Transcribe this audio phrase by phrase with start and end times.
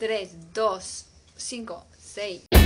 [0.00, 0.80] 3, 2,
[1.36, 2.59] 5, 6.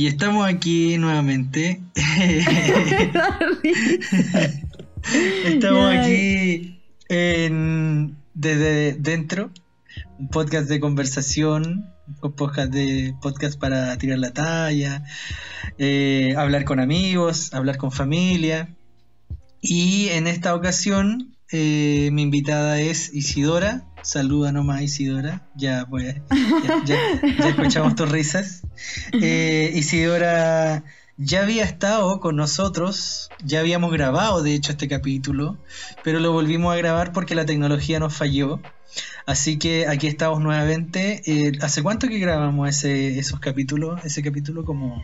[0.00, 1.82] Y estamos aquí nuevamente.
[5.44, 9.50] estamos aquí en, desde dentro,
[10.18, 11.92] un podcast de conversación,
[12.22, 15.04] un podcast de podcast para tirar la talla,
[15.76, 18.74] eh, hablar con amigos, hablar con familia.
[19.60, 23.84] Y en esta ocasión eh, mi invitada es Isidora.
[24.02, 25.46] Saluda nomás Isidora.
[25.54, 26.16] Ya pues,
[26.64, 28.62] ya, ya- ya escuchamos tus risas.
[29.12, 30.84] Eh, Isidora
[31.16, 35.58] ya había estado con nosotros, ya habíamos grabado de hecho este capítulo,
[36.02, 38.60] pero lo volvimos a grabar porque la tecnología nos falló.
[39.26, 41.22] Así que aquí estamos nuevamente.
[41.26, 44.04] Eh, ¿Hace cuánto que grabamos ese, esos capítulos?
[44.04, 45.02] Ese capítulo como...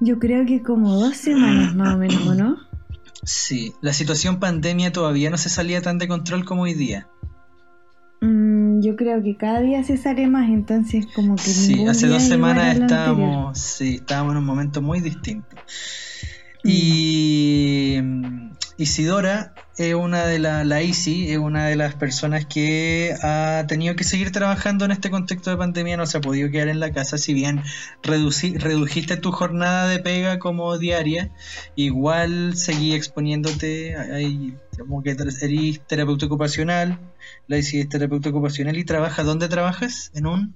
[0.00, 2.56] Yo creo que como dos semanas más o menos, ¿o ¿no?
[3.22, 7.08] Sí, la situación pandemia todavía no se salía tan de control como hoy día.
[8.20, 12.22] Mm, yo creo que cada día se sale más, entonces como que Sí, hace dos
[12.22, 15.56] semanas estábamos, sí, estábamos en un momento muy distinto.
[16.64, 16.68] Mm.
[16.68, 21.06] Y mm, Isidora es una de la, la es
[21.38, 25.98] una de las personas que ha tenido que seguir trabajando en este contexto de pandemia,
[25.98, 27.62] no se ha podido quedar en la casa, si bien
[28.02, 31.30] reduci- redujiste tu jornada de pega como diaria,
[31.74, 35.40] igual seguí exponiéndote, hay, como que eres
[35.86, 36.98] terapeuta ocupacional,
[37.46, 40.10] la es terapeuta ocupacional y trabaja, ¿dónde trabajas?
[40.14, 40.54] ¿En un?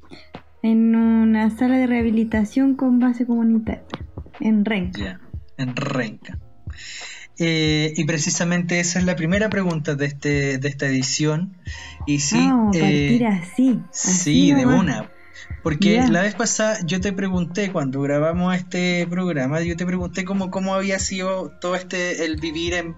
[0.63, 3.87] En una sala de rehabilitación con base comunitaria,
[4.41, 5.01] en Renca.
[5.01, 5.21] Ya,
[5.57, 6.39] en Renca.
[7.39, 11.57] Eh, y precisamente esa es la primera pregunta de, este, de esta edición.
[12.07, 13.81] Y sí, eh, partir así.
[13.91, 15.11] así sí, de una.
[15.63, 20.51] Porque la vez pasada yo te pregunté, cuando grabamos este programa, yo te pregunté cómo,
[20.51, 22.95] cómo había sido todo este, el vivir, en,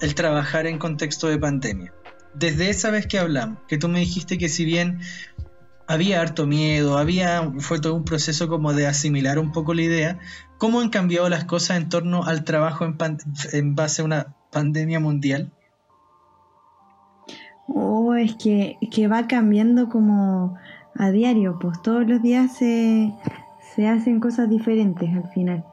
[0.00, 1.92] el trabajar en contexto de pandemia.
[2.34, 5.00] Desde esa vez que hablamos, que tú me dijiste que si bien
[5.86, 10.18] había harto miedo, había, fue todo un proceso como de asimilar un poco la idea,
[10.58, 12.96] ¿cómo han cambiado las cosas en torno al trabajo en,
[13.52, 15.50] en base a una pandemia mundial?
[17.66, 20.56] Oh, es que, que va cambiando como
[20.94, 23.12] a diario, pues todos los días se,
[23.74, 25.64] se hacen cosas diferentes al final.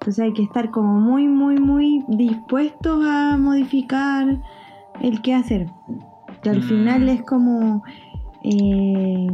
[0.00, 4.40] Entonces hay que estar como muy, muy, muy dispuestos a modificar
[5.02, 5.66] el qué hacer.
[6.42, 6.62] Que al Mm.
[6.62, 7.82] final es como
[8.42, 9.26] eh,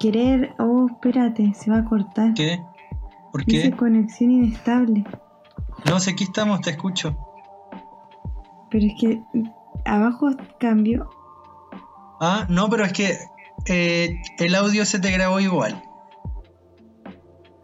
[0.00, 2.32] querer, oh, espérate, se va a cortar.
[2.32, 2.62] ¿Qué?
[3.32, 3.76] ¿Por Dice qué?
[3.76, 5.04] conexión inestable.
[5.90, 7.14] No sé, aquí estamos, te escucho.
[8.70, 9.22] Pero es que
[9.84, 11.10] abajo cambió.
[12.20, 13.18] Ah, no, pero es que
[13.66, 15.82] eh, el audio se te grabó igual.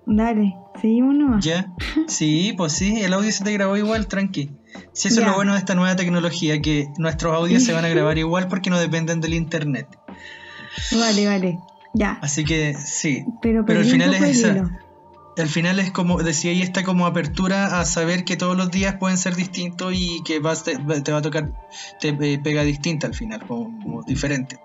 [0.06, 1.44] Dale, seguimos nomás.
[1.44, 1.72] ¿Ya?
[2.06, 4.50] Sí, pues sí, el audio se te grabó igual, tranqui.
[4.92, 7.88] Si eso es lo bueno de esta nueva tecnología, que nuestros audios se van a
[7.94, 9.86] grabar igual porque no dependen del internet.
[10.92, 11.59] Vale, vale.
[11.92, 12.19] Ya.
[12.22, 14.70] Así que sí, Pero, Pero al final es esa-
[15.38, 18.97] al final es como, decía ahí, esta como apertura a saber que todos los días
[18.97, 21.50] pueden ser distintos y que vas, te, te va a tocar,
[21.98, 24.59] te eh, pega distinta al final, como, como diferente.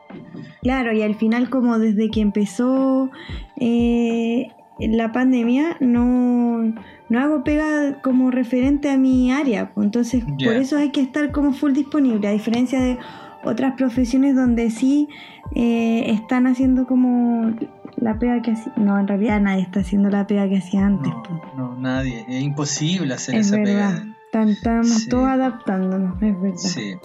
[0.63, 3.09] Claro, y al final como desde que empezó
[3.57, 4.47] eh,
[4.80, 6.74] la pandemia no,
[7.09, 9.72] no hago pega como referente a mi área.
[9.74, 12.97] pues, Entonces por eso hay que estar como full disponible, a diferencia de
[13.44, 15.08] otras profesiones donde sí
[15.53, 17.53] eh, están haciendo como
[17.97, 18.74] la pega que hacía.
[18.75, 21.12] No, en realidad nadie está haciendo la pega que hacía antes.
[21.13, 21.39] No, pues.
[21.56, 23.94] no, nadie, es imposible hacer Es esa verdad.
[24.01, 24.16] pega.
[24.31, 25.10] Tan- Estamos Sí.
[25.10, 26.57] todos adaptándonos, es verdad.
[26.57, 26.95] Sí,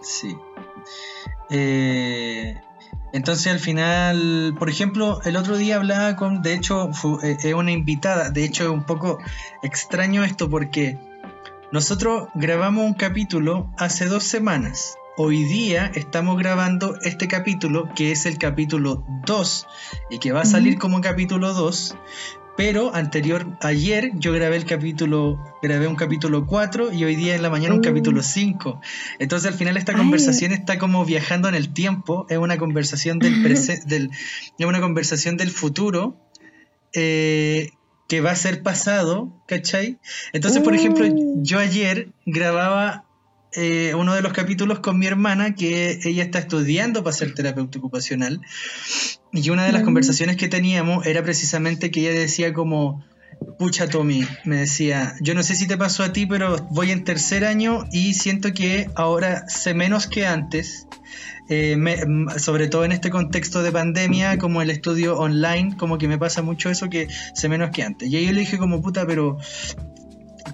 [0.00, 0.36] sí.
[1.50, 2.54] Eh,
[3.12, 7.54] entonces al final, por ejemplo, el otro día hablaba con, de hecho, fu- eh, es
[7.54, 9.18] una invitada, de hecho es un poco
[9.62, 10.98] extraño esto porque
[11.72, 14.96] nosotros grabamos un capítulo hace dos semanas.
[15.18, 19.66] Hoy día estamos grabando este capítulo, que es el capítulo 2,
[20.10, 21.96] y que va a salir como capítulo 2,
[22.56, 27.42] pero anterior, ayer yo grabé el capítulo, grabé un capítulo 4 y hoy día en
[27.42, 27.82] la mañana un Oh.
[27.82, 28.80] capítulo 5.
[29.18, 29.98] Entonces al final esta Ay.
[29.98, 34.10] conversación está como viajando en el tiempo, es una conversación del presente, del,
[34.58, 36.16] es una conversación del futuro
[36.94, 37.70] eh,
[38.08, 39.98] que va a ser pasado, ¿cachai?
[40.34, 41.42] Entonces, por ejemplo, Uh.
[41.42, 43.06] yo ayer grababa
[43.54, 47.78] eh, uno de los capítulos con mi hermana, que ella está estudiando para ser terapeuta
[47.78, 48.40] ocupacional,
[49.32, 49.84] y una de las Mm.
[49.86, 53.04] conversaciones que teníamos era precisamente que ella decía como,
[53.58, 57.04] pucha Tommy, me decía, yo no sé si te pasó a ti, pero voy en
[57.04, 60.86] tercer año y siento que ahora sé menos que antes.
[61.48, 61.98] eh, me-
[62.38, 66.40] sobre todo en este contexto de pandemia, como el estudio online, como que me pasa
[66.40, 68.08] mucho eso que sé menos que antes.
[68.08, 69.36] Y ahí yo le dije como puta, pero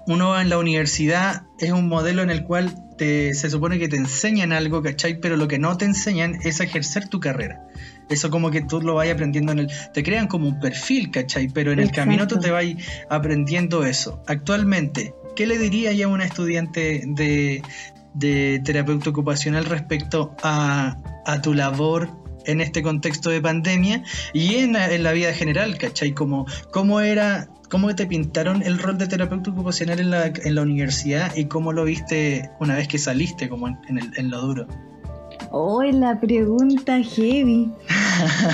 [0.07, 3.97] uno en la universidad es un modelo en el cual te, se supone que te
[3.97, 5.19] enseñan algo, ¿cachai?
[5.21, 7.63] Pero lo que no te enseñan es ejercer tu carrera.
[8.11, 9.71] Eso como que tú lo vas aprendiendo en el...
[9.95, 11.49] Te crean como un perfil, ¿cachai?
[11.49, 12.65] Pero en el camino tú te vas
[13.09, 14.23] aprendiendo eso.
[14.27, 17.63] Actualmente, ¿qué le diría ya a una estudiante de,
[18.15, 20.97] de terapeuta ocupacional respecto a,
[21.27, 22.11] a tu labor
[22.47, 24.03] en este contexto de pandemia
[24.33, 26.13] y en, la- en la vida general, ¿cachai?
[26.13, 30.63] Como, ¿Cómo era, cómo te pintaron el rol de terapeuta ocupacional en la, en la
[30.63, 34.41] universidad y cómo lo viste una vez que saliste, como en, en el- en lo
[34.41, 34.67] duro?
[35.51, 37.71] Oh, la pregunta heavy.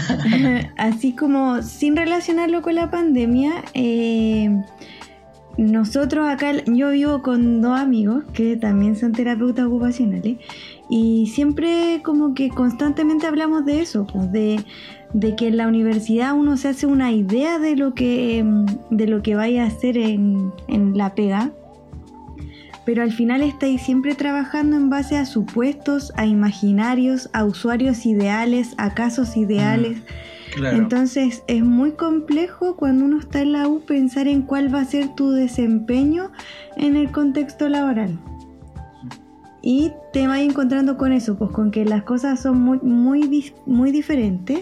[0.76, 4.50] Así como sin relacionarlo con la pandemia, eh,
[5.56, 10.38] nosotros acá, yo vivo con dos amigos que también son terapeutas ocupacionales
[10.90, 14.64] y siempre como que constantemente hablamos de eso, pues de,
[15.14, 19.06] de que en la universidad uno se hace una idea de lo que, em, de
[19.06, 21.52] lo que vaya a hacer en, en la pega
[22.84, 28.74] pero al final estáis siempre trabajando en base a supuestos, a imaginarios, a usuarios ideales,
[28.76, 29.98] a casos ideales.
[30.54, 30.76] Claro.
[30.76, 34.84] Entonces es muy complejo cuando uno está en la U pensar en cuál va a
[34.84, 36.30] ser tu desempeño
[36.76, 38.18] en el contexto laboral.
[39.62, 43.92] Y te vas encontrando con eso, pues con que las cosas son muy, muy, muy
[43.92, 44.60] diferentes.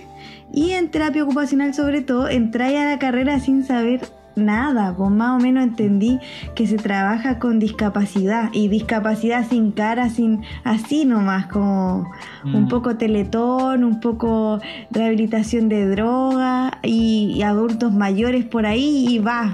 [0.52, 4.00] Y en terapia ocupacional sobre todo, entráis a la carrera sin saber
[4.34, 6.18] nada, pues más o menos entendí
[6.54, 12.10] que se trabaja con discapacidad y discapacidad sin cara, sin así nomás, como
[12.44, 12.68] un Mm.
[12.68, 14.58] poco teletón, un poco
[14.90, 19.52] rehabilitación de droga y, y adultos mayores por ahí y va.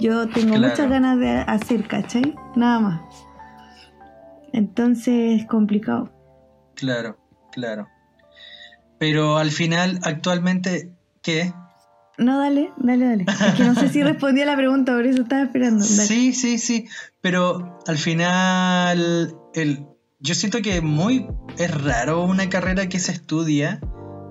[0.00, 0.68] Yo tengo Claro.
[0.70, 2.34] muchas ganas de hacer, ¿cachai?
[2.56, 3.00] Nada más.
[4.52, 6.10] Entonces es complicado.
[6.74, 7.16] Claro,
[7.52, 7.88] claro.
[8.98, 10.90] Pero al final, actualmente,
[11.22, 11.52] ¿qué?
[12.18, 13.24] No, dale, dale, dale.
[13.28, 15.84] Es que no sé si respondí a la pregunta, por eso estaba esperando.
[15.84, 16.06] Dale.
[16.06, 16.86] Sí, sí, sí.
[17.20, 19.86] Pero al final, el,
[20.20, 21.28] yo siento que muy
[21.58, 23.80] es raro una carrera que se estudia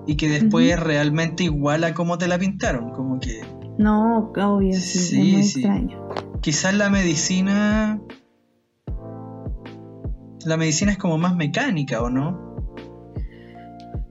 [0.06, 2.90] y que después es realmente igual a como te la pintaron.
[2.90, 3.40] Como que
[3.78, 5.60] No, obvio, sí, Sí, es muy sí.
[5.60, 6.08] extraño.
[6.40, 8.00] quizás la medicina.
[10.44, 12.45] La medicina es como más mecánica, ¿o no?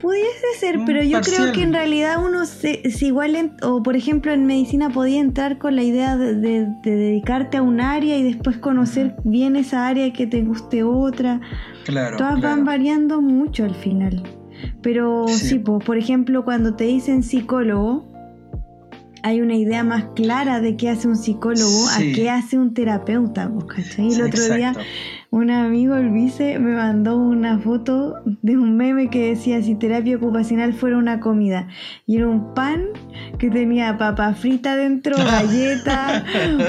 [0.06, 1.42] Pudiese ser, pero yo parcial.
[1.42, 5.20] creo que en realidad uno se, se igual, en- o por ejemplo en medicina podía
[5.20, 9.56] entrar con la idea de, de- de dedicarte a un área y después conocer bien
[9.56, 11.42] esa área y que te guste otra.
[11.86, 12.18] Claro.
[12.18, 12.56] Todas claro.
[12.56, 14.22] van variando mucho al final.
[14.84, 15.48] Pero Sí.
[15.48, 18.06] sí, pues, por ejemplo, cuando te dicen psicólogo,
[19.24, 22.12] hay una idea más clara de qué hace un psicólogo Sí.
[22.12, 24.14] a qué hace un terapeuta, pues, ¿cachai?
[24.14, 24.74] El otro día.
[25.36, 30.16] Un amigo, el vice, me mandó una foto de un meme que decía si terapia
[30.16, 31.68] ocupacional fuera una comida.
[32.08, 32.86] Y era un pan
[33.38, 36.24] que tenía papa frita dentro, galleta,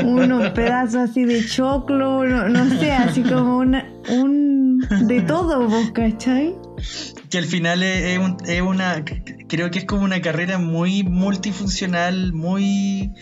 [0.05, 5.93] unos pedazos así de choclo, no, no sé, así como una, un de todo, ¿vos
[5.93, 6.53] cachai?
[7.31, 9.05] Que al final es, es un- es una.
[9.49, 13.13] Creo que es como una carrera muy multifuncional, muy.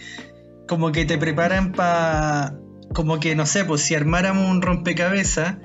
[0.66, 2.54] Como que te preparan para.
[2.94, 5.56] Como que, no sé, pues si armáramos un rompecabezas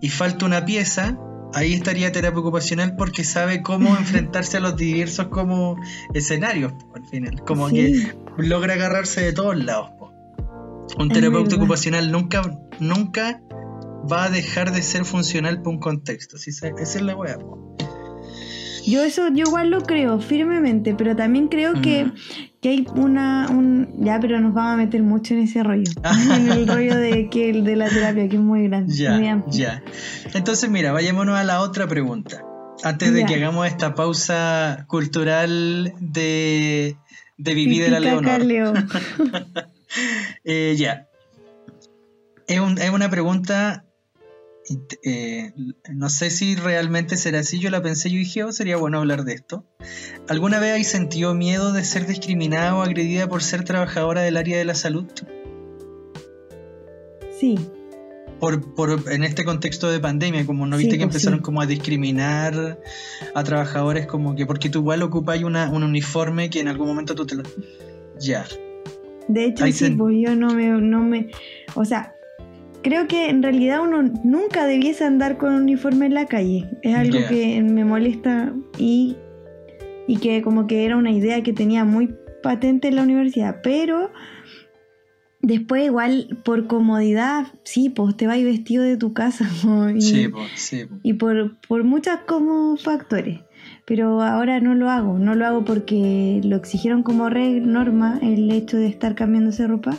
[0.00, 1.18] y falta una pieza,
[1.52, 5.76] ahí estaría terapia ocupacional porque sabe cómo enfrentarse a los diversos como
[6.14, 7.42] escenarios, al final.
[7.44, 7.76] Como Sí.
[7.76, 8.12] que
[8.46, 9.90] logra agarrarse de todos lados.
[9.98, 10.12] pues.
[10.98, 11.58] Un Es terapeuta verdad.
[11.58, 12.42] ocupacional nunca,
[12.80, 13.42] nunca
[14.10, 16.38] va a dejar de ser funcional por un contexto.
[16.38, 16.50] ¿sí?
[16.50, 17.36] Esa es la weá.
[18.86, 22.10] Yo eso, yo igual lo creo firmemente, pero también creo que
[22.64, 25.90] hay una, un, ya, pero nos vamos a meter mucho en ese rollo,
[26.34, 29.52] en el rollo de que de la terapia, que es muy grande, muy Ya, amplio.
[29.58, 29.82] ya.
[30.34, 32.42] Entonces, mira, vayámonos a la otra pregunta.
[32.82, 33.26] Antes de Ya.
[33.26, 36.96] que hagamos esta pausa cultural de,
[37.36, 38.40] de Viví de la Leonor.
[38.44, 38.72] Leo.
[40.44, 41.06] Eh, ya.
[42.46, 43.84] Es, un- es una pregunta
[45.02, 45.52] eh,
[45.92, 49.24] no sé si realmente será así, yo la pensé, yo dije, oh, sería bueno hablar
[49.24, 49.64] de esto.
[50.28, 54.58] ¿Alguna vez hay sentido miedo de ser discriminada o agredida por ser trabajadora del área
[54.58, 55.06] de la salud?
[57.38, 57.56] Sí.
[58.40, 61.42] Por, por, en este contexto de pandemia, como no Sí, viste que pues, empezaron sí.
[61.42, 62.78] como a discriminar
[63.34, 67.14] a trabajadores como que porque tú igual ocupáis una, un uniforme que en algún momento
[67.14, 67.42] tú te lo...
[68.20, 68.44] Ya.
[69.26, 71.30] De hecho, Hay sí, sen- pues yo no me, no me.
[71.74, 72.14] O sea,
[72.88, 76.70] creo que en realidad uno nunca debiese andar con uniforme en la calle.
[76.82, 79.14] Es algo que me molesta y,
[80.06, 83.60] y que como que era una idea que tenía muy patente en la universidad.
[83.62, 84.10] Pero
[85.42, 89.46] después, igual, por comodidad, sí, pues te vas vestido de tu casa.
[89.64, 89.90] ¿no?
[89.90, 90.86] Y, Sí, po, sí.
[90.86, 90.96] po.
[91.02, 93.40] y por, por muchos como factores.
[93.88, 98.50] Pero ahora no lo hago, no lo hago porque lo exigieron como regla, norma, el
[98.50, 99.96] hecho de estar cambiándose ropa,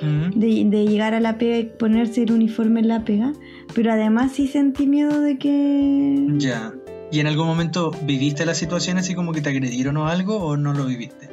[0.00, 3.32] de, de llegar a la pega y ponerse el uniforme en la pega.
[3.74, 6.24] Pero además sí sentí miedo de que...
[6.38, 6.72] Ya.
[7.10, 10.56] ¿Y en algún momento viviste la situación así como que te agredieron o algo o
[10.56, 11.28] no lo viviste?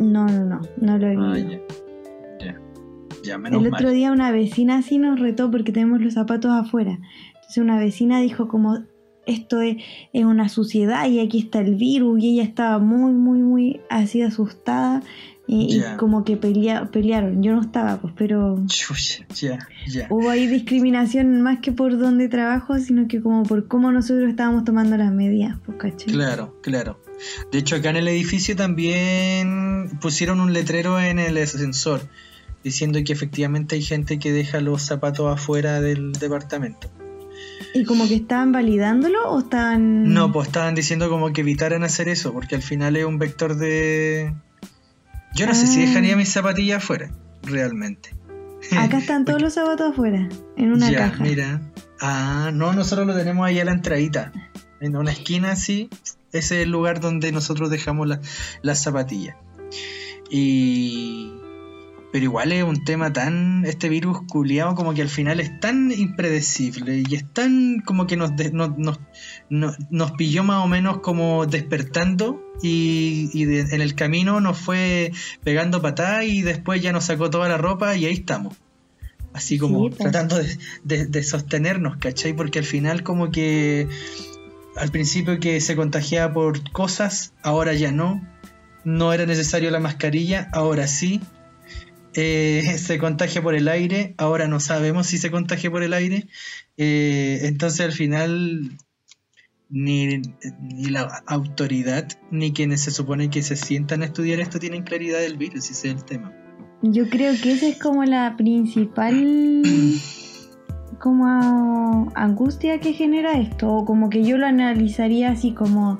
[0.00, 1.60] No, no, no, no lo he Ah, ya.
[2.44, 2.60] Ya.
[3.22, 3.94] Ya, menos El otro mal.
[3.94, 6.98] día una vecina así nos retó porque tenemos los zapatos afuera.
[7.36, 8.80] Entonces una vecina dijo como
[9.26, 9.76] esto es,
[10.12, 14.22] es una suciedad y aquí está el virus y ella estaba muy, muy, muy así
[14.22, 15.02] asustada
[15.46, 17.42] y, como que pelea, pelearon.
[17.42, 18.64] Yo no estaba, pues, pero
[19.34, 20.06] ya, ya.
[20.08, 24.64] hubo ahí discriminación más que por donde trabajo, sino que como por cómo nosotros estábamos
[24.64, 26.12] tomando las medidas, pues, ¿cachai?
[26.12, 26.98] Claro, claro.
[27.52, 32.08] De hecho, acá en el edificio también pusieron un letrero en el ascensor
[32.62, 36.90] diciendo que efectivamente hay gente que deja los zapatos afuera del departamento.
[37.74, 40.12] ¿Y como que estaban validándolo o estaban...?
[40.14, 43.56] No, pues estaban diciendo como que evitaran hacer eso, porque al final es un vector
[43.56, 44.32] de...
[45.34, 45.86] Yo no sé si Ah.
[45.88, 47.10] dejaría mis zapatillas afuera,
[47.42, 48.14] realmente.
[48.78, 51.24] Acá están todos los zapatos afuera, en una ya, caja.
[51.24, 51.60] mira.
[52.00, 54.32] Ah, no, nosotros lo tenemos ahí a la entradita.
[54.80, 55.88] En una esquina así,
[56.32, 58.20] ese es el lugar donde nosotros dejamos la-
[58.62, 59.36] las zapatillas.
[60.30, 61.33] Y...
[62.14, 63.64] Pero igual es un tema tan...
[63.66, 68.16] Este virus culiado como que al final es tan impredecible y es tan como que
[68.16, 68.70] nos, de- nos,
[69.50, 75.10] nos, pilló más o menos como despertando y, y de- en el camino nos fue
[75.42, 78.56] pegando patadas y después ya nos sacó toda la ropa y ahí estamos.
[79.32, 79.98] Así como Sí, pues.
[79.98, 82.32] tratando de, de- de sostenernos, ¿cachai?
[82.32, 83.88] Porque al final como que
[84.76, 88.24] al principio que se contagiaba por cosas, ahora ya no.
[88.84, 91.20] No era necesario la mascarilla, ahora sí.
[92.14, 96.26] Eh, se contagia por el aire, ahora no sabemos si se contagia por el aire.
[96.76, 98.76] Eh, entonces al final
[99.70, 100.22] ni,
[100.60, 105.20] ni la autoridad ni quienes se supone que se sientan a estudiar esto tienen claridad
[105.20, 106.32] del virus, ese es el tema.
[106.82, 109.62] Yo creo que esa es como la principal
[111.00, 115.98] como angustia que genera esto, o como que yo lo analizaría así como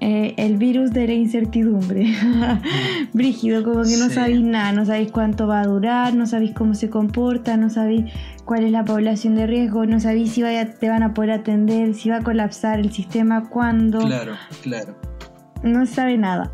[0.00, 2.06] eh, el virus de la incertidumbre.
[3.12, 4.14] Brígido, como que no Sí.
[4.14, 8.12] sabéis nada, no sabéis cuánto va a durar, no sabéis cómo se comporta, no sabéis
[8.44, 11.94] cuál es la población de riesgo, no sabéis si vaya- te van a poder atender,
[11.94, 14.96] si va a colapsar el sistema, cuándo, Claro, claro.
[15.62, 16.52] no se sabe nada.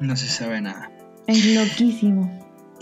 [0.00, 0.90] No se sabe nada.
[1.26, 2.30] Es loquísimo.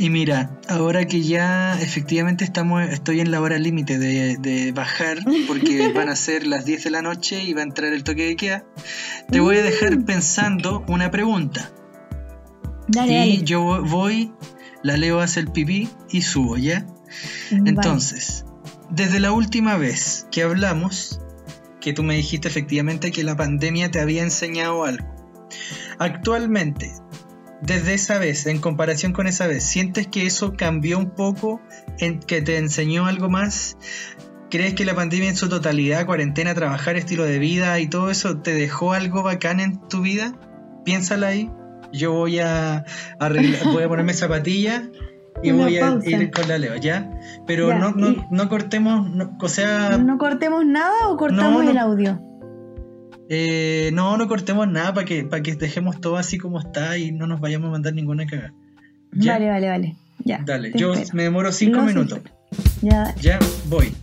[0.03, 5.19] Y mira, ahora que ya efectivamente estamos, estoy en la hora límite de, de bajar,
[5.47, 8.27] porque van a ser las 10 de la noche y va a entrar el toque
[8.27, 8.65] de queda,
[9.31, 11.71] te voy a dejar pensando una pregunta.
[12.89, 13.45] Dale, y dale.
[13.45, 14.33] yo voy,
[14.83, 16.85] la leo hace el pipí y subo, ¿ya?
[17.53, 17.71] Vale.
[17.71, 18.45] Entonces,
[18.91, 21.21] desde la última vez que hablamos,
[21.81, 25.07] que tú me dijiste efectivamente que la pandemia te había enseñado algo.
[26.01, 26.91] Actualmente,
[27.63, 31.61] desde esa vez, en comparación con esa vez, ¿sientes que eso cambió un poco,
[31.99, 33.77] en que te enseñó algo más?
[34.51, 38.39] ¿Crees que la pandemia en su totalidad, cuarentena, trabajar, estilo de vida y todo eso,
[38.39, 40.35] te dejó algo bacán en tu vida?
[40.85, 41.51] Piénsala ahí.
[41.93, 42.85] Yo voy a,
[43.19, 44.83] arreglar- voy a ponerme zapatillas
[45.43, 46.11] y Una voy a pausa.
[46.11, 47.11] ir con la Leo, ¿ya?
[47.47, 51.65] Pero Ya, no, no, y- no cortemos, no- o sea, ¿No cortemos nada o cortamos
[51.65, 52.21] No, el audio?
[53.35, 57.13] Eh, no, no cortemos nada para que, para que dejemos todo así como está y
[57.13, 58.53] no nos vayamos a mandar ninguna cagada.
[59.13, 59.97] Vale, vale, vale.
[60.23, 60.43] Ya.
[60.45, 61.17] Dale, yo espero.
[61.17, 62.21] me demoro cinco minutos.
[62.83, 63.23] Ya, dale.
[63.23, 63.39] Ya
[63.71, 63.95] voy.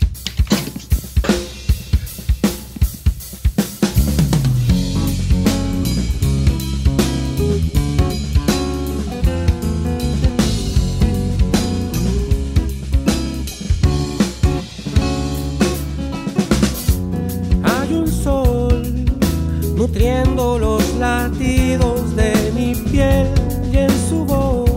[20.40, 23.28] Los latidos de mi piel
[23.72, 24.70] y en su voz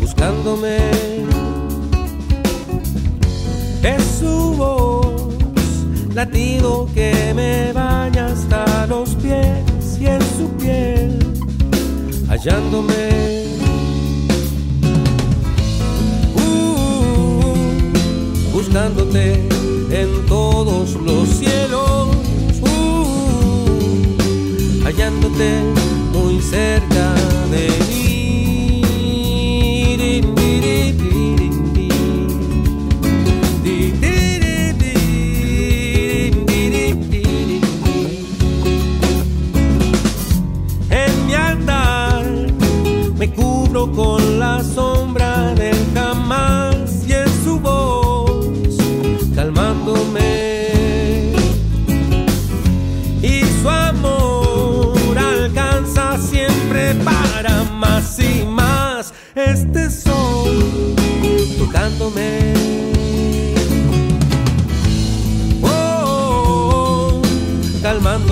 [0.00, 0.78] buscándome.
[3.82, 5.32] Es su voz
[6.14, 11.18] latido que me baña hasta los pies y en su piel,
[12.28, 13.08] hallándome.
[16.36, 17.54] Uh,
[18.52, 19.48] buscándote
[19.90, 21.57] en todos los cielos,
[24.88, 25.64] hallándote
[26.14, 26.97] muy cerca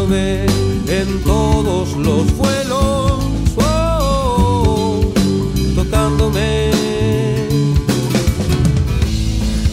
[0.09, 3.19] en todos los vuelos,
[3.57, 5.01] oh,
[5.75, 6.71] tocándome.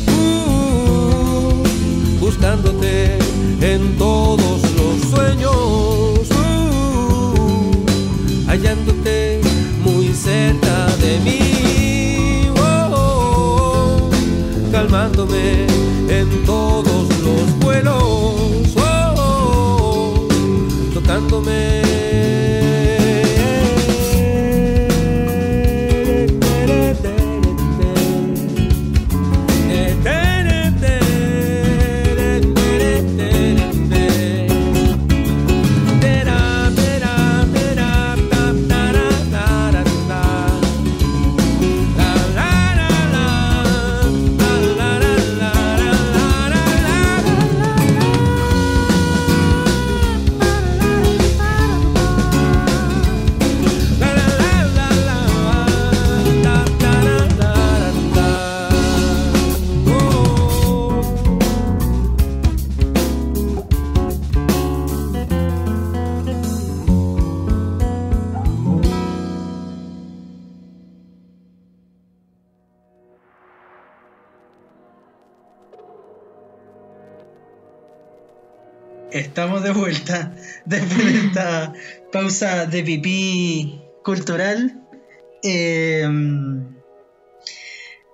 [0.07, 1.63] Uh,
[2.19, 3.19] buscándote
[3.61, 7.85] en todos los sueños, uh,
[8.47, 9.39] hallándote
[9.83, 14.09] muy cerca de mí, oh,
[14.71, 15.62] calmándome
[82.41, 84.81] de pipí cultural.
[85.43, 86.07] Eh,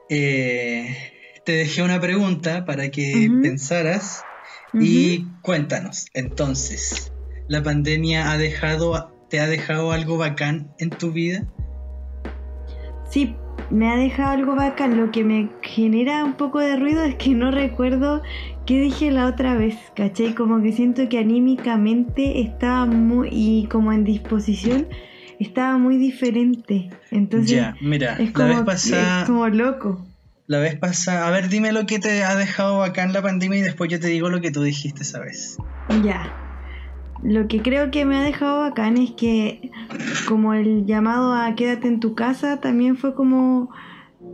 [0.10, 0.98] eh,
[1.46, 4.24] te dejé una pregunta para que pensaras
[4.74, 6.08] y cuéntanos.
[6.14, 7.14] Entonces,
[7.48, 11.48] ¿la pandemia ha dejado, te ha dejado algo bacán en tu vida?
[13.10, 13.36] Sí,
[13.70, 14.98] me ha dejado algo bacán.
[14.98, 18.22] Lo que me genera un poco de ruido es que no recuerdo
[18.70, 20.36] qué dije la otra vez, ¿cachai?
[20.36, 24.86] Como que siento que anímicamente estaba muy, y como en disposición,
[25.40, 26.92] estaba muy diferente.
[27.10, 30.06] Entonces, ya, mira, es la como, vez pasada, es como loco.
[30.46, 33.62] la vez pasada, a ver, dime lo que te ha dejado bacán la pandemia y
[33.64, 35.58] después yo te digo lo que tú dijiste esa vez.
[36.04, 36.32] Ya.
[37.24, 39.72] Lo que creo que me ha dejado bacán es que
[40.28, 43.72] como el llamado a quédate en tu casa también fue como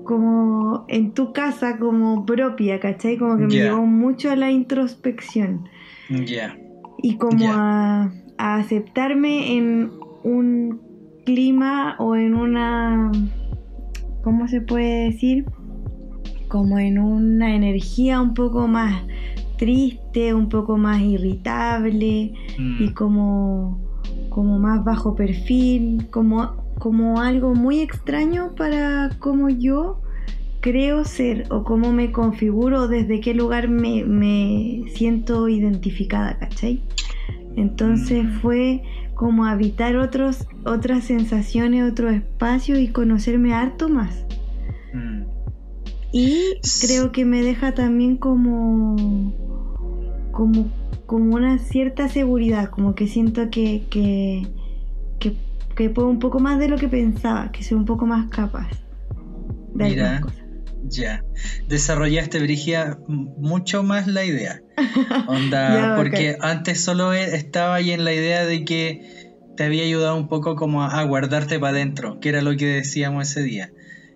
[0.05, 3.17] como en tu casa como propia, ¿cachai?
[3.17, 5.67] Como que me llevó mucho a la introspección.
[6.09, 6.57] Ya,
[7.01, 9.91] y como a aceptarme en
[10.23, 10.81] un
[11.25, 13.11] clima o en una
[14.23, 15.45] ¿cómo se puede decir?
[16.47, 19.03] Como en una energía un poco más
[19.57, 23.79] triste, un poco más irritable Mm, y como,
[24.29, 30.03] como más bajo perfil, como, como algo muy extraño para cómo yo
[30.59, 36.83] creo ser o cómo me configuro, desde qué lugar me, me siento identificada, ¿cachai?
[37.55, 38.39] Entonces Mm.
[38.39, 38.83] fue
[39.15, 44.23] como habitar otros, otras sensaciones, otros espacios y conocerme harto más.
[44.93, 45.23] mm.
[46.11, 48.95] Y creo que me deja también como,
[50.31, 50.67] como,
[51.07, 54.45] como una cierta seguridad, como que siento que, que,
[55.17, 55.35] que,
[55.75, 58.69] que puedo un poco más de lo que pensaba, que soy un poco más capaz
[59.73, 60.21] de Mira.
[60.21, 60.39] cosas.
[60.87, 61.23] Ya,
[61.67, 64.61] desarrollaste, Brigia, mucho más la idea.
[65.27, 69.01] Onda, Ya, porque antes solo e- estaba ahí en la idea de que
[69.55, 72.65] te había ayudado un poco como a, a guardarte para adentro, que era lo que
[72.67, 73.71] decíamos ese día.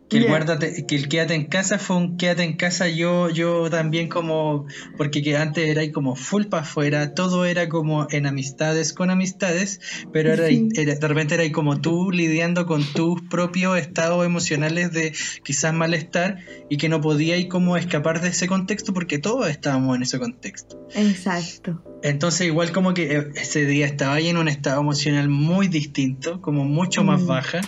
[0.09, 3.69] Que el guárdate, que el quédate en casa fue un quédate en casa yo, yo
[3.69, 4.65] también como,
[4.97, 9.11] porque que antes era ahí como full para afuera, todo era como en amistades con
[9.11, 9.79] amistades,
[10.11, 10.67] pero era, Sí.
[10.75, 15.73] era- de repente era ahí como tú lidiando con tus propios estados emocionales de quizás
[15.75, 16.39] malestar
[16.71, 20.87] y que no podía como escapar de ese contexto porque todos estábamos en ese contexto.
[20.95, 21.83] Exacto.
[22.01, 26.41] Entonces igual como que eh, ese día estaba ahí en un estado emocional muy distinto,
[26.41, 27.27] como mucho más Mm.
[27.27, 27.61] baja,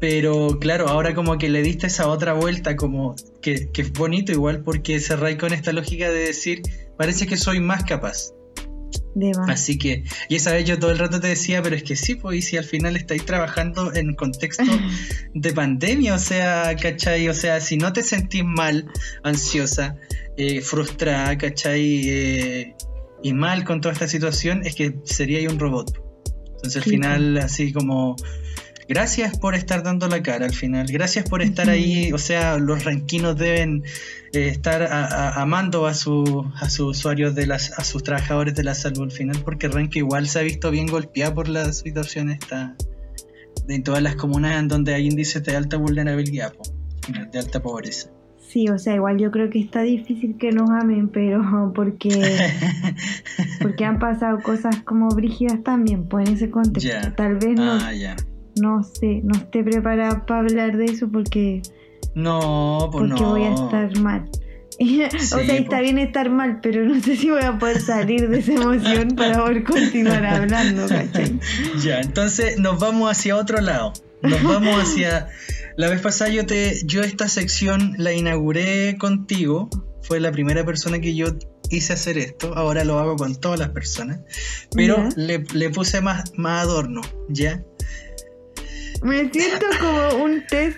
[0.00, 4.32] pero claro, ahora como que le diste esa otra vuelta como que, que es bonito
[4.32, 6.62] igual porque cerráis con esta lógica de decir,
[6.96, 8.32] parece que soy más capaz.
[9.14, 9.50] De más.
[9.50, 12.14] Así que, y esa vez yo todo el rato te decía, pero es que sí,
[12.14, 14.64] pues y si al final estáis trabajando en contexto
[15.34, 17.28] de pandemia, o sea, ¿cachai?
[17.28, 18.86] O sea, si no te sentís mal,
[19.22, 19.96] ansiosa,
[20.36, 22.08] eh, frustrada, ¿cachai?
[22.08, 22.74] Eh,
[23.22, 25.92] y mal con toda esta situación, es que sería un robot.
[26.46, 28.16] Entonces al Sí, final, así como,
[28.90, 32.84] gracias por estar dando la cara al final, gracias por estar ahí, o sea, los
[32.84, 33.84] ranquinos deben
[34.32, 38.54] eh, estar a- a- amando a, su, a sus usuarios, de las, a sus trabajadores
[38.56, 41.72] de la salud al final, porque Ranque igual se ha visto bien golpeado por la
[41.72, 42.74] situación esta
[43.68, 46.52] en todas las comunas en donde hay índices de alta vulnerabilidad,
[47.32, 48.10] de alta pobreza.
[48.48, 52.10] Sí, o sea, igual yo creo que está difícil que nos amen, pero porque,
[53.62, 57.12] porque han pasado cosas como brígidas también, pues en ese contexto.
[57.16, 58.16] Tal vez no, ah, ya.
[58.60, 61.62] No sé, no esté preparada para hablar de eso porque,
[62.14, 63.30] No, pues porque no.
[63.30, 64.28] voy a estar mal.
[64.80, 65.82] o sea, está po.
[65.82, 69.38] bien estar mal, pero no sé si voy a poder salir de esa emoción para
[69.40, 71.38] poder continuar hablando, ¿cachai?
[71.84, 73.92] Ya, entonces nos vamos hacia otro lado.
[74.22, 75.28] Nos vamos hacia.
[75.76, 79.68] La vez pasada yo te, yo esta sección la inauguré contigo.
[80.02, 81.26] Fue la primera persona que yo
[81.70, 82.54] hice hacer esto.
[82.56, 84.20] Ahora lo hago con todas las personas.
[84.74, 87.62] Pero le, le puse más, más adorno, ¿ya?
[89.02, 90.76] Me siento como un test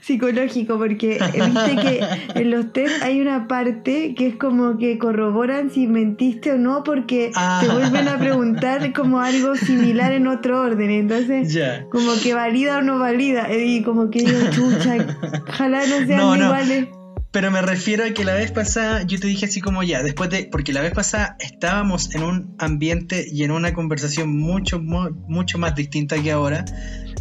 [0.00, 2.00] psicológico porque viste que
[2.40, 6.84] en los test hay una parte que es como que corroboran si mentiste o no
[6.84, 7.58] porque Ah.
[7.60, 11.58] te vuelven a preguntar como algo similar en otro orden entonces
[11.90, 15.16] como que valida o no valida y como que digo chucha
[15.48, 16.44] ojalá no sean No, no.
[16.44, 16.88] iguales
[17.34, 20.30] Pero me refiero a que la vez pasada yo te dije así como ya, después
[20.30, 25.10] de, porque la vez pasada estábamos en un ambiente y en una conversación mucho, mu-
[25.28, 26.64] mucho más distinta que ahora.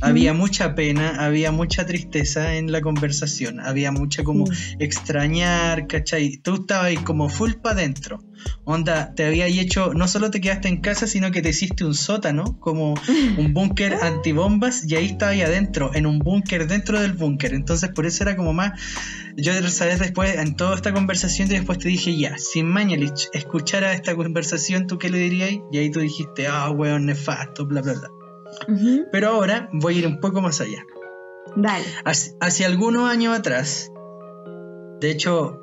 [0.01, 4.75] Había mucha pena, había mucha tristeza en la conversación, había mucha como Sí.
[4.79, 6.37] extrañar, ¿cachai?
[6.43, 8.19] Tú estabas ahí como full para adentro.
[8.65, 11.93] Onda, te había hecho, no solo te quedaste en casa, sino que te hiciste un
[11.93, 12.93] sótano, como
[13.37, 17.53] un búnker antibombas, y ahí estabas ahí adentro, en un búnker dentro del búnker.
[17.53, 18.79] Entonces, por eso era como más.
[19.35, 23.93] Yo, sabes, después, en toda esta conversación, y después te dije, ya, si Mañalich escuchara
[23.93, 25.51] esta conversación, ¿tú qué le dirías?
[25.71, 28.09] Y ahí tú dijiste, ah, weón, nefasto, bla, bla, bla.
[29.11, 30.85] Pero ahora voy a ir un poco más allá.
[31.55, 33.91] dale Hace, hace algunos años atrás,
[34.99, 35.62] de hecho,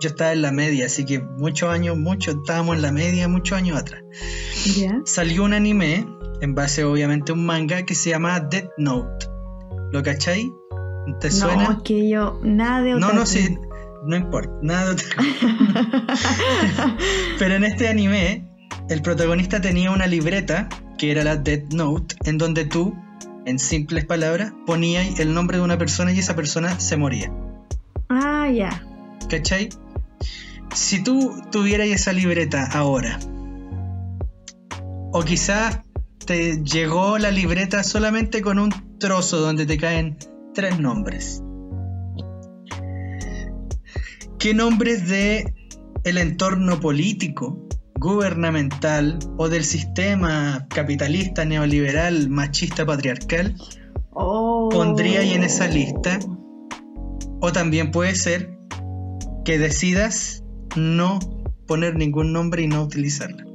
[0.00, 3.56] yo estaba en la media, así que muchos años, muchos, estábamos en la media muchos
[3.58, 4.02] años atrás.
[5.04, 6.06] Salió un anime,
[6.40, 9.26] en base obviamente a un manga, que se llama Death Note.
[9.92, 10.52] ¿Lo cachai?
[11.20, 11.64] ¿Te no suena?
[11.78, 13.14] es que yo nada de No, otaku.
[13.14, 13.56] no, sí,
[14.04, 15.06] no importa, nada de otra
[17.38, 18.44] Pero en este anime,
[18.88, 22.94] el protagonista tenía una libreta, que era la Death Note, en donde tú,
[23.46, 27.32] en simples palabras, ponías el nombre de una persona y esa persona se moría.
[28.10, 28.82] ah ya
[29.30, 29.68] ¿Cachai?
[30.74, 33.18] Si tú tuvieras esa libreta ahora,
[35.12, 35.80] o quizás
[36.26, 40.18] te llegó la libreta solamente con un trozo donde te caen
[40.54, 41.42] tres nombres.
[44.38, 45.54] ¿Qué nombres de
[46.04, 53.56] el entorno político, gubernamental o del sistema capitalista, neoliberal, machista, patriarcal
[54.12, 54.68] oh.
[54.70, 56.18] pondría ahí en esa lista?
[57.40, 58.57] O también puede ser
[59.48, 60.44] que decidas
[60.76, 61.20] no
[61.66, 63.46] poner ningún nombre y no utilizarla.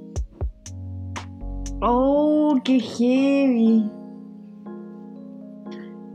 [1.81, 3.91] Oh, qué heavy.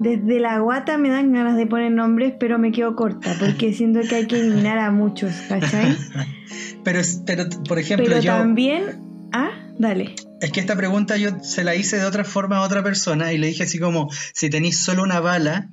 [0.01, 4.01] Desde la guata me dan ganas de poner nombres, pero me quedo corta, porque siento
[4.01, 5.97] que hay que eliminar a muchos, ¿cachai?
[6.83, 8.33] Pero, pero por ejemplo, Pero yo.
[8.33, 9.03] también.
[9.33, 10.15] Ah, dale.
[10.41, 13.39] Es que esta pregunta yo se la hice de otra forma a otra persona y
[13.39, 15.69] le dije así como: si tenéis solo una bala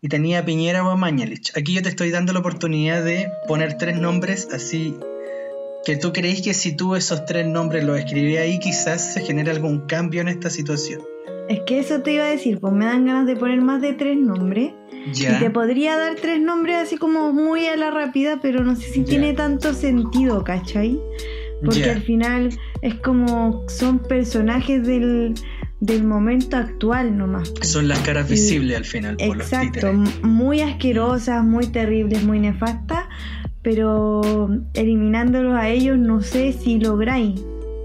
[0.00, 1.52] y tenía a Piñera o a Mañalich.
[1.56, 4.96] Aquí yo te estoy dando la oportunidad de poner tres nombres así.
[5.84, 9.50] Que tú creéis que si tú esos tres nombres los escribí ahí, quizás se genere
[9.50, 11.00] algún cambio en esta situación.
[11.48, 13.94] Es que eso te iba a decir, pues me dan ganas de poner más de
[13.94, 14.72] tres nombres.
[15.12, 15.36] Ya.
[15.36, 18.88] Y te podría dar tres nombres así como muy a la rápida, pero no sé
[18.90, 19.06] si Ya.
[19.06, 21.00] tiene tanto sentido, ¿cachai?
[21.64, 21.92] Porque Ya.
[21.92, 22.50] al final
[22.82, 25.34] es como son personajes del,
[25.80, 27.50] del momento actual nomás.
[27.50, 27.64] po.
[27.64, 32.22] Son las caras Y- visibles al final, por los Exacto, m- muy asquerosas, muy terribles,
[32.24, 33.04] muy nefastas,
[33.62, 37.40] pero eliminándolos a ellos no sé si lográis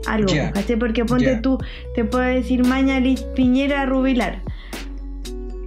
[0.08, 0.78] algo, Ya, ¿cachai?
[0.78, 1.58] Porque ponte tú,
[1.96, 4.42] te puedo decir Mañalich, Piñera, Rubilar,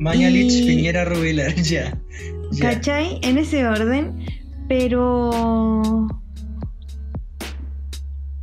[0.00, 1.96] Mañalich, y- Piñera, Rubilar, ya.
[2.52, 2.70] ya.
[2.72, 3.18] ¿cachai?
[3.22, 4.12] En ese orden,
[4.68, 6.06] pero...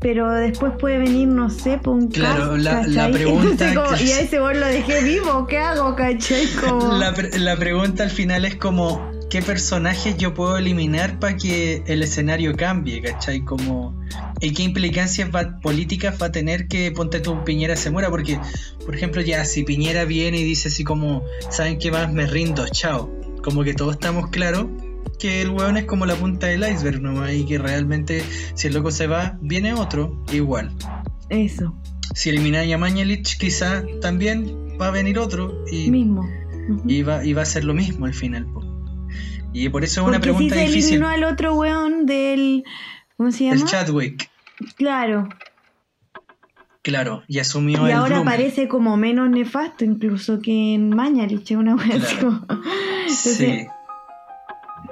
[0.04, 4.12] Pero después puede venir, no sé, por un Claro, la- la pregunta Entonces, como, y
[4.12, 6.46] a ese vos lo dejé vivo, ¿qué hago, cachai?
[6.68, 6.98] Como...
[6.98, 11.82] La, pre- la pregunta al final es como, ¿qué personajes yo puedo eliminar para que
[11.88, 13.02] el escenario cambie?
[13.02, 13.42] ¿Cachai?
[13.46, 13.98] Como,
[14.42, 18.10] ¿y qué implicancias va- políticas va a tener que ponte tú Piñera se muera?
[18.10, 18.38] Porque,
[18.86, 22.12] por ejemplo, ya si Piñera viene y dice así como, ¿saben qué más?
[22.12, 23.10] Me rindo, chao.
[23.42, 24.68] Como que todos estamos claros
[25.20, 28.24] que el weón es como la punta del iceberg nomás y que realmente
[28.56, 30.72] si el loco se va, viene otro igual.
[31.30, 31.76] Eso,
[32.14, 34.46] Si elimináis a Mañalich, quizá también
[34.80, 36.28] va a venir otro y mismo.
[36.86, 38.46] Y va, y va a ser lo mismo al final.
[38.54, 38.62] po.
[39.54, 40.90] Y por eso es una Porque pregunta si se difícil.
[40.96, 42.64] eliminó al otro weón del.
[43.18, 43.70] ¿Cómo se El llama?
[43.72, 44.30] Chadwick,
[44.76, 45.30] Claro.
[46.82, 51.58] claro, y asumió Y el ahora parece como menos nefasto incluso que en Mañalich, es
[51.58, 52.42] una Claro.
[53.04, 53.66] Entonces, Sí.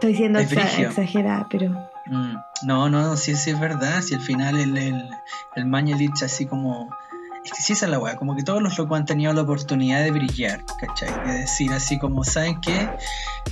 [0.01, 1.69] Estoy siendo Es exa- exagerada, pero.
[2.07, 2.35] Mm.
[2.63, 4.01] No, no, sí, sí es verdad.
[4.01, 5.09] Si al final el, el,
[5.55, 5.65] el
[6.25, 6.89] así como...
[7.45, 9.41] Es que sí esa es la weá, como que todos los locos han tenido la
[9.41, 11.09] oportunidad de brillar, ¿cachai?
[11.27, 12.87] De decir así como, ¿saben qué?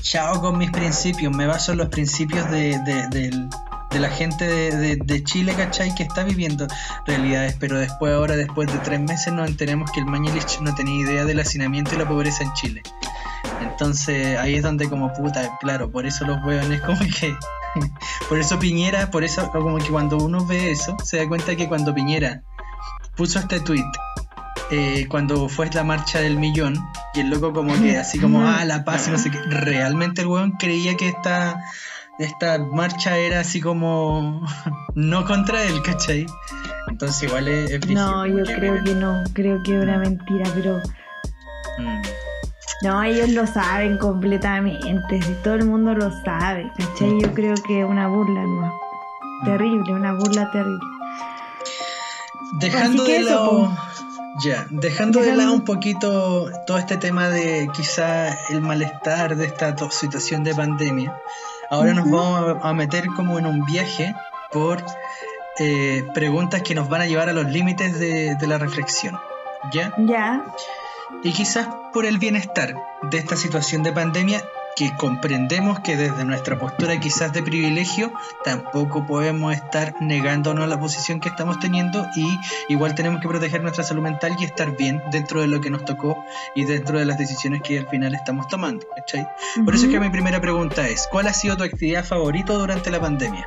[0.01, 3.47] Chao con mis principios, me baso en los principios de, de, del-
[3.91, 5.93] de la gente de, de- de Chile, ¿cachai?
[5.95, 6.67] Que está viviendo
[7.07, 11.01] realidades, pero después, ahora, después de tres meses, nos enteramos que el Mañalich no tenía
[11.01, 12.83] idea del hacinamiento y la pobreza en Chile.
[13.61, 17.35] Entonces ahí es donde como puta, claro, por eso los hueones como que...
[18.27, 21.67] Por eso Piñera, por eso como que cuando uno ve eso, se da cuenta que
[21.67, 22.41] cuando Piñera
[23.15, 23.85] puso este tweet,
[24.71, 28.65] eh, cuando fue la marcha del millón, y el loco como que así como, ah,
[28.65, 31.63] la paz y no sé qué, realmente el hueón creía que esta,
[32.19, 34.45] esta marcha era así como
[34.95, 36.25] no contra él, ¿cachai?
[36.89, 39.23] Entonces igual es, es No, yo creo que no.
[39.33, 40.77] Creo que es una mentira, pero.
[41.77, 42.01] Mm.
[42.83, 45.21] No, ellos lo saben completamente.
[45.21, 47.19] Si todo el mundo lo sabe, ¿cachai?
[47.21, 48.79] Yo creo que es una burla, ¿no?
[49.45, 50.85] Terrible, una burla terrible.
[52.59, 53.77] Dejando de eso, lado.
[54.43, 59.75] Ya, dejando de lado un poquito todo este tema de quizá el malestar de esta
[59.89, 61.13] situación de pandemia,
[61.69, 64.13] ahora nos vamos a a meter como en un viaje
[64.51, 64.83] por
[65.59, 69.19] eh, preguntas que nos van a llevar a los límites de, de la reflexión.
[69.73, 69.93] ¿Ya?
[69.97, 70.45] Ya,
[71.21, 74.41] Y quizás por el bienestar de esta situación de pandemia,
[74.79, 78.13] que comprendemos que desde nuestra postura quizás de privilegio,
[78.45, 82.39] tampoco podemos estar negándonos la posición que estamos teniendo y
[82.69, 85.83] igual tenemos que proteger nuestra salud mental y estar bien dentro de lo que nos
[85.83, 86.23] tocó
[86.55, 88.87] y dentro de las decisiones que al final estamos tomando.
[88.95, 89.27] ¿cachai?
[89.65, 92.89] Por eso es que mi primera pregunta es, ¿cuál ha sido tu actividad favorita durante
[92.89, 93.45] la pandemia?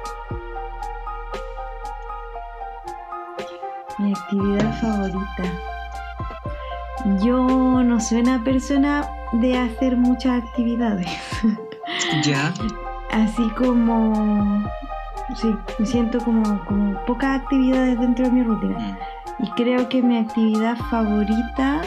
[3.99, 5.72] Mi actividad favorita.
[7.21, 11.09] Yo no soy una persona de hacer muchas actividades.
[12.25, 12.55] Ya,
[13.11, 14.65] Así como.
[15.35, 18.79] Sí, me siento como, como pocas actividades dentro de mi rutina.
[18.79, 21.83] mm, Y creo que mi actividad favorita,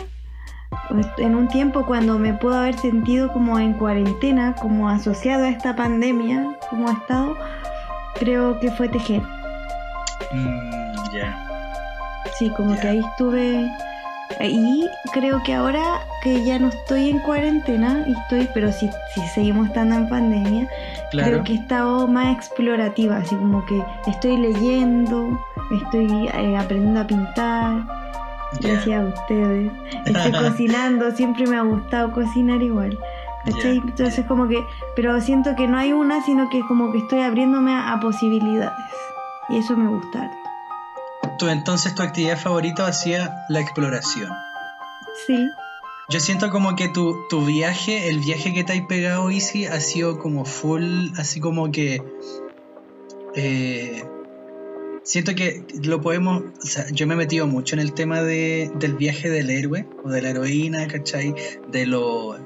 [0.90, 5.50] pues, en un tiempo cuando me puedo haber sentido como en cuarentena, como asociado a
[5.50, 7.36] esta pandemia, como ha estado,
[8.16, 9.22] creo que fue tejer.
[10.34, 11.42] mm, ya,
[12.38, 13.72] Sí, como que ahí estuve.
[14.42, 19.22] Y creo que ahora que ya no estoy en cuarentena, y estoy, pero si, si
[19.34, 20.68] seguimos estando en pandemia,
[21.12, 21.30] claro.
[21.30, 25.40] creo que he estado más explorativa, así como que estoy leyendo,
[25.84, 27.86] estoy eh, aprendiendo a pintar,
[28.62, 29.72] gracias a ustedes.
[30.06, 32.98] Estoy cocinando, siempre me ha gustado cocinar igual.
[33.46, 34.64] Entonces como que,
[34.96, 38.74] pero siento que no hay una, sino que como que estoy abriéndome a, a posibilidades.
[39.50, 40.32] Y eso me gusta.
[41.40, 44.32] Tú, entonces tu actividad favorita hacía la exploración.
[45.28, 45.48] Sí,
[46.10, 49.80] Yo siento como que tu, tu viaje, el viaje que te has pegado, Easy, ha
[49.80, 52.02] sido como full, así como que...
[53.36, 54.04] eh,
[55.04, 56.44] siento que lo podemos...
[56.62, 59.88] O sea, yo me he metido mucho en el tema de, del viaje del héroe
[60.04, 61.34] o de la heroína, ¿cachai?
[61.72, 62.38] De los...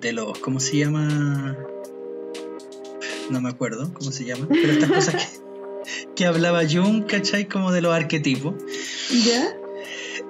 [0.00, 0.38] De los...
[0.38, 1.56] ¿Cómo se llama?
[3.30, 4.46] No me acuerdo cómo se llama.
[4.48, 5.40] Pero estas cosas que,
[6.16, 7.46] que hablaba Jung, ¿cachai?
[7.46, 8.54] Como de los arquetipos.
[9.24, 9.54] ¿ya?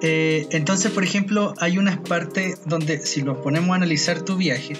[0.01, 4.73] Eh, entonces, por ejemplo, hay unas partes donde si nos ponemos a analizar tu viaje,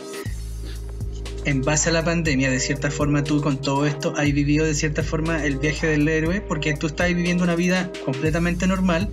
[1.45, 4.75] en base a la pandemia, de cierta forma tú con todo esto has vivido de
[4.75, 9.09] cierta forma el viaje del héroe, porque tú estás viviendo una vida completamente normal,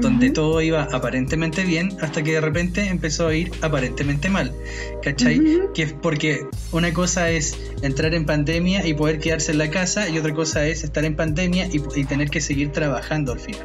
[0.00, 4.54] donde todo iba aparentemente bien hasta que de repente empezó a ir aparentemente mal.
[5.02, 5.40] ¿Cachai?
[5.74, 10.08] Que es porque una cosa es entrar en pandemia y poder quedarse en la casa
[10.08, 13.62] y otra cosa es estar en pandemia y, y tener que seguir trabajando al final.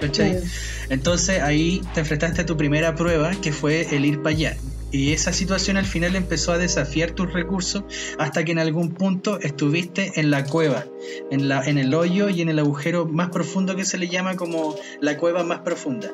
[0.00, 0.30] ¿Cachai?
[0.30, 0.46] Claro.
[0.90, 4.56] Entonces ahí te enfrentaste a tu primera prueba que fue el ir para allá.
[4.90, 7.84] Y esa situación al final empezó a desafiar tus recursos
[8.18, 10.86] hasta que en algún punto estuviste en la cueva,
[11.30, 14.36] en, la, en el hoyo y en el agujero más profundo que se le llama
[14.36, 16.10] como la cueva más profunda.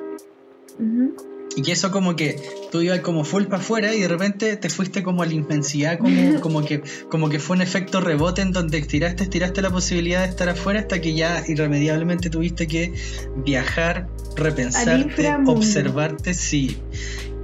[0.79, 1.15] Ujú.
[1.57, 2.37] Y que eso como que
[2.73, 5.99] tú ibas como full para afuera y de repente te fuiste como a la inmensidad,
[5.99, 10.25] como, como, que, como que fue un efecto rebote en donde estiraste, estiraste la posibilidad
[10.25, 12.93] de estar afuera hasta que ya irremediablemente tuviste que
[13.37, 16.79] viajar, repensarte, observarte, sí.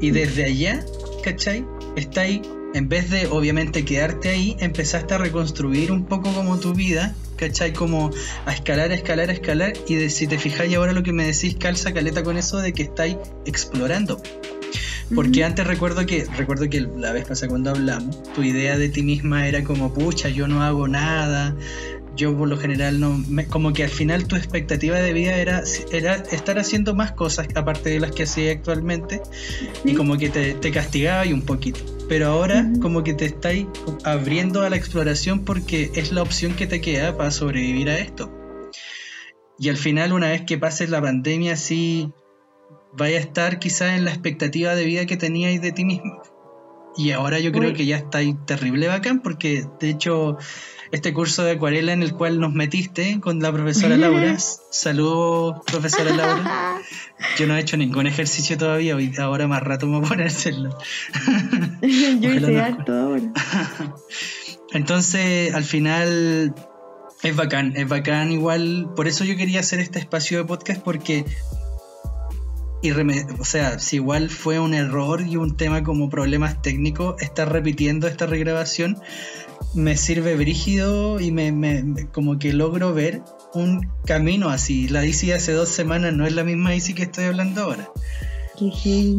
[0.01, 0.85] Y desde allá,
[1.23, 1.67] ¿cachai?
[1.97, 2.43] Está ahí,
[2.75, 7.73] en vez de obviamente quedarte ahí, empezaste a reconstruir un poco como tu vida, ¿cachai?
[7.73, 8.11] Como
[8.47, 9.73] a escalar, a escalar, a escalar.
[9.89, 12.73] Y de, si te fijáis ahora lo que me decís, calza caleta con eso de
[12.73, 14.23] que estáis explorando.
[15.15, 19.03] Porque antes recuerdo que, recuerdo que la vez pasada cuando hablamos, tu idea de ti
[19.03, 21.57] misma era como, pucha, yo no hago nada,
[22.17, 25.63] yo por lo general no, me- como que al final tu expectativa de vida era,
[25.93, 29.21] era estar haciendo más cosas aparte de las que hacía actualmente
[29.85, 31.81] y como que te, te castigaba y un poquito.
[32.09, 33.67] Pero ahora como que te estáis
[34.05, 38.33] abriendo a la exploración porque es la opción que te queda para sobrevivir a esto.
[39.59, 42.11] Y al final una vez que pases la pandemia sí
[42.93, 46.21] vaya a estar quizás en la expectativa de vida que teníais de ti mismo.
[46.97, 47.75] Y ahora yo creo Uy.
[47.75, 50.37] que ya estáis terrible bacán porque de hecho
[50.93, 56.15] este curso de acuarela en el cual nos metiste con la profesora Laura, saludos profesora
[56.15, 56.79] Laura,
[57.39, 60.27] yo no he hecho ningún ejercicio todavía, hoy ahora más rato me voy a poner
[60.27, 60.77] a hacerlo.
[61.83, 62.63] Yo hice no.
[62.63, 63.33] harto ahora.
[64.73, 66.55] Entonces, al final
[67.23, 68.89] es bacán, es bacán igual.
[68.95, 71.25] Por eso yo quería hacer este espacio de podcast porque,
[72.83, 77.53] irreme- o sea, si igual fue un error y un tema como problemas técnicos, estar
[77.53, 78.99] repitiendo esta regrabación
[79.75, 83.23] me sirve brígido y me, como que logro ver
[83.55, 84.89] un camino así.
[84.89, 87.89] La de hace dos semanas no es la misma ICI que estoy hablando ahora.
[88.83, 89.17] Qué.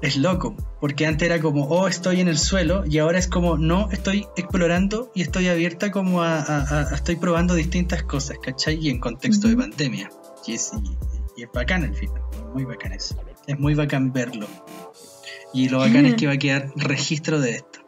[0.00, 3.58] Es loco, porque antes era como, oh, estoy en el suelo, y ahora es como,
[3.58, 8.36] no, estoy explorando y estoy abierta como a, a- a- a- estoy probando distintas cosas,
[8.40, 8.76] ¿cachai?
[8.80, 10.08] Y en contexto de pandemia.
[10.46, 10.70] Y es,
[11.36, 13.16] y, y es bacán al final, muy bacán eso.
[13.46, 14.46] Es muy bacán verlo.
[15.54, 17.80] Y lo bacán es que va a quedar registro de esto.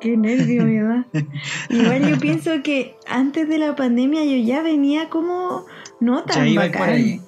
[0.00, 1.06] Qué nervio me da.
[1.70, 5.64] Igual yo pienso que antes de la pandemia yo ya venía como
[6.00, 6.80] no tan Ya iba bacán.
[6.80, 7.20] por ahí.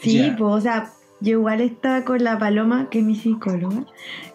[0.00, 0.36] Sí, Ya.
[0.36, 3.86] pues, o sea, yo igual estaba con la Paloma, que es mi psicóloga,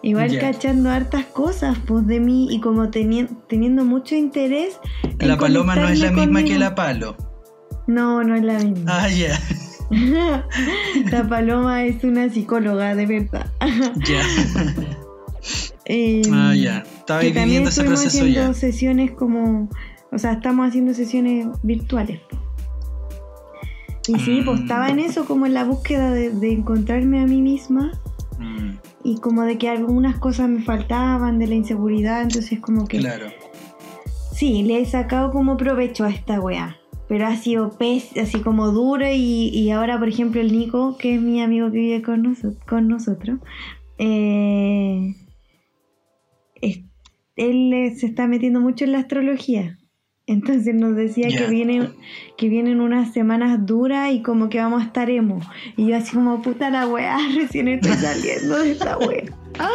[0.02, 4.78] igual cachando hartas cosas, pues, de mí y como teni- teniendo mucho interés.
[5.18, 7.16] en La paloma no es la misma que la palo.
[7.86, 8.84] No, no es la misma.
[9.02, 9.38] Ah, ya,
[11.10, 13.46] la Paloma es una psicóloga, de verdad.
[14.08, 14.22] ya.
[15.84, 16.78] Eh, Ah, ya.
[16.98, 18.54] Estaba que también ese estuvimos proceso haciendo ya.
[18.54, 19.68] sesiones como,
[20.10, 22.20] o sea, estamos haciendo sesiones virtuales.
[24.08, 24.62] Y sí, pues Mm.
[24.62, 27.92] estaba en eso, como en la búsqueda de, de encontrarme a mí misma
[28.38, 28.70] Mm,
[29.04, 33.26] y como de que algunas cosas me faltaban de la inseguridad, entonces como que claro.
[34.34, 36.76] sí, le he sacado como provecho a esta wea.
[37.12, 41.16] Pero ha sido pez, así como duro y, y ahora, por ejemplo, el Nico, que
[41.16, 43.38] es mi amigo que vive con, noso- con nosotros,
[43.98, 45.14] eh,
[46.62, 46.80] es-
[47.36, 49.78] él se está metiendo mucho en la astrología.
[50.26, 51.90] Entonces nos decía que, viene,
[52.38, 55.40] que vienen unas semanas duras y como que vamos a estar emo.
[55.76, 59.24] Y yo así como, puta la weá, recién estoy saliendo de esta weá.
[59.58, 59.68] ¡Ah!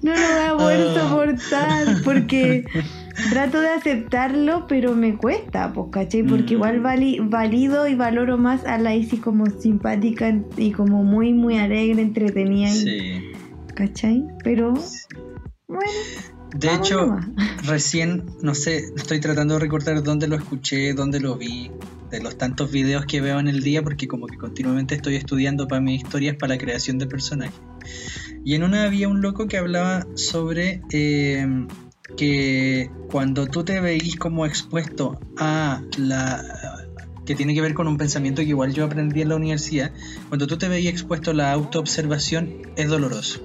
[0.00, 1.00] No lo voy a poder Ah.
[1.00, 2.64] soportar porque
[3.30, 6.22] trato de aceptarlo, pero me cuesta, pues, ¿cachai?
[6.22, 6.56] Porque Mm.
[6.56, 11.58] igual vali- valido y valoro más a la Isi como simpática y como muy, muy
[11.58, 13.22] alegre, entretenida, y- Sí.
[13.74, 14.24] ¿cachai?
[14.44, 14.74] Pero,
[15.68, 15.90] bueno,
[16.56, 17.26] De hecho, nomás.
[17.66, 21.70] recién, no sé, estoy tratando de recordar dónde lo escuché, dónde lo vi,
[22.10, 25.66] de los tantos videos que veo en el día, porque como que continuamente estoy estudiando
[25.66, 27.58] para mis historias, para la creación de personajes.
[28.44, 31.46] Y en una había un loco que hablaba sobre eh,
[32.16, 36.42] que cuando tú te veís como expuesto a la
[37.24, 39.92] que tiene que ver con un pensamiento que igual yo aprendí en la universidad,
[40.28, 43.40] cuando tú te veís expuesto a la autoobservación es doloroso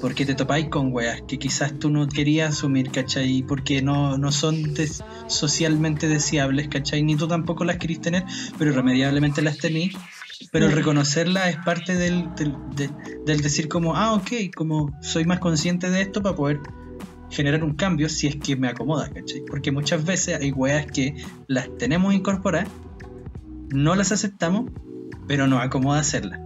[0.00, 3.42] porque te topáis con weas que quizás tú no querías asumir, ¿cachai?
[3.42, 7.02] Porque no, no son des- socialmente deseables, ¿cachai?
[7.02, 8.24] Ni tú tampoco las querís tener,
[8.56, 9.92] pero irremediablemente las tenís.
[10.52, 12.94] Pero reconocerlas es parte del, del, de-
[13.26, 16.60] del decir como, ah, ok, como soy más consciente de esto para poder
[17.30, 19.42] generar un cambio si es que me acomoda, ¿cachai?
[19.46, 21.14] Porque muchas veces hay weas que
[21.46, 22.68] las tenemos incorporadas,
[23.70, 24.70] no las aceptamos,
[25.26, 26.40] pero nos acomoda hacerlas.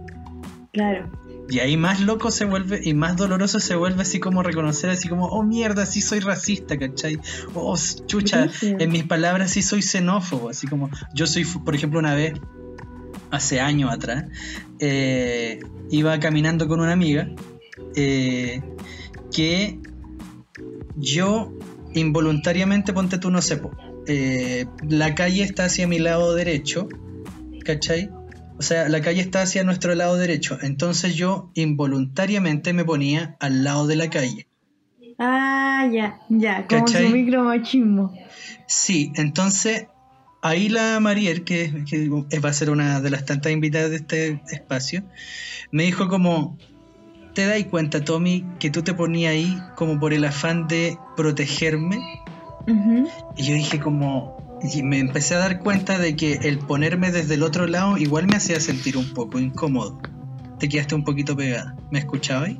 [0.71, 1.09] Claro.
[1.49, 5.09] Y ahí más loco se vuelve y más doloroso se vuelve así como reconocer así
[5.09, 7.19] como, oh mierda, sí soy racista, ¿cachai?
[7.53, 7.75] Oh,
[8.05, 12.33] chucha, en mis palabras sí soy xenófobo, así como yo soy, por ejemplo, una vez,
[13.29, 14.25] hace años atrás,
[14.79, 15.59] eh,
[15.89, 17.29] iba caminando con una amiga
[17.95, 18.61] eh,
[19.31, 19.79] que
[20.95, 21.51] yo
[21.93, 23.71] involuntariamente, ponte tú, no sé, po,
[24.07, 26.87] eh, la calle está hacia mi lado derecho,
[27.63, 28.09] ¿cachai?
[28.57, 30.57] O sea, la calle está hacia nuestro lado derecho.
[30.61, 34.47] Entonces yo involuntariamente me ponía al lado de la calle.
[35.17, 37.07] Ah, ya, ya, como ¿Cachai?
[37.07, 38.13] su micromachismo.
[38.67, 39.87] Sí, entonces
[40.41, 44.41] ahí la Mariel, que, que va a ser una de las tantas invitadas de este
[44.51, 45.03] espacio,
[45.71, 46.57] me dijo como,
[47.33, 51.99] ¿te das cuenta, Tommy, que tú te ponías ahí como por el afán de protegerme?
[53.37, 57.33] Y yo dije como, y me empecé a dar cuenta de que el ponerme desde
[57.35, 59.99] el otro lado igual me hacía sentir un poco incómodo.
[60.59, 61.75] Te quedaste un poquito pegada.
[61.91, 62.51] ¿Me escuchabas?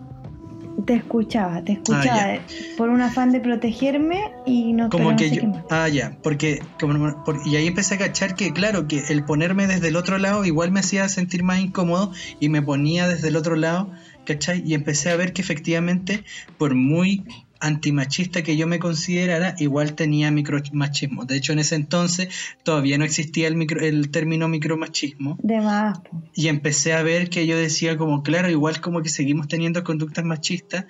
[0.86, 2.40] Te escuchaba, te escuchaba Ah,
[2.78, 5.42] por un afán de protegerme y no, Como no que sé yo...
[5.42, 5.64] qué más.
[5.70, 6.62] Ah, ya, porque...
[6.80, 10.18] como- por- y ahí empecé a cachar que, claro, que el ponerme desde el otro
[10.18, 13.92] lado igual me hacía sentir más incómodo y me ponía desde el otro lado,
[14.26, 14.64] ¿cachai?
[14.66, 16.24] Y empecé a ver que efectivamente,
[16.58, 17.24] por muy
[17.64, 21.24] antimachista que yo me considerara, igual tenía micromachismo.
[21.24, 22.28] De hecho, en ese entonces
[22.64, 25.38] todavía no existía el, micro, el término micromachismo.
[25.42, 26.00] De más.
[26.36, 30.26] Y empecé a ver que yo decía como, claro, igual como que seguimos teniendo conductas
[30.26, 30.86] machistas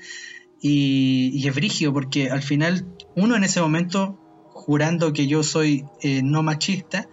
[0.60, 4.20] y, y es brígido porque al final uno en ese momento,
[4.52, 7.08] jurando que yo soy eh, no machista,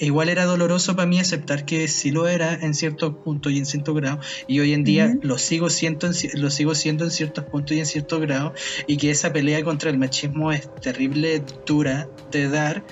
[0.00, 3.66] igual era doloroso para mí aceptar que sí lo era en ciertos puntos y en
[3.66, 7.44] ciertos grados y hoy en día lo sigo siendo en, lo sigo siendo en ciertos
[7.44, 8.52] puntos y en ciertos grados
[8.86, 12.84] y que esa pelea contra el machismo es terrible dura de dar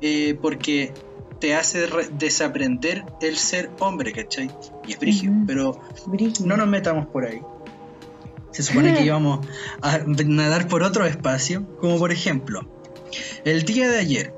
[0.00, 0.92] eh, porque
[1.40, 4.50] te hace re- desaprender el ser hombre, ¿cachai?
[4.86, 5.78] Y es brígido, pero
[6.44, 7.40] no nos metamos por ahí.
[8.52, 9.46] Se supone que íbamos
[9.82, 12.66] a nadar por otro espacio, como por ejemplo,
[13.44, 14.34] el día de ayer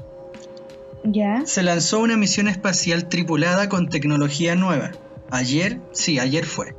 [1.04, 1.46] Ya.
[1.46, 4.90] se lanzó una misión espacial tripulada con tecnología nueva.
[5.30, 6.74] Ayer, sí, ayer fue.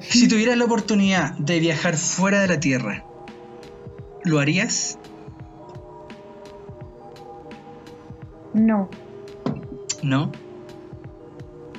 [0.00, 3.04] Si tuvieras la oportunidad de viajar fuera de la Tierra,
[4.24, 4.98] ¿lo harías?
[8.54, 8.88] No.
[10.02, 10.32] ¿No?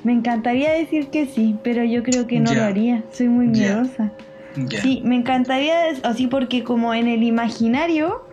[0.03, 3.03] Me encantaría decir que sí, pero yo creo que no lo haría.
[3.11, 4.11] Soy muy miedosa.
[4.81, 8.25] Sí, me encantaría, así porque como en el imaginario,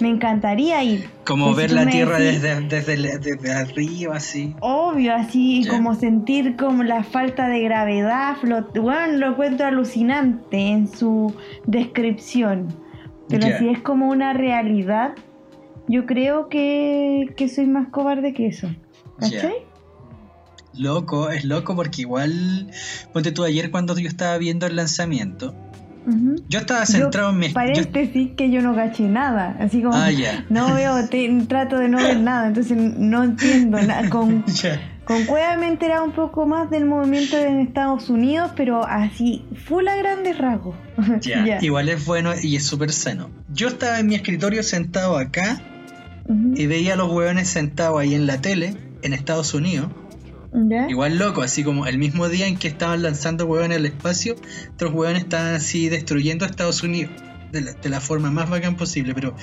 [0.00, 1.08] me encantaría ir.
[1.24, 2.60] Como Que si ver la Tierra decís- desde,
[2.96, 4.54] desde, desde arriba, así.
[4.60, 5.70] Obvio, así Ya.
[5.70, 11.34] como sentir como la falta de gravedad, flot bueno, lo encuentro alucinante en su
[11.66, 12.68] descripción.
[13.28, 15.12] Pero si es como una realidad,
[15.88, 18.68] yo creo que, que soy más cobarde que eso.
[19.18, 19.54] ¿Cachai?
[20.74, 22.70] Loco, es loco porque igual,
[23.12, 25.54] ponte tú ayer cuando yo estaba viendo el lanzamiento,
[26.48, 27.48] Yo estaba centrado en mi...
[27.48, 30.10] yo- Paréntesis que yo no caché nada, así como Ah,
[30.50, 34.08] no veo, te- trato de no ver nada, entonces no entiendo nada.
[34.10, 34.80] Con, Ya.
[35.04, 39.86] con Cueva me enteraba un poco más del movimiento en Estados Unidos, pero así, full
[39.88, 40.74] a grandes rasgos.
[41.20, 41.58] Ya, Ya.
[41.60, 43.30] igual es bueno y es súper sano.
[43.52, 45.60] Yo estaba en mi escritorio sentado acá
[46.54, 49.88] y veía a los hueones sentados ahí en la tele, en Estados Unidos.
[50.54, 50.88] ¿Ya?
[50.88, 54.36] Igual loco, así como el mismo día en que estaban lanzando hueones al espacio,
[54.74, 57.12] otros hueones estaban así destruyendo a Estados Unidos.
[57.52, 59.36] De la, de la forma más bacán posible, pero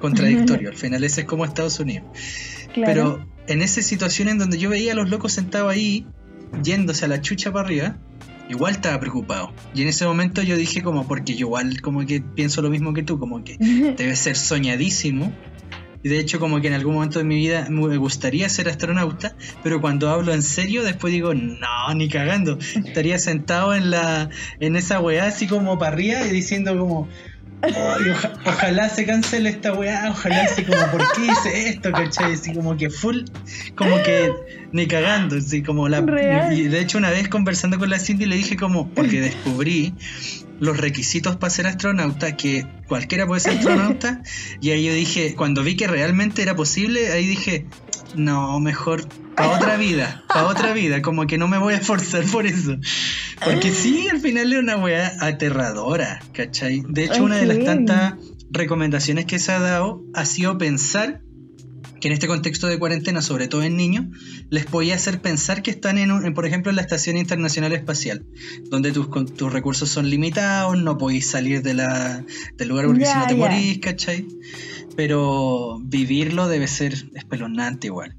[0.00, 0.70] contradictorio.
[0.70, 2.06] Al final ese es como Estados Unidos.
[2.74, 2.92] Claro.
[2.92, 6.06] Pero en esa situación en donde yo veía a los locos sentados ahí,
[6.62, 7.96] yéndose a la chucha para arriba,
[8.48, 9.52] igual estaba preocupado.
[9.74, 12.92] Y en ese momento yo dije como, porque yo igual como que pienso lo mismo
[12.92, 13.56] que tú, como que
[13.96, 15.32] debe ser soñadísimo.
[16.04, 19.34] Y de hecho como que en algún momento de mi vida me gustaría ser astronauta,
[19.62, 22.58] pero cuando hablo en serio después digo, no, ni cagando.
[22.84, 24.28] Estaría sentado en la
[24.60, 27.08] en esa weá así como para arriba y diciendo como,
[27.62, 31.92] "Ay, oja- ojalá se cancele esta weá, ojalá así como, ¿por qué hice esto?
[31.92, 32.32] ¿Cachai?
[32.32, 33.18] Así como que full,
[33.76, 34.32] como que
[34.72, 36.00] ni cagando, así como la...
[36.00, 36.52] Real.
[36.58, 39.94] Y de hecho una vez conversando con la Cindy le dije como, porque descubrí
[40.62, 44.22] los requisitos para ser astronauta, que cualquiera puede ser astronauta,
[44.60, 47.66] y ahí yo dije, cuando vi que realmente era posible, ahí dije,
[48.14, 52.24] no, mejor para otra vida, para otra vida, como que no me voy a esforzar
[52.26, 52.76] por eso.
[53.44, 56.84] Porque sí, al final era una weá aterradora, ¿cachai?
[56.88, 58.14] De hecho, una de las tantas
[58.52, 61.22] recomendaciones que se ha dado ha sido pensar
[62.02, 64.06] que en este contexto de cuarentena, sobre todo en niños,
[64.50, 67.72] les podía hacer pensar que están en, un- en, por ejemplo, en la Estación Internacional
[67.72, 68.24] Espacial,
[68.68, 72.24] donde tus, con- tus recursos son limitados, no podéis salir de la,
[72.58, 74.26] del lugar porque si Ya, no te morís, ¿cachai?
[74.96, 78.16] Pero vivirlo debe ser espeluznante igual.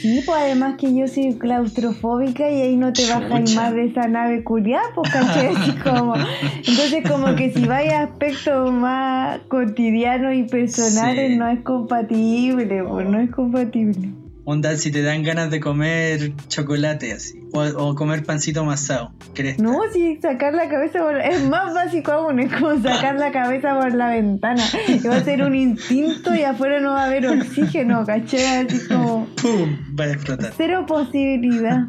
[0.00, 4.06] Sí, pues además que yo soy claustrofóbica y ahí no te bajas más de esa
[4.08, 6.14] nave culiada, pues caché, así como.
[6.16, 11.36] Entonces, como que si vaya a aspectos más cotidianos y personales, Sí.
[11.36, 14.08] no es compatible, pues no es compatible.
[14.50, 19.58] Onda, si te dan ganas de comer chocolate así, o, o comer pancito amasado, ¿crees?
[19.58, 21.20] No, si sacar la cabeza por...
[21.20, 24.64] Es más básico aún, es como sacar la cabeza por la ventana.
[24.88, 28.88] Y va a ser un instinto y afuera no va a haber oxígeno, caché, así
[28.88, 29.26] como.
[29.36, 29.76] ¡Pum!
[29.94, 30.54] Va a explotar.
[30.56, 31.82] Cero posibilidad.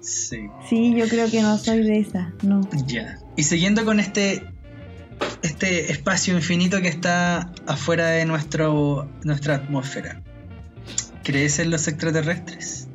[0.00, 0.48] Sí.
[0.70, 2.66] Sí, yo creo que no soy de esa, no.
[2.86, 3.18] Ya.
[3.36, 4.42] Y siguiendo con este
[5.42, 10.22] este espacio infinito que está afuera de nuestro nuestra atmósfera.
[11.26, 12.86] ¿Crees en los extraterrestres?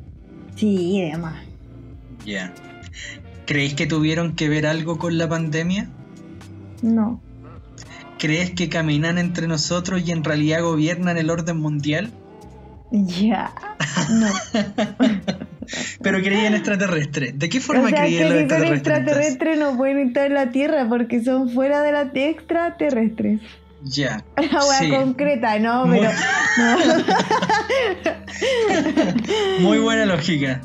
[0.56, 1.34] Sí, además.
[2.24, 2.54] Ya.
[3.44, 5.90] ¿Creéis que tuvieron que ver algo con la pandemia?
[6.80, 7.20] No.
[8.18, 12.10] ¿Crees que caminan entre nosotros y en realidad gobiernan el orden mundial?
[12.90, 13.52] Ya.
[14.10, 14.28] No.
[16.02, 17.38] Pero creí en extraterrestres.
[17.38, 18.96] ¿De qué O forma sea, creí que en los extraterrestres?
[18.96, 23.40] extraterrestres no pueden estar en la Tierra porque son fuera de la extraterrestres.
[23.84, 24.24] Ya.
[24.36, 24.90] Wea Sí.
[24.90, 26.12] concreta, no, Muy- pero.
[29.60, 30.60] Muy buena lógica.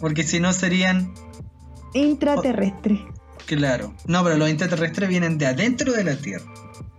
[0.00, 1.12] Porque si no serían
[1.94, 2.98] Intraterrestres.
[3.46, 3.94] Claro.
[4.06, 6.44] No, pero los extraterrestres vienen de adentro de la Tierra.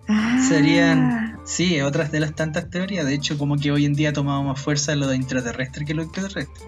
[0.07, 0.39] Ah.
[0.47, 3.05] Serían, sí, otras de las tantas teorías.
[3.05, 6.03] De hecho, como que hoy en día tomamos más fuerza lo de intraterrestre que lo
[6.03, 6.65] extraterrestre.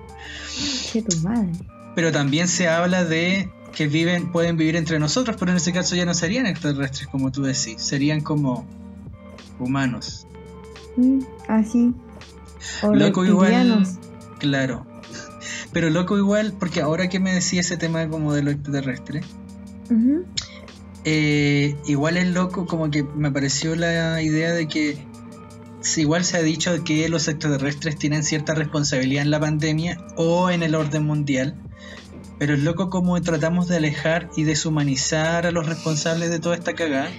[0.91, 1.51] Che, tu madre.
[1.95, 5.95] Pero también se habla de que viven, pueden vivir entre nosotros, pero en ese caso
[5.95, 8.65] ya no serían extraterrestres como tú decís, serían como
[9.59, 10.27] humanos.
[10.97, 11.93] Mm, así.
[12.83, 13.87] O Loco igual,
[14.39, 14.85] claro.
[15.71, 19.21] Pero loco igual, porque ahora que me decía ese tema como de lo extraterrestre.
[21.05, 24.97] Eh, igual es loco, como que me pareció la idea de que
[25.81, 30.49] si igual se ha dicho que los extraterrestres tienen cierta responsabilidad en la pandemia o
[30.49, 31.55] en el orden mundial,
[32.39, 36.73] pero es loco como tratamos de alejar y deshumanizar a los responsables de toda esta
[36.73, 37.09] cagada,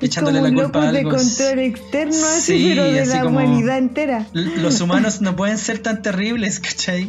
[0.00, 1.10] echándole como la culpa a loco de algo.
[1.16, 4.26] control externo, así, Sí, pero de así la humanidad entera.
[4.32, 7.04] Los humanos no pueden ser tan terribles, ¿cachai?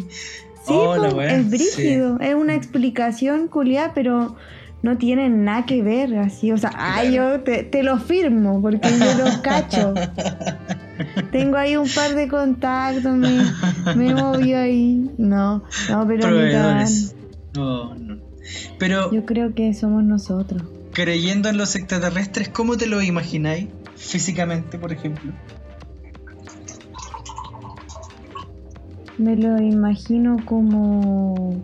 [0.66, 2.20] Sí, Oh, la wea, es brígido.
[2.20, 4.36] Es una explicación culiada, pero
[4.82, 6.52] no tiene nada que ver, así.
[6.52, 9.94] O sea, ay, yo te, te lo firmo, porque yo lo cacho.
[11.32, 13.42] Tengo ahí un par de contactos, me,
[13.96, 15.10] me movió ahí.
[15.18, 17.16] No, no, pero ni Proveedores.
[17.56, 18.18] No, no.
[18.78, 20.62] Pero Yo creo que somos nosotros.
[20.94, 23.68] creyendo en los extraterrestres, ¿cómo te lo imagináis?
[23.96, 25.32] Físicamente, por ejemplo.
[29.18, 31.62] Me lo imagino como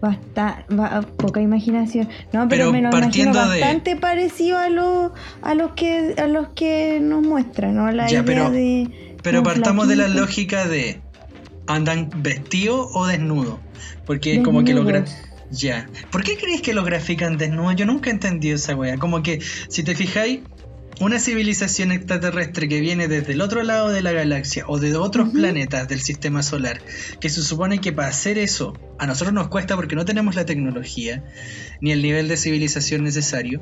[0.00, 2.08] basta- ba- poca imaginación.
[2.32, 5.12] No, pero, Pero me lo imagino de- bastante parecido a los
[5.42, 7.90] a los que a los que nos muestran, ¿no?
[7.92, 11.00] La Ya, idea pero- de Pero partamos de la lógica de
[11.68, 13.60] andan vestidos o desnudos.
[14.04, 14.84] Porque como que lo.
[15.50, 15.88] Ya.
[16.10, 17.76] ¿Por qué crees que los grafican desnudos?
[17.76, 18.98] Yo nunca he entendido esa wea.
[18.98, 20.40] Como que, si te fijáis,
[21.00, 25.28] una civilización extraterrestre que viene desde el otro lado de la galaxia o de otros
[25.30, 26.80] planetas del sistema solar,
[27.20, 30.44] que se supone que para hacer eso a nosotros nos cuesta porque no tenemos la
[30.44, 31.24] tecnología
[31.80, 33.60] ni el nivel de civilización necesario.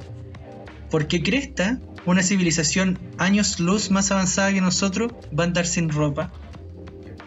[0.91, 5.91] ¿Por qué cresta una civilización años luz más avanzada que nosotros va a andar sin
[5.91, 6.33] ropa?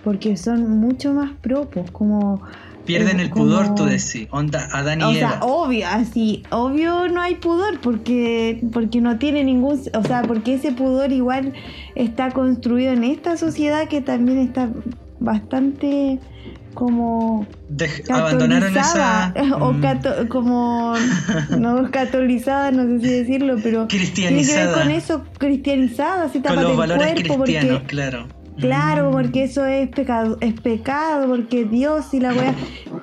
[0.04, 2.41] Porque son mucho más propos, como
[2.86, 4.28] Pierden Eh, el pudor, tú decís.
[4.32, 5.18] Onda, Adán y o Eva.
[5.20, 10.56] sea, obvio, así, obvio no hay pudor porque porque no tiene ningún, o sea, porque
[10.56, 11.54] ese pudor igual
[11.95, 14.70] está construido en esta sociedad que también está
[15.20, 16.20] bastante
[16.74, 19.34] como Dej- abandonaron esa.
[19.60, 19.82] o mm,
[20.30, 20.93] como
[21.60, 24.74] no catolizada, no sé si decirlo, pero tiene que ver cristianizada.
[24.84, 28.28] con eso cristianizada, así con los valores cuerpo cristianos, porque claro.
[28.60, 29.12] Claro, Mm.
[29.14, 32.53] porque eso es pecado, es pecado, porque Dios y la wea.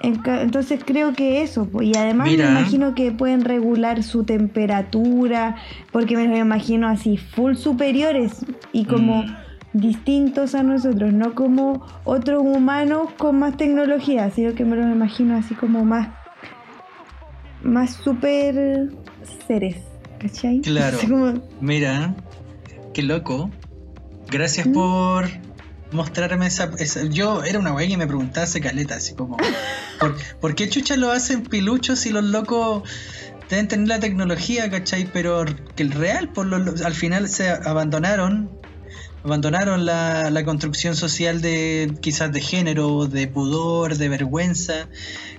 [0.03, 2.51] Enca- Entonces creo que eso, y además Mira.
[2.51, 5.57] me imagino que pueden regular su temperatura,
[5.93, 9.37] porque me lo imagino así, full superiores y como Mm.
[9.73, 15.37] distintos a nosotros, no como otros humanos con más tecnología, sino que me los imagino
[15.37, 16.09] así como más,
[17.63, 18.91] más super
[19.47, 19.77] seres,
[20.19, 20.61] ¿cachai?
[20.61, 20.99] Claro.
[21.09, 22.15] Como- Mira,
[22.95, 23.51] qué loco.
[24.31, 24.73] Gracias Mm.
[24.73, 25.25] por
[25.93, 29.37] mostrarme esa, esa- Yo era una wey que me preguntaba hace caleta, así como.
[30.01, 32.83] ¿por, por qué chucha lo hacen piluchos si los locos
[33.49, 35.09] deben tener la tecnología, cachai?
[35.13, 35.45] Pero
[35.77, 38.51] que el real, por lo- al final se abandonaron.
[39.25, 44.89] Abandonaron la, la construcción social de quizás de género, de pudor, de vergüenza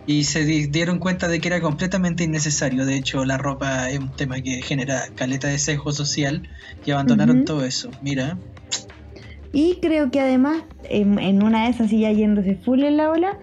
[0.05, 2.85] y se di- dieron cuenta de que era completamente innecesario.
[2.85, 6.49] De hecho, la ropa es un tema que genera caleta de sesgo social
[6.85, 7.89] y abandonaron todo eso.
[8.01, 8.37] Mira,
[9.57, 13.39] Y creo que además, en, una de esas, ya yéndose full en la ola,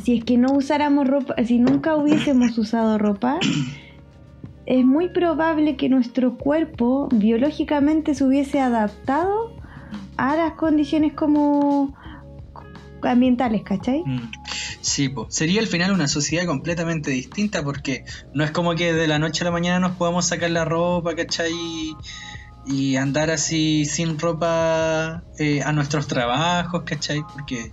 [0.00, 3.40] si es que no usáramos ropa, si nunca hubiésemos usado ropa,
[4.64, 9.56] es muy probable que nuestro cuerpo biológicamente se hubiese adaptado
[10.18, 11.96] a las condiciones como
[13.02, 14.04] ambientales, ¿cachai?
[14.06, 14.30] Mm.
[14.82, 15.26] Sí, po.
[15.30, 19.42] sería al final una sociedad completamente distinta porque no es como que de la noche
[19.42, 21.50] a la mañana nos podamos sacar la ropa, ¿cachai?
[22.64, 27.22] Y andar así sin ropa eh, a nuestros trabajos, ¿cachai?
[27.32, 27.72] Porque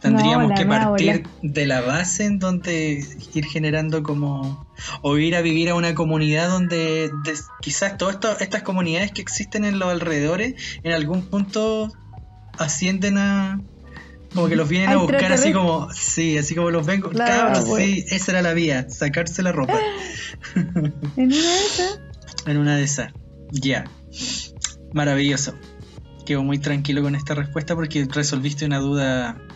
[0.00, 3.04] tendríamos No, que partir de la base en donde
[3.34, 4.66] ir generando como...
[5.00, 7.10] o ir a vivir a una comunidad donde
[7.60, 11.92] quizás todas estas comunidades que existen en los alrededores en algún punto
[12.58, 13.60] ascienden a...
[14.34, 15.90] Como que los vienen a buscar así como...
[15.92, 17.02] Sí, así como los ven...
[17.02, 17.84] Claro, cabros, bueno.
[17.84, 19.78] sí, esa era la vía, sacarse la ropa.
[21.16, 22.00] En una de esas.
[22.46, 23.12] En una de esas.
[23.50, 23.84] Ya.
[24.92, 25.54] Maravilloso.
[26.26, 29.38] Quedo muy tranquilo con esta respuesta porque resolviste una duda.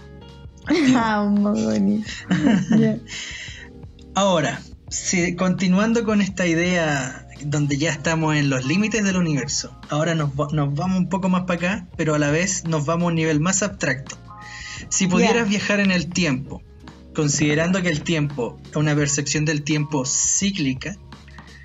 [0.96, 2.10] Ah, muy bonito.
[4.14, 10.14] Ahora, si, continuando con esta idea donde ya estamos en los límites del universo, ahora
[10.14, 13.04] nos, va- nos vamos un poco más para acá, pero a la vez nos vamos
[13.04, 14.16] a un nivel más abstracto.
[14.88, 16.62] Si pudieras viajar en el tiempo,
[17.14, 20.96] considerando que el tiempo es una percepción del tiempo cíclica,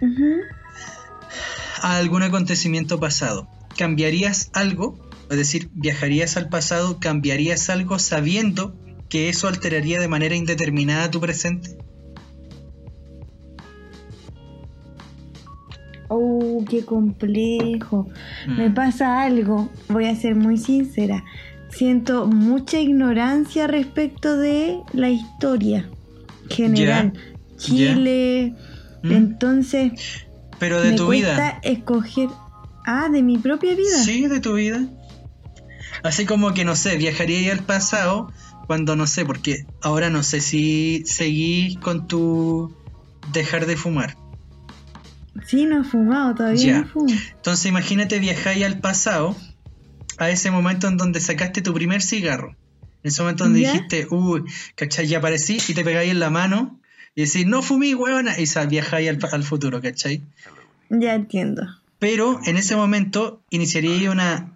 [0.01, 0.41] Ujú.
[1.81, 4.97] A algún acontecimiento pasado, ¿cambiarías algo?
[5.29, 8.75] Es decir, ¿viajarías al pasado, cambiarías algo sabiendo
[9.09, 11.77] que eso alteraría de manera indeterminada tu presente?
[16.07, 18.09] Oh, qué complejo.
[18.45, 18.57] Mm.
[18.57, 21.23] Me pasa algo, voy a ser muy sincera.
[21.69, 25.89] Siento mucha ignorancia respecto de la historia
[26.49, 27.13] general.
[27.55, 28.53] Chile.
[29.03, 29.11] Mm.
[29.11, 30.27] Entonces,
[30.61, 31.59] Pero de me tu cuesta vida.
[31.63, 32.29] escoger.
[32.85, 33.97] Ah, de mi propia vida.
[34.05, 34.85] Sí, de tu vida.
[36.03, 38.31] Así como que no sé, viajaría al pasado
[38.67, 42.75] cuando no sé, porque ahora no sé si seguís con tu
[43.33, 44.15] dejar de fumar.
[45.45, 46.79] Sí, no he fumado, todavía Ya.
[46.81, 47.13] no fumo.
[47.35, 49.35] Entonces imagínate viajáis al pasado,
[50.19, 52.55] a ese momento en donde sacaste tu primer cigarro.
[53.03, 54.43] En ese momento donde dijiste, uy,
[54.75, 55.07] ¿cachai?
[55.07, 56.80] Ya aparecí y te pegáis en la mano
[57.15, 60.21] y decís, no fumí, huevona, y viajáis al, al futuro, ¿cachai?
[60.89, 61.63] Ya entiendo.
[61.99, 64.51] Pero en ese momento iniciaría una,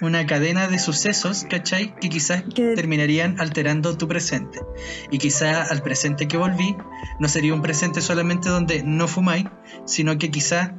[0.00, 1.94] una cadena de sucesos, ¿cachai?
[2.00, 4.60] Que quizás Que- terminarían alterando tu presente.
[5.10, 6.76] Y quizás al presente que volví
[7.18, 9.46] no sería un presente solamente donde no fumáis,
[9.84, 10.72] sino que quizás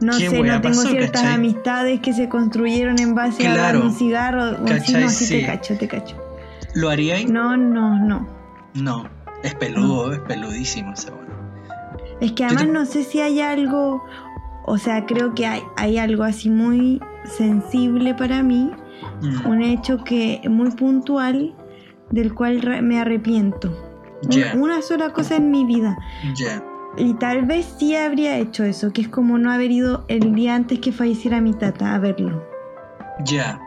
[0.00, 1.34] No ¿Qué sé, no tengo pasó, ciertas cachai?
[1.34, 3.80] amistades que se construyeron en base Claro.
[3.82, 4.62] a mi cigarro.
[4.62, 5.40] O Cachai, no, sí, sí.
[5.40, 6.16] te cacho, te cacho.
[6.74, 7.28] lo haríais.
[7.28, 8.28] No, no, no.
[8.74, 9.08] No,
[9.42, 11.28] es peludo, es peludísimo ese bueno.
[12.20, 14.04] Es que además te- no sé si hay algo,
[14.64, 18.70] o sea, creo que hay, hay algo así muy sensible para mí,
[19.22, 21.54] Mm, un hecho que muy puntual
[22.10, 23.70] del cual me arrepiento.
[24.56, 25.96] Una sola cosa en mi vida.
[26.96, 30.56] Y tal vez sí habría hecho eso, que es como no haber ido el día
[30.56, 32.44] antes que falleciera mi tata a verlo.
[33.24, 33.60] ya,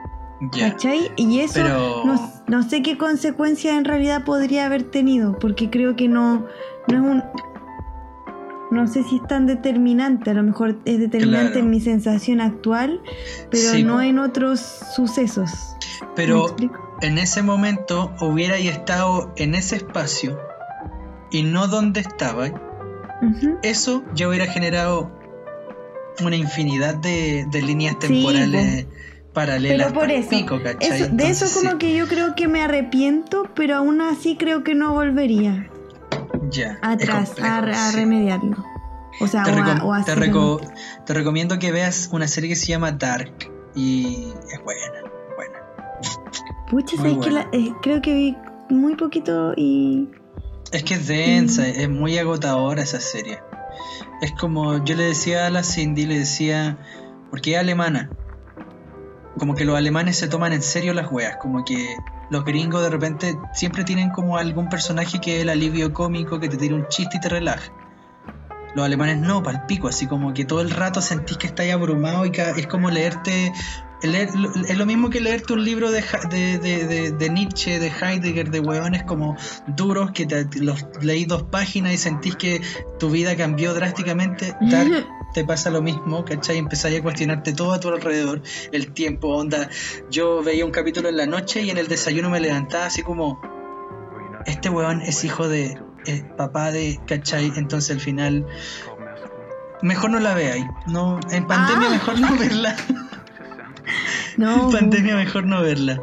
[0.58, 1.12] ¿Cachai?
[1.18, 5.96] Y eso Pero- no, no sé qué consecuencias en realidad podría haber tenido, porque creo
[5.96, 6.48] que no,
[6.88, 7.24] no es un...
[8.72, 11.66] No sé si es tan determinante, a lo mejor es determinante Claro.
[11.66, 13.02] en mi sensación actual,
[13.50, 14.62] pero Sí, no en otros
[14.96, 15.52] sucesos.
[16.02, 16.56] ¿Me Pero
[17.02, 20.40] en ese momento hubierais estado en ese espacio
[21.32, 22.54] y no donde estabais,
[23.22, 23.58] Ujú.
[23.62, 25.12] eso ya hubiera generado
[26.24, 28.08] una infinidad de, de líneas Sí,
[29.34, 29.88] paralelas.
[29.88, 31.02] Pero por eso, pico, ¿cachai?
[31.04, 34.64] eso- de eso como sí, que yo creo que me arrepiento, pero aún así creo
[34.64, 35.70] que no volvería
[36.50, 38.66] ya, atrás complejo, a, remediarlo.
[39.20, 40.60] O sea, Te, o, a, o te hacer- reco-
[41.06, 43.34] te recomiendo que veas una serie que se llama Dark
[43.76, 44.82] y es buena,
[45.36, 45.60] buena.
[46.70, 48.38] Pucha, ¿sabes que la- eh, creo que vi
[48.70, 50.10] muy poquito y...
[50.72, 53.40] Es que es densa, es muy agotadora esa serie.
[54.22, 56.78] Es como yo le decía a la Cindy, le decía,
[57.30, 58.10] porque es alemana.
[59.38, 61.96] Como que los alemanes se toman en serio las weas, como que
[62.30, 66.50] los gringos de repente siempre tienen como algún personaje que es el alivio cómico, que
[66.50, 67.72] te tira un chiste y te relaja.
[68.76, 72.26] Los alemanes no, pal pico, así como que todo el rato sentís que estás abrumado
[72.26, 73.52] y es como leerte.
[74.02, 74.30] leer-
[74.68, 76.02] es lo mismo que leerte un libro de,
[76.32, 79.36] de- de- de Nietzsche, de Heidegger, de hueones como
[79.68, 82.62] duros que te, los leí dos páginas y sentís que
[82.98, 84.56] tu vida cambió drásticamente.
[84.62, 86.58] Dark te pasa lo mismo, ¿cachai?
[86.58, 89.70] Empezáis a cuestionarte todo a tu alrededor, el tiempo, onda.
[90.10, 93.42] Yo veía un capítulo en la noche y en el desayuno me levantaba así como,
[94.46, 97.52] este weón es hijo de eh, papá de, ¿cachai?
[97.56, 98.46] Entonces al final,
[99.82, 100.66] mejor no la veáis.
[100.88, 101.92] No, en pandemia Ah.
[101.92, 102.76] mejor no verla.
[104.38, 106.02] No, pandemia mejor no verla.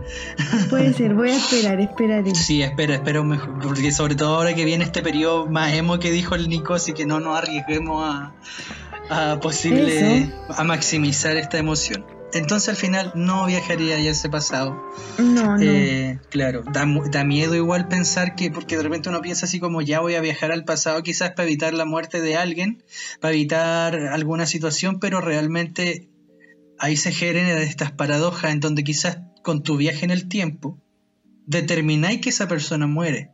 [0.69, 2.35] puede ser, voy a esperar, esperaré.
[2.35, 3.59] Sí, espera, espera un mejor.
[3.61, 6.93] Porque sobre todo ahora que viene este periodo más emo que dijo el Nico, así
[6.93, 8.33] que no nos arriesguemos a,
[9.11, 10.33] a posible Eso.
[10.49, 12.05] a maximizar esta emoción.
[12.33, 14.83] Entonces al final no viajaría ya a ese pasado.
[15.19, 15.63] No, no.
[15.63, 19.81] Eh, claro, da, da miedo igual pensar que, porque de repente uno piensa así como
[19.81, 22.83] ya voy a viajar al pasado quizás para evitar la muerte de alguien,
[23.21, 26.11] para evitar alguna situación, pero realmente
[26.79, 30.79] ahí se generan estas paradojas en donde quizás con tu viaje en el tiempo
[31.47, 33.31] determináis que esa persona muere.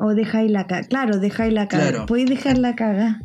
[0.00, 0.88] O dejáis la caga.
[0.88, 1.88] Claro, dejáis la caga.
[1.90, 2.06] Claro.
[2.06, 3.20] Podéis dejar la caga.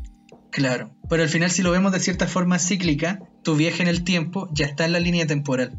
[0.52, 4.04] Claro, pero al final si lo vemos de cierta forma cíclica, tu viaje en el
[4.04, 5.78] tiempo ya está en la línea temporal.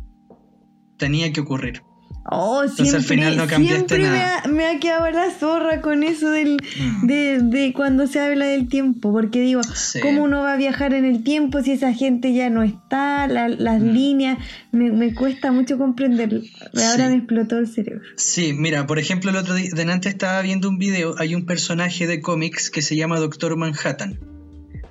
[0.99, 1.83] Tenía que ocurrir.
[2.31, 4.43] Oh, Entonces, siempre, al final no cambiaste siempre me nada.
[4.45, 7.07] ha, me ha quedado la zorra con eso del, Mm.
[7.09, 9.99] de, de cuando se habla del tiempo, porque digo, Sí.
[10.01, 13.27] ¿cómo uno va a viajar en el tiempo si esa gente ya no está?
[13.27, 13.91] La- las Mm.
[13.93, 14.39] líneas,
[14.71, 16.43] me, me cuesta mucho comprender.
[16.77, 17.11] Ahora Sí.
[17.11, 18.03] me explotó el cerebro.
[18.17, 22.07] Sí, mira, por ejemplo, el otro día, delante estaba viendo un video, hay un personaje
[22.07, 24.21] de cómics que se llama Doctor Manhattan.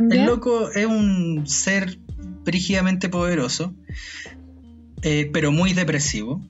[0.10, 2.00] El loco es un ser
[2.44, 3.74] brígidamente poderoso,
[5.02, 6.42] eh, pero muy depresivo,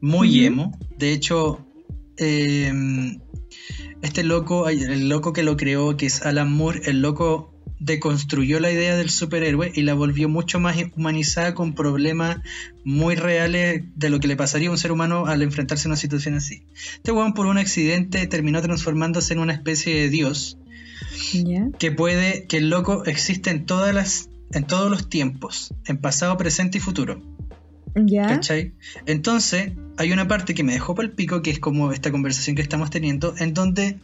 [0.00, 0.46] muy Ujú.
[0.46, 0.78] emo.
[0.96, 1.66] De hecho,
[2.16, 2.72] eh,
[4.02, 8.72] este loco, el loco que lo creó, que es Alan Moore, el loco deconstruyó la
[8.72, 12.38] idea del superhéroe y la volvió mucho más humanizada con problemas
[12.84, 15.96] muy reales de lo que le pasaría a un ser humano al enfrentarse a una
[15.96, 16.62] situación así.
[16.94, 20.58] Este weón por un accidente terminó transformándose en una especie de dios
[21.32, 21.68] ¿Ya?
[21.78, 26.36] que puede, que el loco existe en todas las, en todos los tiempos, en pasado,
[26.36, 27.20] presente y futuro.
[27.94, 28.26] ¿Ya?
[28.26, 28.74] ¿Cachai?
[29.06, 32.54] Entonces, hay una parte que me dejó por el pico, que es como esta conversación
[32.56, 33.98] que estamos teniendo, en donde,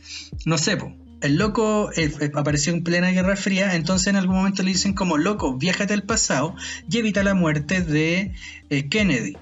[0.47, 4.36] no sé, po, el loco eh, eh, apareció en plena Guerra Fría, entonces en algún
[4.36, 6.55] momento le dicen como, loco, viájate al pasado
[6.90, 8.32] y evita la muerte de
[8.70, 9.36] eh, Kennedy.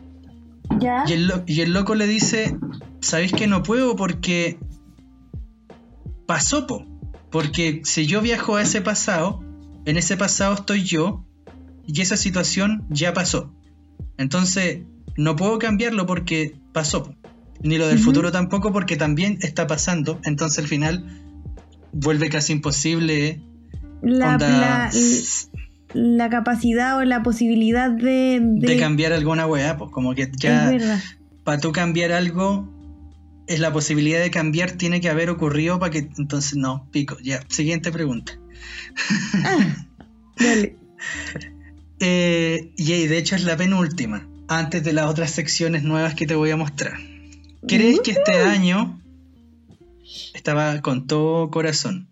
[0.78, 1.04] ¿Ya?
[1.06, 2.54] Y el, lo- y el loco le dice,
[3.00, 3.96] ¿sabéis que no puedo?
[3.96, 4.58] Porque
[6.26, 6.84] pasó, po.
[7.30, 9.42] Porque si yo viajo a ese pasado,
[9.84, 11.24] en ese pasado estoy yo
[11.86, 13.52] y esa situación ya pasó.
[14.18, 14.80] Entonces,
[15.16, 17.14] no puedo cambiarlo porque pasó.
[17.62, 20.18] Ni lo del futuro tampoco porque también está pasando.
[20.24, 21.04] Entonces al final
[21.92, 23.40] vuelve casi imposible.
[24.02, 24.90] La, onda, la,
[25.92, 28.40] la capacidad o la posibilidad de...
[28.40, 30.70] de- de cambiar alguna weá, pues como que ya
[31.44, 32.66] para tú cambiar algo,
[33.58, 36.08] la posibilidad de cambiar tiene que haber ocurrido para que.
[36.18, 37.16] Entonces, no, pico.
[37.22, 38.38] Ya, siguiente pregunta.
[40.36, 40.76] Dale.
[42.02, 46.34] Eh, y de hecho es la penúltima, antes de las otras secciones nuevas que te
[46.34, 46.94] voy a mostrar.
[47.68, 48.98] ¿Crees que este año,
[50.32, 52.08] estaba con todo corazón,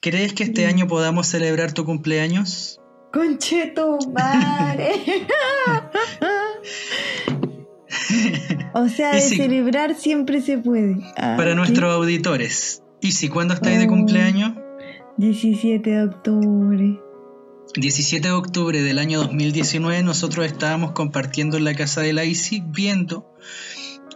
[0.00, 2.78] ¿crees que este año podamos celebrar tu cumpleaños?
[3.10, 4.92] Concheto madre.
[8.74, 10.96] o sea, de celebrar siempre se puede.
[11.16, 12.82] Ah, Para nuestros auditores.
[13.00, 14.52] ¿Y si cuándo estáis de cumpleaños?
[15.18, 17.00] 17 de octubre.
[17.74, 22.62] 17 de octubre del año 2019 nosotros estábamos compartiendo en la casa de la ICI
[22.66, 23.26] viendo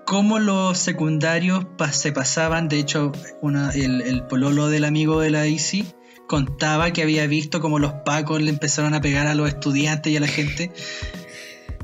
[0.05, 5.31] cómo los secundarios pa- se pasaban, de hecho una- el, el pololo del amigo de
[5.31, 5.85] la ICI
[6.29, 10.17] contaba que había visto cómo los pacos le empezaron a pegar a los estudiantes y
[10.17, 10.71] a la gente.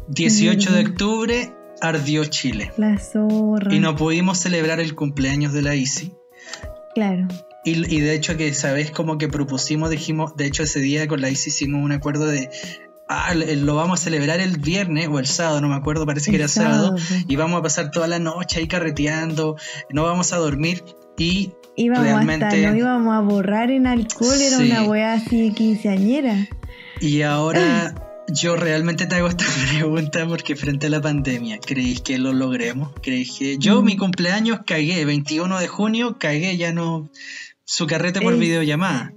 [0.09, 1.53] 18 de octubre
[1.83, 3.75] ardió Chile La zorra.
[3.75, 6.13] y no pudimos celebrar el cumpleaños de la ICI.
[6.95, 7.29] Claro.
[7.65, 8.91] Y, y de hecho que, ¿sabes?
[8.91, 12.49] Como que propusimos, dijimos, de hecho ese día con la ICI hicimos un acuerdo de,
[13.09, 16.37] ah, lo vamos a celebrar el viernes o el sábado, no me acuerdo, parece que
[16.37, 17.25] El era sábado, sábado.
[17.29, 19.57] y vamos a pasar toda la noche ahí carreteando,
[19.91, 20.83] no vamos a dormir
[21.19, 22.45] y Íbamos realmente...
[22.45, 24.71] hasta, nos íbamos a borrar en alcohol, era Sí.
[24.71, 26.49] una weá así quinceañera.
[27.01, 27.95] Y ahora
[28.35, 29.45] yo realmente te hago esta
[29.79, 32.93] pregunta porque frente a la pandemia, ¿creéis que lo logremos?
[33.03, 33.85] ¿Creéis que yo Mm.
[33.85, 37.11] mi cumpleaños cagué, 21 de junio cagué, ya no...
[37.65, 39.13] Su carrete por Es- videollamada.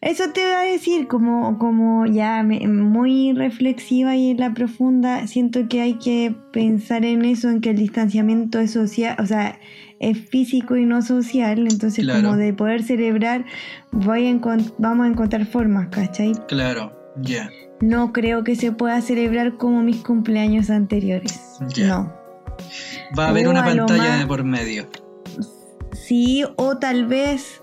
[0.00, 5.28] Eso te voy a decir, como, como ya me- muy reflexiva y en la profunda,
[5.28, 9.60] siento que hay que pensar en eso, en que el distanciamiento es social, o sea,
[10.00, 12.22] es físico y no social, entonces Claro.
[12.22, 13.44] como de poder celebrar,
[13.92, 14.40] voy a
[14.78, 16.32] vamos a encontrar formas, ¿cachai?
[16.48, 16.90] Claro,
[17.22, 17.48] ya.
[17.82, 21.58] No creo que se pueda celebrar como mis cumpleaños anteriores.
[21.78, 22.10] No.
[23.18, 24.86] Va a haber O una a pantalla más- de por medio.
[25.92, 27.60] Sí, o tal vez,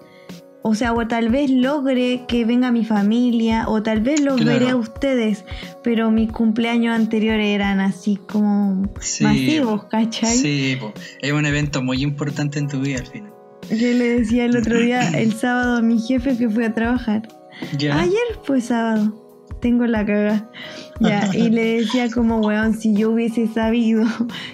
[0.62, 4.60] o sea, o tal vez logre que venga mi familia, o tal vez los Claro.
[4.60, 5.46] veré a ustedes,
[5.84, 10.36] pero mis cumpleaños anteriores eran así como Sí, masivos, ¿cachai?
[10.38, 10.94] Sí, po.
[11.22, 13.34] es un evento muy importante en tu vida al final.
[13.70, 17.28] Yo le decía el otro día, el sábado, a mi jefe que fue a trabajar.
[17.74, 19.14] Ayer fue sábado.
[19.60, 20.50] Tengo la caga.
[21.00, 24.06] Ya, y le decía como, weón, si yo hubiese sabido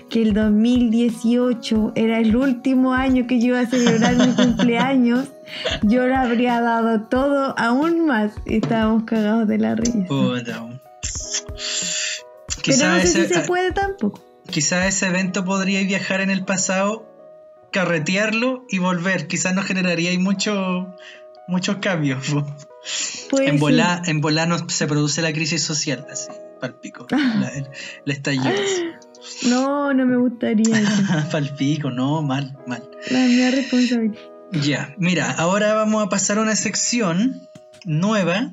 [0.09, 5.29] que el 2018 era el último año que yo iba a celebrar mi cumpleaños,
[5.81, 8.33] yo le habría dado todo aún más.
[8.45, 10.05] Y estábamos cagados de la risa.
[10.07, 10.63] Puta.
[10.63, 10.77] Pero
[11.47, 14.21] no sé Quizás si se ese, puede tampoco.
[14.49, 17.05] quizá ese evento podría viajar en el pasado,
[17.71, 19.27] carretearlo y volver.
[19.27, 20.95] Quizás no generaría mucho,
[21.47, 22.25] muchos cambios.
[23.41, 26.29] En volá, en volá no se produce la crisis social, así,
[26.59, 27.07] palpico.
[27.09, 27.67] La, el,
[28.05, 28.45] el estallido.
[29.47, 31.03] No, no me gustaría eso.
[31.31, 32.87] palpico, no, mal, mal.
[33.09, 34.21] La mía responsabilidad.
[34.51, 37.41] Ya, mira, ahora vamos a pasar a una sección
[37.85, 38.51] nueva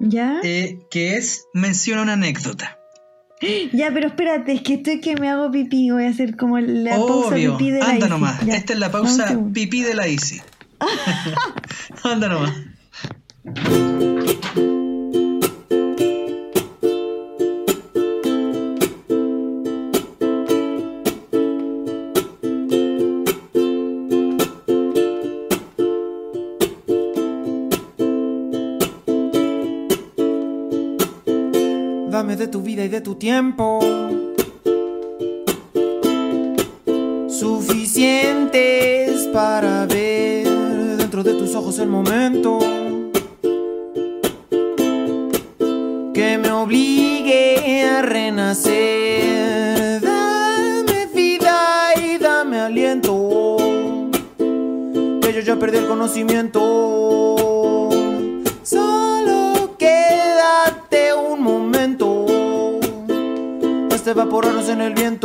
[0.00, 0.40] ¿Ya?
[0.44, 2.78] eh, que es menciona una anécdota.
[3.72, 5.90] Ya, pero espérate, es que estoy que me hago pipí.
[5.90, 8.44] Voy a hacer como la pausa Obvio, pipí de la anda nomás.
[8.44, 8.54] Ya.
[8.54, 10.40] Esta es la pausa pipí de la Easy.
[12.04, 12.52] anda nomás.
[32.10, 33.78] Dame de tu vida y de tu tiempo.
[37.28, 40.48] Suficientes para ver
[40.96, 42.58] dentro de tus ojos el momento.
[55.98, 57.88] Conocimiento.
[58.62, 62.26] Solo quédate un momento
[63.90, 65.17] hasta evaporarnos en el viento.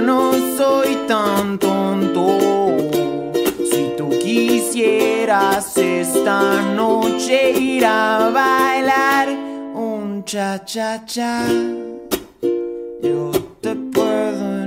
[0.00, 2.38] No soy tan tonto.
[3.70, 9.28] Si tú quisieras esta noche ir a bailar
[9.74, 11.44] un cha-cha-cha,
[13.02, 13.30] yo
[13.60, 14.59] te puedo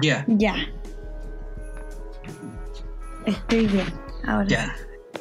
[0.00, 0.54] Ya, Ya.
[3.26, 3.86] Estoy bien.
[4.26, 4.46] Ahora.
[4.48, 4.76] ya.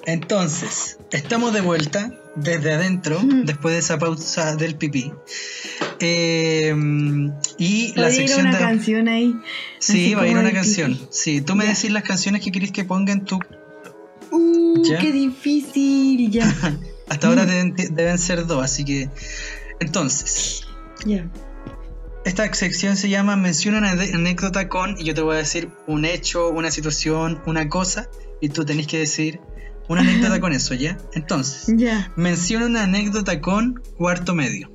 [0.06, 3.46] Entonces, estamos de vuelta desde adentro, Mm.
[3.46, 5.12] después de esa pausa del pipí.
[6.00, 6.74] Eh,
[7.58, 8.64] y la Podría ir sección una de...
[8.64, 9.36] canción ahí.
[9.80, 10.94] Sí, va a ir una canción.
[10.94, 11.08] pipí.
[11.10, 11.72] Sí, tú me Ya.
[11.74, 13.40] decís las canciones que querés que ponga en tu...
[14.32, 15.00] Uh, ¿Ya?
[15.00, 16.30] qué difícil.
[16.30, 16.44] Ya.
[17.10, 19.10] Hasta ahora deben, deben ser dos, así que.
[19.80, 20.62] Entonces,
[21.06, 21.28] Ya.
[22.26, 24.96] Esta sección se llama Menciona una anécdota con.
[25.00, 28.10] Y yo te voy a decir un hecho, una situación, una cosa.
[28.42, 29.40] Y tú tenés que decir
[29.88, 30.98] una anécdota con eso, ¿ya?
[31.14, 32.12] Entonces, Ya.
[32.16, 34.72] menciona una anécdota con cuarto medio.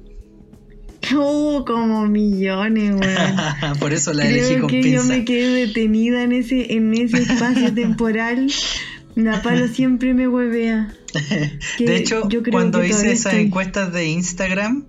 [1.13, 3.79] Uh, como millones, weón.
[3.81, 5.07] Por eso la elegí con que yo pinza.
[5.17, 8.51] me quedé detenida en ese, en ese espacio temporal.
[9.17, 10.95] La palo siempre me huevea.
[11.79, 14.87] De hecho, yo cuando hice esas estoy- encuestas de Instagram,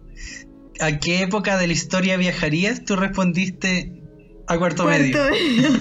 [0.82, 2.84] ¿a qué época de la historia viajarías?
[2.84, 4.02] Tú respondiste
[4.48, 5.18] a cuarto, medio.
[5.18, 5.70] Cuarto medio.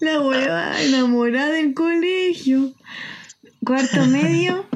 [0.00, 2.72] La hueva enamorada del colegio.
[3.64, 4.66] Cuarto medio.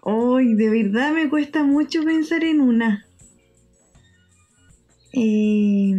[0.00, 3.06] Hoy, de verdad me cuesta mucho pensar en una.
[5.12, 5.94] Eh,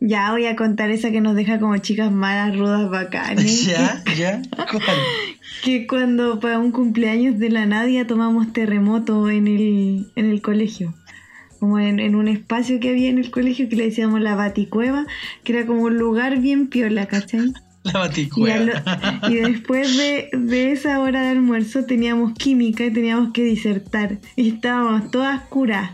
[0.00, 3.66] Ya voy a contar esa que nos deja como chicas malas, rudas, bacanes.
[3.66, 4.02] ¿Ya?
[4.16, 4.42] ¿Ya?
[4.70, 4.96] ¿Cuál?
[5.62, 10.94] Que cuando para un cumpleaños de la Nadia tomamos terremoto en el, en el colegio.
[11.60, 15.06] Como en, en un espacio que había en el colegio que le decíamos la Baticueva,
[15.44, 17.52] que era como un lugar bien piola, ¿cachai?
[17.84, 18.54] La Y, baticueva.
[18.84, 24.18] al- y después de, de esa hora de almuerzo teníamos química y teníamos que disertar.
[24.36, 25.90] Y estábamos todas curadas.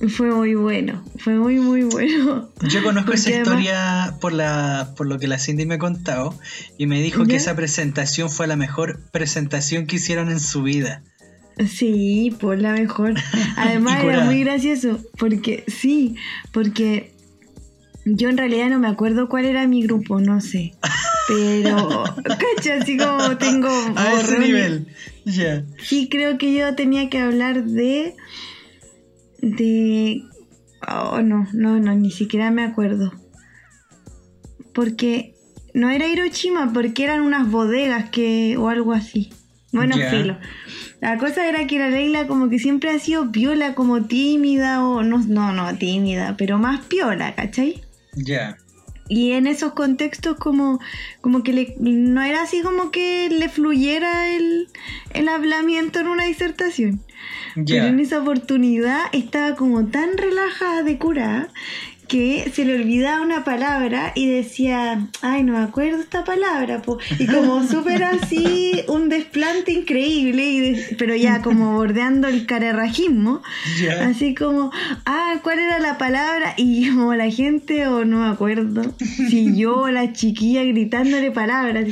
[0.08, 2.50] Fue muy bueno, fue muy, muy bueno.
[2.62, 6.34] Yo conozco esa además- historia por la por lo que la Cindy me ha contado
[6.78, 11.02] y me dijo que esa presentación fue la mejor presentación que hicieron en su vida.
[11.68, 13.14] Sí, por la mejor.
[13.56, 16.16] Además Y era muy gracioso, porque sí,
[16.52, 17.12] porque
[18.06, 20.72] yo en realidad no me acuerdo cuál era mi grupo, no sé.
[21.28, 24.86] Pero, cacha, así como tengo A ese nivel.
[25.26, 25.64] Ya.
[25.82, 28.16] Sí, creo que yo tenía que hablar de.
[29.40, 30.22] De.
[30.88, 33.12] Oh, no, no, no, ni siquiera me acuerdo.
[34.72, 35.34] Porque
[35.74, 38.56] no era Hiroshima, porque eran unas bodegas que.
[38.56, 39.30] o algo así.
[39.72, 40.36] Bueno, filo.
[41.00, 45.02] La cosa era que la Leila como que siempre ha sido piola, como tímida o
[45.02, 47.82] no, no, no, tímida, pero más piola, ¿cachai?
[48.14, 48.58] Ya.
[49.10, 50.78] Y en esos contextos como,
[51.20, 54.68] como que le, no era así como que le fluyera el,
[55.12, 57.00] el hablamiento en una disertación.
[57.54, 61.48] Pero en esa oportunidad estaba como tan relajada de curada
[62.10, 66.98] que se le olvidaba una palabra y decía, ay, no me acuerdo esta palabra, po".
[67.20, 73.42] y como súper así, un desplante increíble, y de- pero ya como bordeando el carerrajismo,
[74.02, 74.72] así como,
[75.06, 76.54] ah, ¿cuál era la palabra?
[76.56, 81.86] Y como la gente, o no me acuerdo, si yo o la chiquilla gritándole palabras,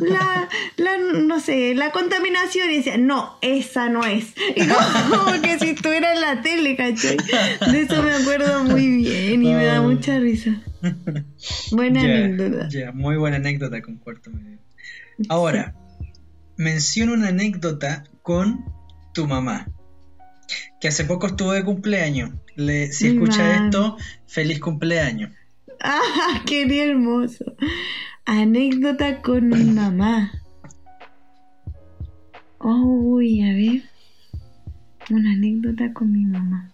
[0.00, 0.92] la, la,
[1.26, 5.70] no sé, la contaminación, y decía, no, esa no es, y como, como que si
[5.70, 7.16] estuviera en la tele, ¿cachai?
[7.72, 9.88] De eso me acuerdo muy bien y me da Oh.
[9.88, 10.60] mucha risa.
[11.72, 12.68] Buena anécdota.
[12.68, 14.58] ya, muy buena anécdota con cuarto medio.
[15.28, 15.74] Ahora,
[16.56, 18.64] menciona una anécdota con
[19.14, 19.66] tu mamá.
[20.80, 22.30] Que hace poco estuvo de cumpleaños.
[22.56, 23.64] Le- si escucha mamá.
[23.66, 25.30] esto, feliz cumpleaños.
[25.82, 27.56] Ah, qué hermoso.
[28.26, 30.30] Anécdota con mi mamá.
[32.60, 33.82] Uy, a ver.
[35.10, 36.70] Una anécdota con mi mamá.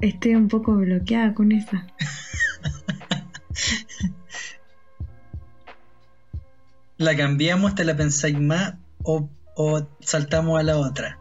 [0.00, 1.86] Estoy un poco bloqueada con esa.
[6.96, 11.18] ¿La cambiamos, te la pensáis más o, o saltamos a la otra?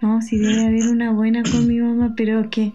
[0.00, 2.72] No, sí debe haber una buena con mi mamá, pero que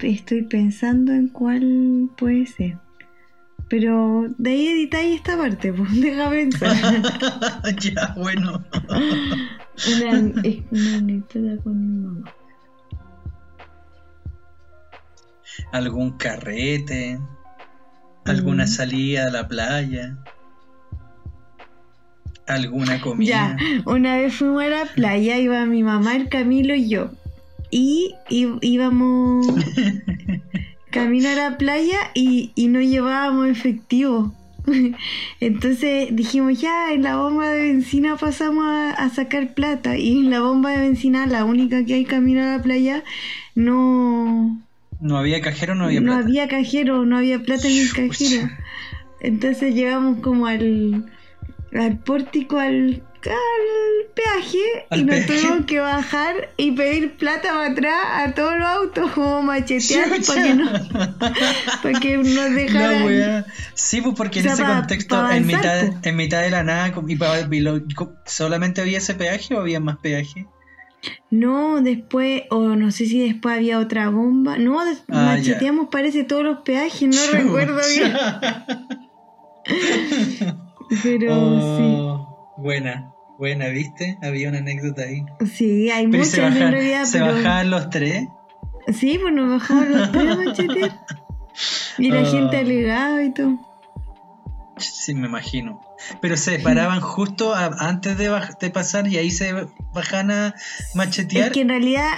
[0.00, 2.78] estoy pensando en cuál puede ser.
[3.68, 6.76] Pero de ahí editáis esta parte, pues deja pensar.
[7.80, 8.62] ya, bueno.
[9.96, 10.10] Una,
[10.70, 12.34] una anécdota con mi mamá.
[15.70, 17.18] ¿Algún carrete?
[18.24, 18.68] ¿Alguna Mm.
[18.68, 20.16] salida a la playa?
[22.46, 23.56] ¿Alguna comida?
[23.58, 27.10] Ya, una vez fuimos a la playa, iba mi mamá, el Camilo y yo.
[27.70, 29.46] Y, íbamos
[30.90, 34.34] camino a la playa y, y no llevábamos efectivo.
[35.40, 39.96] Entonces dijimos, ya, en la bomba de benzina pasamos a, a sacar plata.
[39.96, 43.02] Y en la bomba de benzina, la única que hay camino a la playa,
[43.54, 44.60] no,
[45.02, 46.24] ¿No había cajero no había no plata?
[46.24, 48.48] había cajero, no había plata en el cajero.
[49.20, 51.04] Entonces llegamos como al,
[51.78, 54.58] al pórtico, al, al peaje,
[54.90, 55.32] Al y nos peaje.
[55.40, 60.42] tuvimos que bajar y pedir plata para atrás a todos los autos, como machetear para
[60.42, 60.70] que, no,
[61.82, 63.44] para que nos dejaran.
[63.74, 66.92] Sí, pues porque en O sea, ese contexto, en, mitad, en mitad de la nada,
[67.50, 67.80] y lo-
[68.24, 70.46] ¿solamente había ese peaje o había más peaje?
[71.30, 74.56] No, después, o no sé si después había otra bomba.
[74.58, 78.12] No, Ah, macheteamos parece todos los peajes, no recuerdo bien.
[81.02, 84.18] Pero Oh, Buena, buena, ¿viste?
[84.22, 85.24] Había una anécdota ahí.
[85.40, 88.28] sí, sí, hay Pero ¿y muchas se, en realidad, se pero bajaban los tres.
[88.92, 91.00] sí, pues nos bajamos los tres a machetear.
[91.98, 92.24] Y la Ah.
[92.24, 93.58] gente alegaba y todo.
[94.78, 95.80] Sí, me imagino.
[96.20, 98.30] Pero se paraban justo a- antes de,
[98.70, 100.54] pasar y ahí se bajan a
[100.94, 101.46] machetear.
[101.48, 102.08] Es que en realidad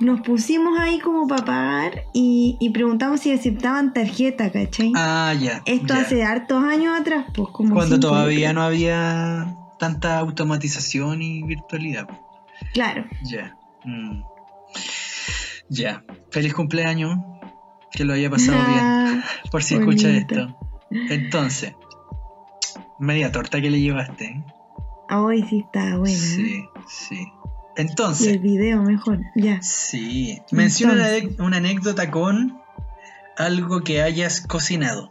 [0.00, 4.92] nos pusimos ahí como para pagar y, y preguntamos si aceptaban tarjeta, ¿cachai?
[4.96, 5.62] Ah, ya.
[5.66, 6.00] Esto ya.
[6.00, 12.06] hace hartos años atrás, pues como Cuando todavía no había tanta automatización y virtualidad.
[12.72, 13.04] Claro.
[13.24, 13.56] Ya.
[13.84, 14.22] Mm.
[15.68, 16.04] Ya.
[16.30, 17.18] Feliz cumpleaños.
[17.92, 18.80] Que lo haya pasado bien.
[18.80, 20.56] Ah, Por si escucha esto.
[20.90, 21.74] Entonces,
[22.98, 24.24] media torta que le llevaste.
[24.26, 24.44] ¿eh?
[25.10, 26.14] Hoy sí está buena.
[26.16, 26.18] ¿eh?
[26.18, 27.16] Sí, sí.
[27.76, 29.60] Y el Entonces, video mejor, ya.
[29.62, 30.40] sí.
[30.52, 31.40] Menciona una, Entonces.
[31.40, 32.60] una anécdota con
[33.36, 35.10] algo que hayas cocinado.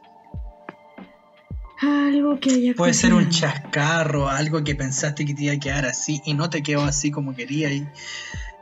[1.82, 5.86] Algo que haya Puede ser un chascarro, algo que pensaste que te iba a quedar
[5.86, 7.86] así y no te quedó así como quería y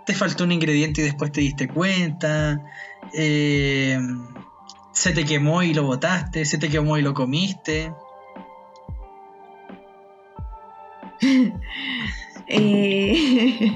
[0.08, 2.60] te faltó un ingrediente y después te diste cuenta.
[3.14, 4.00] eh,
[4.94, 7.94] se te quemó y lo botaste, se te quemó y lo comiste.
[12.54, 13.72] Eh,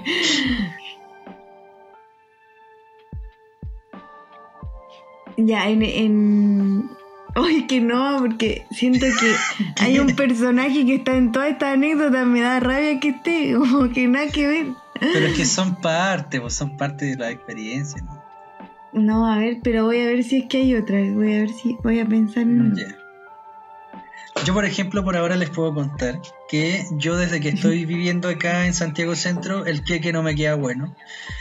[5.38, 6.90] ya, en, en...
[7.38, 9.36] Oye, que no, porque siento que
[9.82, 13.90] hay un personaje que está en toda esta anécdota, me da rabia que esté, como
[13.92, 14.68] que nada que ver.
[15.00, 18.24] Pero es que son parte, pues son parte de la experiencia, ¿no?
[18.92, 21.50] No, a ver, pero voy a ver si es que hay otra, voy a ver
[21.50, 23.05] si voy a pensar en una.
[24.44, 28.68] Yo, por ejemplo, por ahora les puedo contar que yo desde que estoy viviendo acá
[28.68, 30.94] en Santiago Centro, el queque no me queda bueno.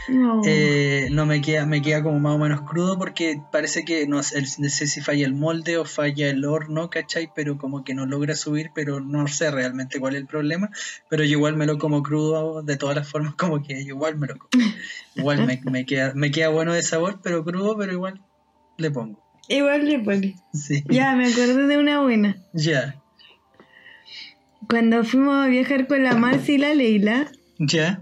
[0.09, 0.42] No.
[0.47, 4.22] Eh, no me queda, me queda como más o menos crudo porque parece que no,
[4.22, 7.30] sé, el- no sé si falla el molde o falla el horno, ¿cachai?
[7.34, 10.70] Pero como que no logra subir, pero no sé realmente cuál es el problema.
[11.09, 14.16] Pero yo igual me lo como crudo de todas las formas, como que yo igual
[14.18, 14.51] me lo como.
[15.14, 18.20] Igual me, me queda, me queda bueno de sabor, pero crudo, pero igual
[18.76, 19.24] le pongo.
[19.49, 20.34] Igual le pone.
[20.53, 20.82] Sí.
[20.88, 22.36] Ya, me acordé de una buena.
[22.53, 22.97] Ya.
[24.68, 27.26] Cuando fuimos a viajar con la Marcia y la Leila,
[27.59, 28.01] Ya.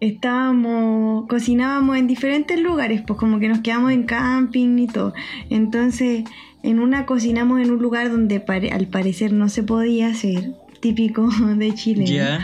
[0.00, 5.12] estábamos, cocinábamos en diferentes lugares, pues como que nos quedamos en camping y todo.
[5.50, 6.24] Entonces,
[6.62, 11.28] en una cocinamos en un lugar donde pare- al parecer no se podía hacer, típico
[11.56, 12.04] de Chile.
[12.04, 12.10] ¿no?
[12.10, 12.40] Ya.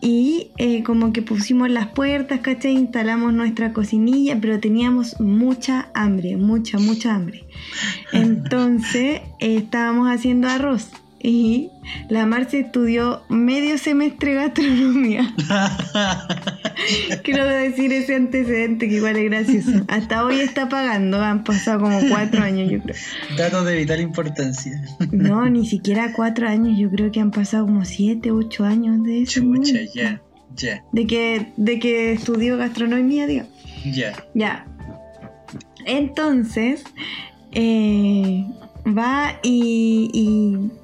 [0.00, 2.72] Y eh, como que pusimos las puertas, ¿cachai?
[2.72, 7.44] Instalamos nuestra cocinilla, pero teníamos mucha hambre, mucha, mucha hambre.
[8.12, 10.88] Entonces eh, estábamos haciendo arroz.
[11.24, 11.70] Y
[12.08, 15.32] la Marcia estudió medio semestre gastronomía.
[17.22, 19.84] Quiero decir ese antecedente que igual es gracioso.
[19.88, 22.96] Hasta hoy está pagando, han pasado como cuatro años, yo creo.
[23.36, 24.82] Datos de vital importancia.
[25.10, 29.22] No, ni siquiera cuatro años, yo creo que han pasado como siete, ocho años de
[29.22, 29.40] eso.
[29.40, 30.20] Chucha, ya.
[30.56, 30.84] Ya.
[30.92, 33.46] De que, de que estudió gastronomía, digo.
[33.84, 34.12] Ya.
[34.34, 34.66] Ya.
[35.86, 36.84] Entonces,
[37.52, 38.44] eh,
[38.86, 40.81] va y, y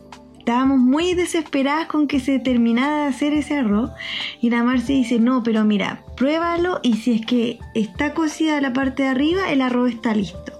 [0.49, 3.90] estábamos muy desesperadas con que se terminara de hacer ese arroz.
[4.40, 8.72] Y la Marcia dice, no, pero mira, pruébalo y si es que está cocida la
[8.72, 10.59] parte de arriba, el arroz está listo.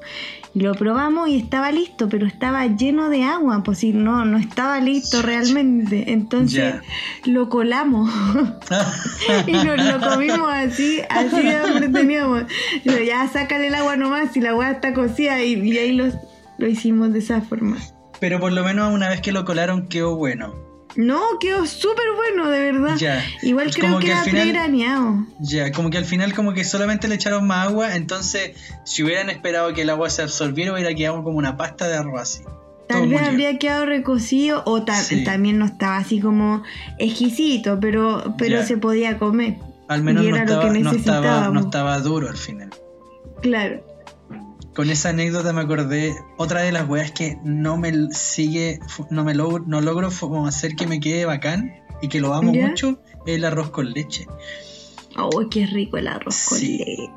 [0.53, 4.37] Y lo probamos y estaba listo, pero estaba lleno de agua, pues si no, no
[4.37, 6.13] estaba listo realmente.
[6.13, 6.75] Entonces
[7.25, 8.13] lo colamos.
[9.47, 12.43] y nos lo comimos así, así de hambre teníamos.
[12.85, 16.13] Pero ya sácale el agua nomás y la agua está cocida y, y ahí los,
[16.59, 17.79] lo hicimos de esa forma.
[18.21, 20.55] Pero por lo menos una vez que lo colaron quedó bueno.
[20.97, 22.97] No, quedó súper bueno, de verdad.
[22.97, 23.23] Ya.
[23.43, 25.27] Igual creo como que, que al era final- pregraneado.
[25.39, 29.31] Ya, como que al final como que solamente le echaron más agua, entonces si hubieran
[29.31, 32.43] esperado que el agua se absorbiera hubiera quedado como una pasta de arroz así.
[32.89, 35.23] Tal Todo vez habría quedado recocido o ta- Sí.
[35.23, 36.63] también no estaba así como
[36.99, 38.67] exquisito, pero, pero Ya.
[38.67, 39.57] se podía comer.
[39.89, 41.65] Al menos Y no era lo estaba, que no, estaba, no necesitábamos.
[41.67, 42.71] estaba duro al final.
[43.43, 43.83] Claro.
[44.79, 48.79] Con esa anécdota me acordé otra de las weas que no me sigue,
[49.11, 50.09] no me logro, no logro
[50.47, 52.69] hacer que me quede bacán y que lo amo ¿Ya?
[52.69, 54.29] mucho, es el arroz con leche.
[55.17, 56.79] Oh, qué rico el arroz con Sí.
[56.79, 57.11] leche.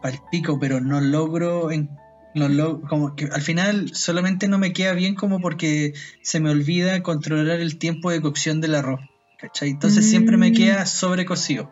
[0.00, 1.90] Pal pico, pero no logro, en-
[2.34, 5.92] no lo- como que al final solamente no me queda bien como porque
[6.22, 9.00] se me olvida controlar el tiempo de cocción del arroz.
[9.38, 9.68] ¿Cachai?
[9.68, 10.54] Entonces siempre me Mm.
[10.54, 11.70] queda sobrecocido.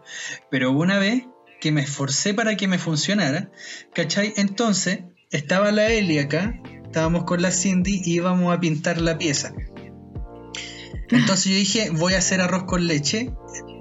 [0.51, 1.24] Pero una vez
[1.59, 3.51] que me esforcé para que me funcionara,
[3.94, 4.35] ¿cachai?
[4.36, 9.53] Entonces estaba la Eli acá, estábamos con la Cindy y íbamos a pintar la pieza.
[11.11, 13.33] Entonces yo dije, voy a hacer arroz con leche,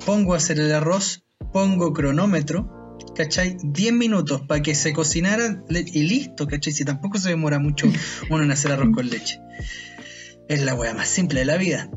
[0.05, 3.57] pongo a hacer el arroz pongo cronómetro, ¿cachai?
[3.61, 6.73] 10 minutos para que se cocinara y listo, ¿cachai?
[6.73, 7.87] Si tampoco se demora mucho
[8.29, 9.39] uno en hacer arroz con leche.
[10.47, 11.89] Es la wea más simple de la vida.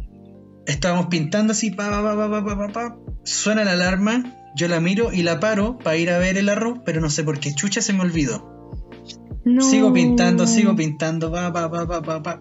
[0.67, 2.99] Estábamos pintando así, pa, pa, pa, pa, pa, pa.
[3.25, 6.81] Suena la alarma, yo la miro y la paro para ir a ver el arroz,
[6.85, 8.54] pero no sé por qué chucha se me olvidó.
[9.45, 9.63] No.
[9.63, 12.41] Sigo pintando, sigo pintando, pa, pa, pa, pa, pa, pa.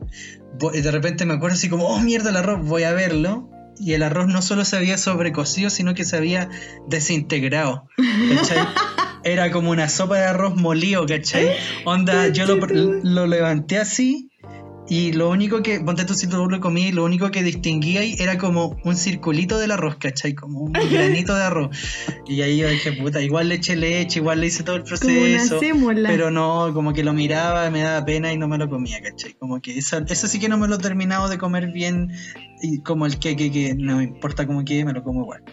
[0.73, 3.49] Y de repente me acuerdo así como, oh mierda el arroz, voy a verlo.
[3.79, 6.49] Y el arroz no solo se había sobrecocido, sino que se había
[6.87, 7.87] desintegrado.
[8.35, 8.67] ¿cachai?
[9.23, 11.49] Era como una sopa de arroz molido, ¿cachai?
[11.85, 14.29] Onda, yo lo, lo levanté así
[14.89, 18.15] y lo único que, ponte tú si tú lo comí, lo único que distinguía ahí
[18.19, 20.33] era como un circulito del arroz, ¿cachai?
[20.33, 21.75] Como un granito de arroz.
[22.27, 24.89] Y ahí yo dije, puta, igual le eché leche, igual le hice todo el Como
[24.89, 25.59] proceso.
[26.09, 29.33] Pero no, como que lo miraba, me daba pena y no me lo comía, ¿cachai?
[29.33, 32.11] Como que eso, eso sí que no me lo he terminado de comer bien.
[32.61, 35.43] Y como el que, que, que no me importa cómo quede, me lo como igual.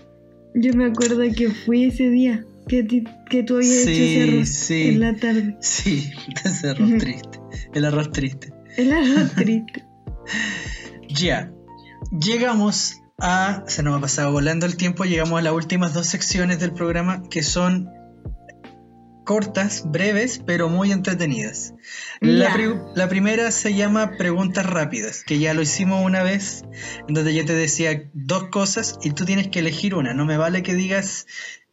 [0.54, 4.22] Yo me acuerdo que fui ese día que, ti- que tú habías Sí, hecho ese
[4.24, 4.82] arroz sí.
[4.88, 5.56] en la tarde.
[5.60, 6.10] Sí,
[6.44, 7.38] ese arroz triste.
[7.74, 8.52] El arroz triste.
[8.76, 9.84] El arroz triste.
[11.08, 11.52] Ya.
[12.12, 13.64] Llegamos a.
[13.66, 15.04] Se nos ha pasado volando el tiempo.
[15.04, 17.88] Llegamos a las últimas dos secciones del programa que son
[19.24, 21.74] cortas, breves, pero muy entretenidas.
[22.20, 22.54] La, Ya.
[22.54, 26.64] pri- la primera se llama Preguntas rápidas, que ya lo hicimos una vez,
[27.06, 30.14] en donde yo te decía dos cosas y tú tienes que elegir una.
[30.14, 31.26] No me vale que digas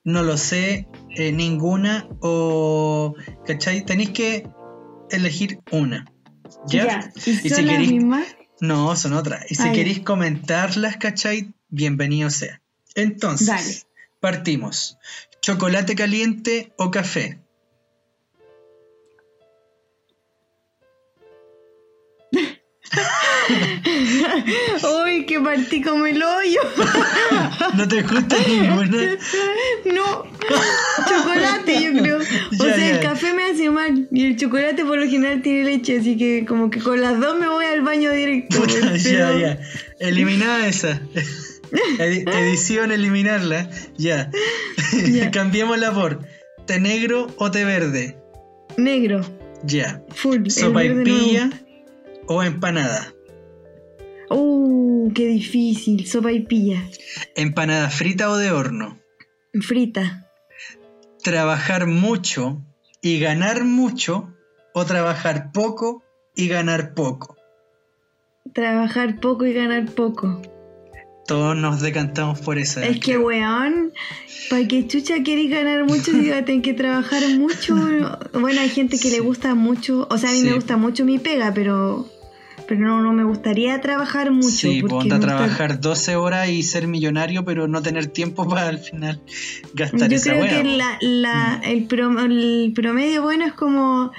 [0.03, 3.15] no lo sé, eh, ninguna o.
[3.45, 3.84] ¿Cachai?
[3.86, 4.48] Tenéis que
[5.10, 6.06] elegir una.
[6.66, 7.12] ¿Ya?
[7.26, 8.28] ¿Y, Y son si las queréis- mismas?
[8.60, 9.46] No, son otras.
[9.52, 11.54] Y si Ah, queréis comentarlas, ¿cachai?
[11.70, 12.62] Bienvenido sea.
[12.96, 13.84] Entonces, Dale.
[14.20, 14.98] partimos.
[15.42, 17.40] ¿Chocolate caliente o café?
[25.38, 26.60] ¡Uy, que partí como el hoyo!
[27.78, 28.98] ¿No te gusta ninguna?
[29.86, 30.24] No,
[31.08, 32.18] chocolate yo creo.
[32.20, 35.64] O Ya, sea, el café me hace mal y el chocolate por lo general tiene
[35.64, 38.60] leche, así que como que con las dos me voy al baño directo.
[38.60, 39.60] Puta, pero- ya, ya.
[40.00, 41.02] Eliminada esa.
[42.00, 43.70] Edi- edición, eliminarla.
[43.98, 44.30] Ya.
[45.08, 45.32] Ya.
[45.32, 46.20] Cambiémosla por
[46.66, 48.18] té negro o té verde.
[48.78, 49.22] Negro,
[49.64, 50.02] Ya.
[50.14, 50.48] full.
[50.50, 51.50] Sopa y no pilla
[52.28, 53.14] o empanada.
[54.30, 54.77] Uh,
[55.14, 56.06] qué difícil.
[56.08, 56.84] Sopa y pilla.
[57.36, 59.00] Empanada frita o de horno.
[59.62, 60.24] Frita.
[61.24, 62.62] trabajar mucho
[63.02, 64.34] y ganar mucho
[64.74, 66.04] o trabajar poco
[66.36, 67.36] y ganar poco.
[68.54, 70.42] Trabajar poco y ganar poco.
[71.28, 72.86] Todos nos decantamos por esa.
[72.88, 73.92] Es que, weón,
[74.50, 77.76] para que chucha queréis ganar mucho, si va a tener que trabajar mucho.
[78.34, 80.08] Bueno, hay gente que le gusta mucho.
[80.10, 80.46] O sea, a mí Sí.
[80.46, 82.08] me gusta mucho mi pega, pero.
[82.68, 84.49] Pero no, no me gustaría trabajar mucho.
[84.49, 88.80] Sí, ponte a trabajar 12 horas y ser millonario, pero no tener tiempo para al
[88.80, 89.22] final
[89.73, 94.11] gastar Yo esa creo que la, la- el, prom- el promedio bueno es como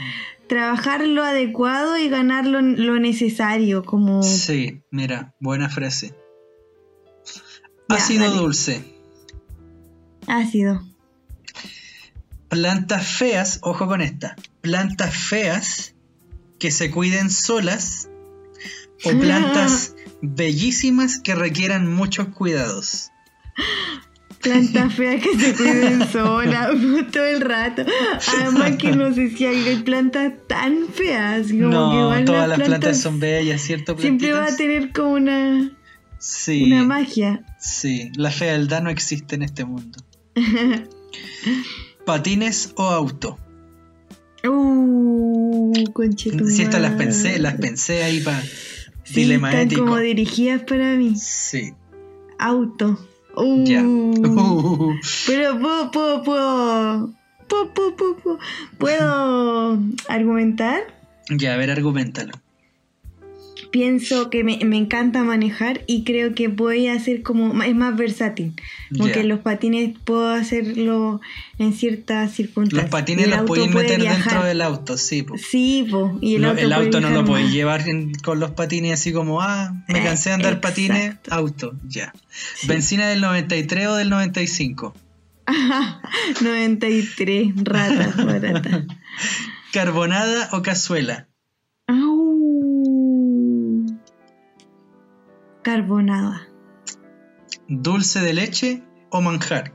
[0.48, 3.84] trabajar lo adecuado y ganar lo, lo necesario.
[3.84, 4.22] Como.
[4.22, 6.14] Sí, mira, buena frase.
[7.90, 8.82] Ya, Ácido dulce.
[10.26, 10.82] Ácido.
[12.48, 14.36] Plantas feas, ojo con esta.
[14.62, 15.94] Plantas feas
[16.58, 18.08] que se cuiden solas
[19.04, 23.10] o plantas bellísimas que requieran muchos cuidados.
[24.42, 26.70] Plantas feas que se cuiden sola
[27.12, 27.84] todo el rato.
[28.38, 31.48] Además que no sé si hay plantas tan feas.
[31.48, 33.96] Como que no, igual todas las plantas, son bellas, ¿cierto?
[33.98, 34.56] Siempre va a plantitas?
[34.56, 35.70] tener como una,
[36.18, 37.44] Sí, una magia.
[37.60, 40.00] sí, la fealdad no existe en este mundo.
[42.04, 43.38] ¿Patines o auto?
[44.44, 45.72] Uh.
[46.46, 48.42] Si estas las pensé, las pensé ahí para
[49.09, 49.82] Sí, dilema están ético.
[49.85, 51.14] como dirigidas para mí.
[51.16, 51.72] Sí,
[52.39, 52.98] Auto.
[53.36, 53.82] Uh, ya.
[53.82, 54.94] Uh,
[55.26, 57.14] Pero puedo, puedo, puedo,
[57.48, 58.39] puedo, puedo, puedo-
[58.78, 59.78] ¿puedo
[60.09, 60.82] argumentar.
[61.30, 62.32] ya, a ver, argumentalo.
[63.70, 67.97] Pienso que me, me encanta manejar y creo que voy a hacer como, es más
[67.97, 68.55] versátil.
[68.90, 69.15] Como Ya.
[69.15, 71.20] que los patines puedo hacerlo
[71.59, 72.85] en ciertas circunstancias.
[72.85, 74.24] Los patines el los podéis meter viajar.
[74.24, 75.23] dentro del auto, sí.
[75.23, 75.36] po.
[75.36, 77.85] Sí, po, y el No, auto, el puede auto no lo podéis llevar
[78.24, 80.69] con los patines así como, ah, me cansé de andar exacto.
[80.69, 82.12] patines, auto, ya.
[82.31, 82.66] Sí.
[82.69, 84.95] ¿Benzina del 93 o del 95?
[86.40, 88.85] 93, rata, barata.
[89.73, 91.28] ¿Carbonada o cazuela?
[95.62, 96.48] Carbonada.
[97.68, 99.72] ¿Dulce de leche o manjar?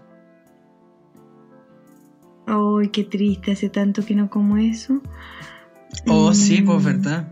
[2.45, 5.01] Ay, qué triste, hace tanto que no como eso.
[6.07, 6.33] Oh, Mm.
[6.35, 7.31] sí, pues verdad.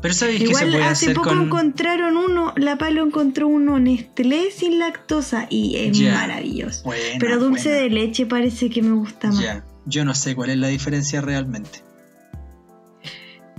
[0.00, 1.42] Pero sabéis que se puede hace hacer poco con.
[1.42, 6.84] encontraron uno, la Palo encontró uno Nestlé sin lactosa y es maravilloso.
[6.84, 7.82] Buena, Pero dulce buena.
[7.82, 9.40] de leche parece que me gusta más.
[9.40, 9.64] Ya.
[9.86, 11.82] Yo no sé cuál es la diferencia realmente.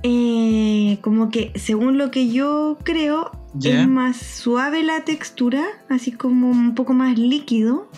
[0.07, 3.31] Eh, como que según lo que yo creo,
[3.63, 7.89] es más suave la textura, así como un poco más líquido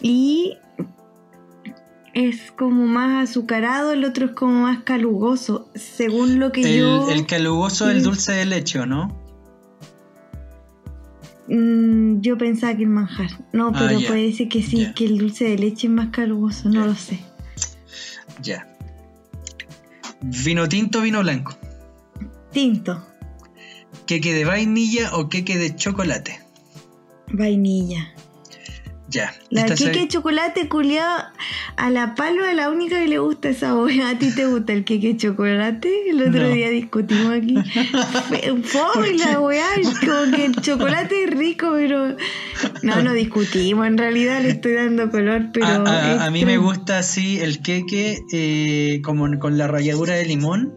[0.00, 0.56] y
[2.14, 7.10] es como más azucarado, el otro es como más calugoso, según lo que El, yo...
[7.10, 9.14] el calugoso es el dulce de leche, ¿o no?
[11.46, 13.28] Mm, yo pensaba que el manjar.
[13.52, 16.70] No, Ah, pero puede ser que sí, que el dulce de leche es más calugoso,
[16.70, 17.20] no lo sé.
[18.40, 18.73] Ya.
[20.30, 21.54] Vino tinto, vino blanco.
[22.52, 23.02] Tinto,
[24.06, 26.40] Queque de vainilla o queque de chocolate.
[27.32, 28.13] vainilla.
[29.10, 29.34] Ya.
[29.50, 31.24] La queque de chocolate culiado
[31.76, 34.08] a la palo es la única que le gusta esa wea.
[34.08, 36.08] ¿A ti te gusta el queque de chocolate?
[36.10, 36.48] El otro No.
[36.48, 37.54] día discutimos aquí.
[38.28, 38.62] Fue-
[38.94, 39.66] Fue la weá,
[40.00, 42.16] como que el chocolate es rico, pero.
[42.82, 45.66] No, no discutimos, en realidad le estoy dando color, pero.
[45.66, 46.64] a, a- mí me true.
[46.64, 50.72] gusta así el queque eh, como con la ralladura de limón.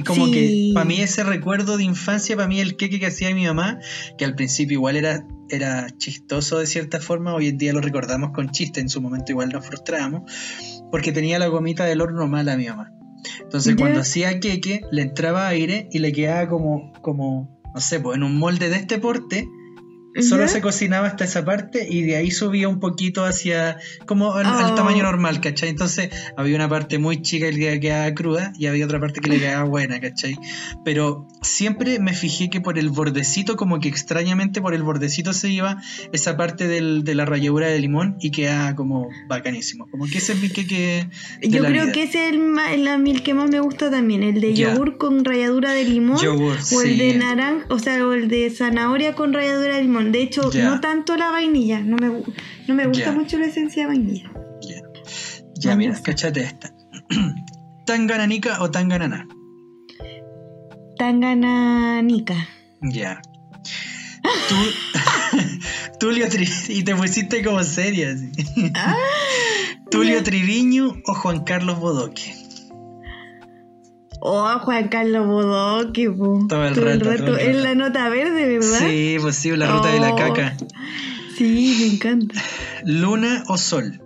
[0.00, 0.32] Y como Sí.
[0.32, 3.78] que para mí ese recuerdo de infancia, para mí el queque que hacía mi mamá,
[4.16, 8.30] que al principio igual era, era chistoso de cierta forma, hoy en día lo recordamos
[8.30, 10.22] con chiste, en su momento igual nos frustrábamos,
[10.90, 12.92] porque tenía la gomita del horno mala a mi mamá.
[13.42, 18.16] Entonces cuando hacía queque, le entraba aire y le quedaba como, como no sé, pues
[18.16, 19.46] en un molde de este porte,
[20.20, 24.46] Solo se cocinaba hasta esa parte y de ahí subía un poquito hacia como al,
[24.46, 24.74] al Oh.
[24.74, 25.68] tamaño normal, ¿cachai?
[25.68, 29.30] Entonces había una parte muy chica y le quedaba cruda y había otra parte que
[29.30, 30.36] le quedaba buena, ¿cachai?
[30.84, 35.48] Pero siempre me fijé que por el bordecito, como que extrañamente por el bordecito se
[35.50, 35.80] iba
[36.12, 39.86] esa parte del- de la ralladura de limón y quedaba como bacanísimo.
[39.90, 41.08] Como que ese es mi queque
[41.40, 41.92] de Yo la creo vida.
[41.92, 44.40] que ese es el, ma- el, a mí el que más me gusta también, el
[44.40, 46.96] de yogur con ralladura de limón Yogur, o el sí.
[46.98, 49.99] de naranja, o sea, o el de zanahoria con ralladura de limón.
[50.04, 52.22] De hecho, no tanto la vainilla, no me,
[52.66, 54.30] no me gusta mucho la esencia de vainilla.
[54.62, 54.82] Ya,
[55.54, 56.72] ya mira, cachate esta.
[57.86, 59.26] ¿Tan gananica o tan gananá?
[60.96, 62.34] Tangananica.
[62.82, 63.22] Ya.
[64.48, 64.54] Tú,
[65.98, 68.12] Tulio Tri y te pusiste como seria.
[68.12, 68.30] así.
[68.74, 68.94] Ah,
[69.90, 70.22] Tulio ya.
[70.22, 72.34] Triviño o Juan Carlos Bodoque.
[74.22, 76.44] Oh, Juan Carlos Bodoque, po.
[76.48, 78.78] Todo el rato, todo el Es la nota verde, ¿verdad?
[78.80, 80.16] Sí, pues sí, la ruta de la Oh.
[80.16, 80.56] caca.
[81.36, 82.34] Sí, me encanta.
[82.84, 84.00] Luna o Sol.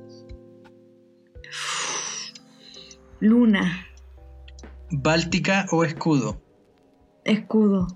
[3.20, 3.86] Luna,
[4.90, 6.40] Báltica o Escudo.
[7.24, 7.88] escudo.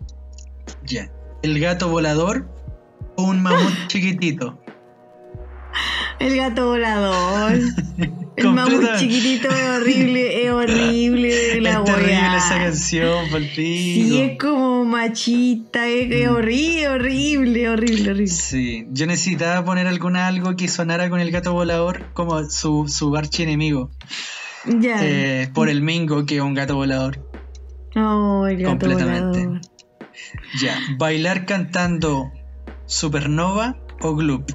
[0.86, 1.11] Ya.
[1.43, 2.49] El gato volador
[3.16, 4.59] o un mamut chiquitito.
[6.20, 7.53] El gato volador.
[8.39, 8.99] El mamut Completamente.
[9.01, 13.57] chiquitito es horrible, es horrible la es terrible esa canción, palpico.
[13.57, 18.27] Sí, es como machista, es, es horrible, horrible, horrible, horrible.
[18.28, 23.16] Sí, yo necesitaba poner alguna algo que sonara con el gato volador como su, su
[23.16, 23.90] archienemigo.
[24.66, 24.99] Ya.
[25.03, 27.28] Eh, por el Mingo, que es un gato volador.
[27.97, 29.47] Oh, el gato completamente.
[29.47, 29.61] volador.
[30.61, 32.31] Ya, bailar cantando
[32.86, 34.49] Supernova o Gloop.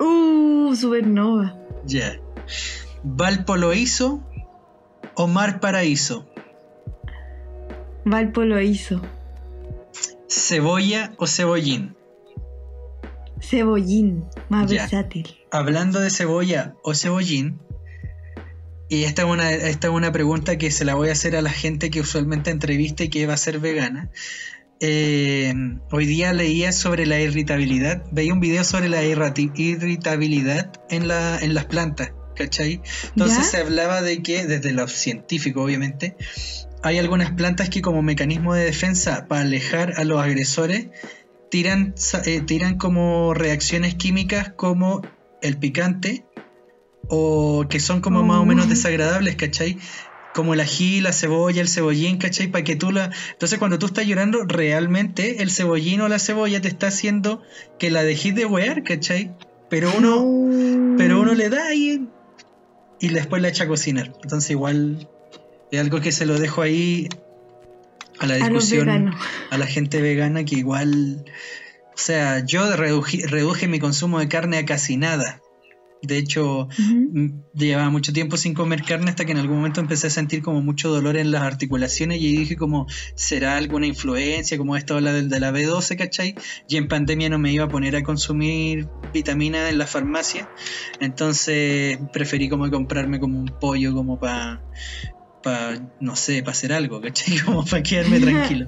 [0.00, 0.33] Uh,
[0.76, 1.56] supernova.
[1.86, 2.20] Ya.
[3.02, 4.22] Valpoloiso
[5.14, 6.26] o Mar Paraíso.
[8.04, 9.00] Valpo lo hizo.
[10.28, 11.94] Cebolla o cebollín.
[13.40, 14.82] Cebollín, más Ya.
[14.82, 15.36] versátil.
[15.50, 17.60] Hablando de cebolla o cebollín,
[18.88, 21.42] y esta es, una, esta es una pregunta que se la voy a hacer a
[21.42, 24.10] la gente que usualmente entrevista y que va a ser vegana.
[24.86, 25.54] Eh,
[25.92, 31.54] hoy día leía sobre la irritabilidad, veía un video sobre la irritabilidad en, la, en
[31.54, 32.82] las plantas, ¿cachai?
[33.08, 33.44] Entonces ¿Ya?
[33.44, 36.16] se hablaba de que, desde lo científico obviamente,
[36.82, 40.88] hay algunas plantas que como mecanismo de defensa para alejar a los agresores,
[41.50, 41.94] tiran,
[42.26, 45.00] eh, tiran como reacciones químicas como
[45.40, 46.26] el picante
[47.08, 48.68] o que son como más o menos Oh.
[48.68, 49.78] desagradables, ¿cachai?
[50.34, 52.48] Como el ají, la cebolla, el cebollín, ¿cachai?
[52.48, 53.10] Para que tú la...
[53.32, 57.40] Entonces cuando tú estás llorando, realmente el cebollín o la cebolla te está haciendo
[57.78, 59.30] que la dejes de wear, ¿cachai?
[59.70, 60.96] Pero uno, No.
[60.98, 62.06] pero uno le da ahí
[63.00, 64.12] y después la echa a cocinar.
[64.22, 65.08] Entonces igual
[65.70, 67.08] es algo que se lo dejo ahí
[68.18, 69.16] a la A discusión veganos.
[69.50, 71.24] a la gente vegana que igual,
[71.94, 75.40] o sea, yo reduje mi consumo de carne a casi nada.
[76.06, 80.08] De hecho, mm, llevaba mucho tiempo sin comer carne hasta que en algún momento empecé
[80.08, 84.58] a sentir como mucho dolor en las articulaciones y dije como, ¿será alguna influencia?
[84.58, 86.34] Como esto habla del de la B12, ¿cachai?
[86.68, 90.48] Y en pandemia no me iba a poner a consumir vitamina en la farmacia,
[91.00, 94.62] entonces preferí como comprarme como un pollo como para
[96.00, 97.38] no sé, para hacer algo, ¿cachai?
[97.44, 98.66] Como para quedarme tranquilo.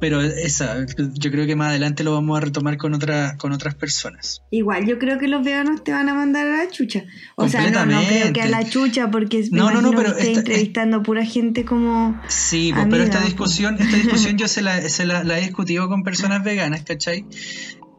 [0.00, 3.74] Pero esa, yo creo que más adelante lo vamos a retomar con, otra, con otras
[3.74, 4.42] personas.
[4.50, 7.04] Igual, yo creo que los veganos te van a mandar a la chucha.
[7.36, 11.02] O sea, no, no creo que a la chucha, porque no, no, no, pero entrevistando
[11.02, 12.20] pura gente como.
[12.28, 16.04] Sí, pues, pero esta discusión, esta discusión yo se la, se la, he discutido con
[16.04, 17.24] personas veganas, ¿cachai?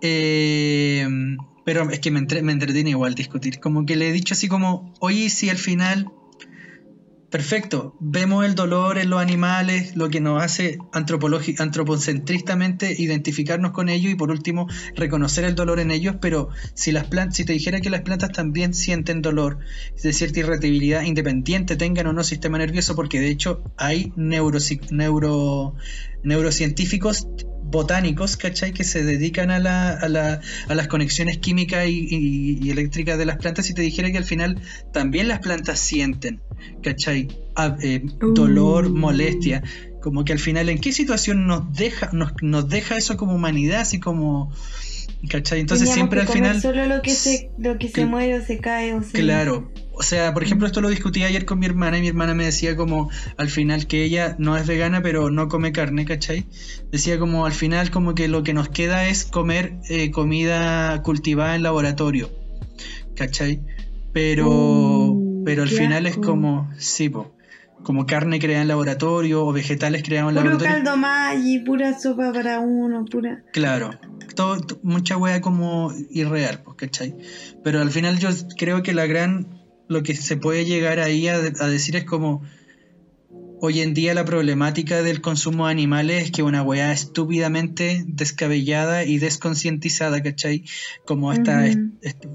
[0.01, 1.05] Eh,
[1.65, 3.59] pero es que me, me entretiene igual discutir.
[3.59, 6.09] Como que le he dicho así como, oye, si al final
[7.29, 7.95] Perfecto.
[7.99, 14.15] Vemos el dolor en los animales, lo que nos hace antropocentristamente identificarnos con ellos y
[14.15, 18.01] por último reconocer el dolor en ellos, pero si las si te dijera que las
[18.01, 19.59] plantas también sienten dolor
[20.01, 24.57] de cierta irritabilidad independiente tengan o no sistema nervioso, porque de hecho hay neuro,
[26.23, 27.27] neurocientíficos
[27.69, 28.73] botánicos, ¿cachai?
[28.73, 33.37] Que se dedican a, la, a, la, a las conexiones químicas y, eléctricas de las
[33.37, 34.59] plantas y te dijera que al final
[34.91, 36.41] también las plantas sienten,
[36.81, 37.27] ¿cachai?
[37.55, 38.95] Ah, eh, dolor, uh.
[38.95, 39.63] molestia.
[40.01, 43.81] Como que al final, ¿en qué situación nos deja, nos, nos deja eso como humanidad,
[43.81, 44.51] así como...
[45.27, 45.59] ¿Cachai?
[45.59, 46.61] Entonces siempre al final...
[46.61, 49.19] Solo lo que se, lo que se muere o se cae o se...
[49.19, 49.69] Claro,
[49.99, 52.45] o sea, por ejemplo, esto lo discutí ayer con mi hermana y mi hermana me
[52.45, 56.45] decía como al final que ella no es vegana pero no come carne, ¿cachai?
[56.89, 61.53] Decía como al final como que lo que nos queda es comer eh, comida cultivada
[61.53, 62.31] en laboratorio,
[63.17, 63.61] ¿cachai?
[64.13, 67.11] Pero, uh, pero al final es como, sí,
[67.83, 70.75] como carne creada en laboratorio o vegetales creados en Puro laboratorio.
[70.75, 73.43] caldo Maggi, pura sopa para uno, pura...
[73.51, 73.91] Claro,
[74.33, 77.15] todo, mucha wea como irreal, ¿cachai?
[77.65, 79.58] Pero al final yo creo que la gran
[79.89, 82.43] lo que se puede llegar ahí a, a decir es como
[83.61, 89.03] hoy en día la problemática del consumo de animales es que una weá estúpidamente descabellada
[89.03, 90.63] y desconcientizada, ¿cachai?
[91.05, 91.65] Como esta,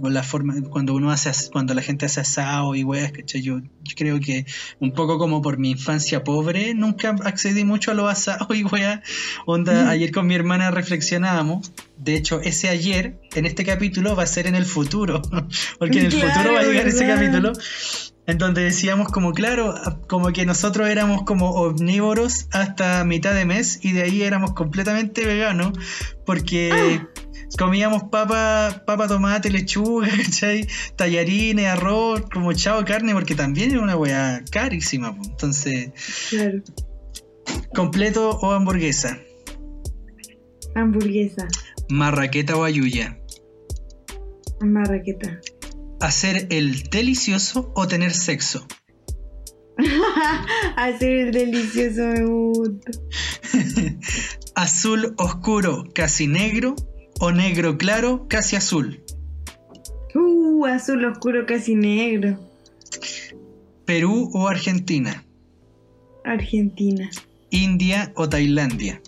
[0.02, 3.42] la forma, cuando uno hace, cuando la gente hace asado y weas, ¿cachai?
[3.42, 3.60] Yo,
[3.96, 4.46] creo que
[4.80, 9.02] un poco como por mi infancia pobre, nunca accedí mucho a los asados y weá.
[9.46, 11.72] Onda, ayer con mi hermana reflexionábamos.
[12.04, 15.22] De hecho, ese ayer, en este capítulo, va a ser en el futuro.
[15.78, 17.52] Porque en el futuro va a llegar ese capítulo
[18.26, 19.74] en donde decíamos como claro,
[20.08, 25.26] como que nosotros éramos como omnívoros hasta mitad de mes y de ahí éramos completamente
[25.26, 25.72] veganos
[26.24, 27.08] porque ah.
[27.58, 30.66] comíamos papa, papa, tomate, lechuga, ¿cachai?
[30.96, 35.14] tallarines, arroz, como chavo carne, porque también era una weá carísima.
[35.22, 35.90] Entonces,
[36.30, 36.62] claro.
[37.74, 39.18] ¿completo o hamburguesa?
[40.74, 41.46] Hamburguesa.
[41.88, 43.18] ¿Marraqueta o ayuya?
[44.60, 45.40] Marraqueta
[46.04, 48.66] hacer el delicioso o tener sexo?
[50.76, 52.92] hacer el delicioso me gusta.
[54.54, 56.76] azul oscuro, casi negro
[57.20, 59.02] o negro claro, casi azul.
[60.14, 62.38] Uh, azul oscuro, casi negro.
[63.84, 65.24] Perú o Argentina.
[66.24, 67.10] Argentina.
[67.50, 69.00] India o Tailandia.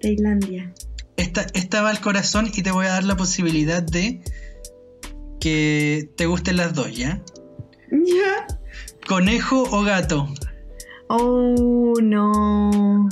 [0.00, 0.72] Tailandia.
[1.16, 4.22] Esta, esta va al corazón y te voy a dar la posibilidad de
[5.40, 7.22] que te gusten las dos, ¿ya?
[7.90, 8.46] ¿Ya?
[9.06, 10.28] ¿Conejo o gato?
[11.08, 13.08] Oh, no.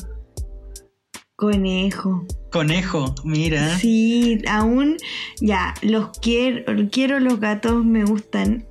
[1.37, 2.27] Conejo.
[2.51, 3.79] Conejo, mira.
[3.79, 4.97] Sí, aún,
[5.41, 8.67] ya, los quiero, quiero los gatos, me gustan.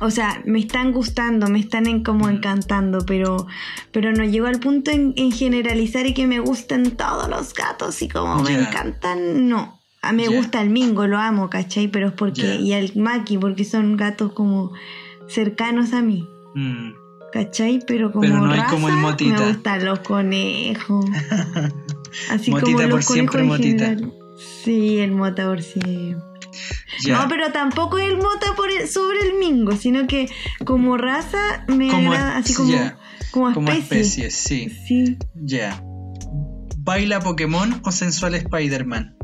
[0.00, 2.30] O sea, me están gustando, me están como mm.
[2.30, 3.46] encantando, pero,
[3.92, 8.08] pero no llego al punto en, generalizar y que me gusten todos los gatos y
[8.08, 9.78] como me encantan, no.
[10.00, 11.88] A mí me gusta el Mingo, lo amo, ¿cachai?
[11.88, 12.56] Pero es porque.
[12.56, 14.72] Y el Maki, porque son gatos como
[15.26, 16.28] cercanos a mí.
[16.54, 16.92] Mm.
[17.32, 17.80] ¿Cachai?
[17.84, 18.22] Pero como.
[18.22, 19.40] Pero no hay como el motita.
[19.40, 21.04] Me gustan los conejos.
[22.30, 23.96] Así motita como los por siempre, motita.
[24.62, 26.27] Sí, el mota por siempre.
[27.08, 30.28] No, pero tampoco el mota por sobre el mingo, sino que
[30.64, 33.52] como raza me agrada así como, como especie.
[33.54, 34.70] Como especie, sí.
[34.86, 35.18] Sí.
[35.34, 35.82] Ya.
[36.78, 39.17] ¿Baila Pokémon o sensual Spider-Man?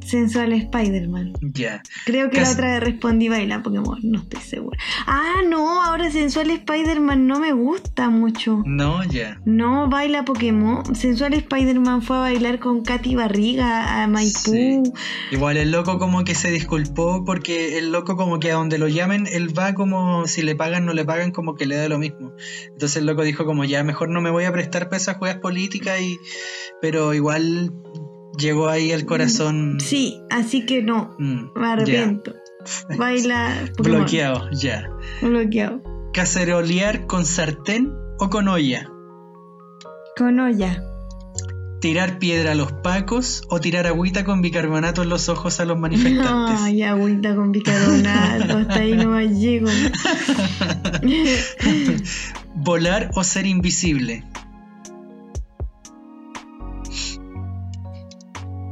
[0.00, 1.32] Sensual Spider-Man.
[1.40, 1.82] Ya.
[2.06, 4.78] Creo que la otra vez respondí baila Pokémon, no estoy segura.
[5.06, 8.62] Ah, no, ahora Sensual Spider-Man no me gusta mucho.
[8.64, 9.40] No, ya.
[9.44, 10.94] No, baila Pokémon.
[10.94, 14.82] Sensual Spider-Man fue a bailar con Katy Barriga a Maipú.
[15.30, 18.88] Igual el loco como que se disculpó porque el loco como que a donde lo
[18.88, 21.98] llamen, él va como si le pagan, no le pagan, como que le da lo
[21.98, 22.32] mismo.
[22.66, 25.38] Entonces el loco dijo como ya mejor no me voy a prestar para esas juegas
[25.38, 26.18] políticas y...
[26.80, 27.72] Pero igual
[28.38, 29.78] llegó ahí el corazón.
[29.80, 32.34] Sí, así que no, mm, me arrepiento.
[32.98, 33.54] Baila.
[33.78, 34.88] Bloqueado, ya.
[35.20, 35.82] Bloqueado.
[36.12, 38.88] ¿Cacerolear con sartén o con olla?
[40.16, 40.84] Con olla.
[41.80, 45.76] ¿Tirar piedra a los pacos o tirar agüita con bicarbonato en los ojos a los
[45.76, 46.60] manifestantes?
[46.60, 49.66] Ay, agüita con bicarbonato, hasta ahí no más llego.
[52.54, 54.24] ¿Volar o ser invisible?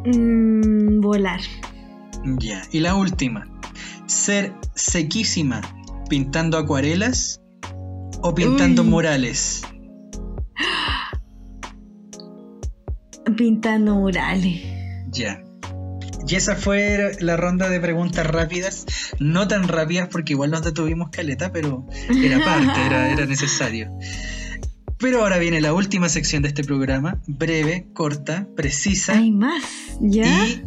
[0.04, 1.40] Mm, volar.
[2.38, 2.62] Ya.
[2.70, 3.46] Y la última.
[4.06, 5.60] ¿Ser sequísima
[6.08, 7.40] pintando acuarelas
[8.22, 8.88] o pintando Uy.
[8.88, 9.62] murales?
[13.36, 14.60] Pintando murales.
[15.10, 15.42] Ya.
[16.26, 18.86] Y esa fue la ronda de preguntas rápidas.
[19.18, 21.86] No tan rápidas porque igual nos detuvimos caleta, pero
[22.22, 23.90] era parte, era, era necesario.
[24.98, 29.62] Pero ahora viene la última sección de este programa, breve, corta, precisa Hay más,
[30.00, 30.46] ¿ya?
[30.48, 30.62] y,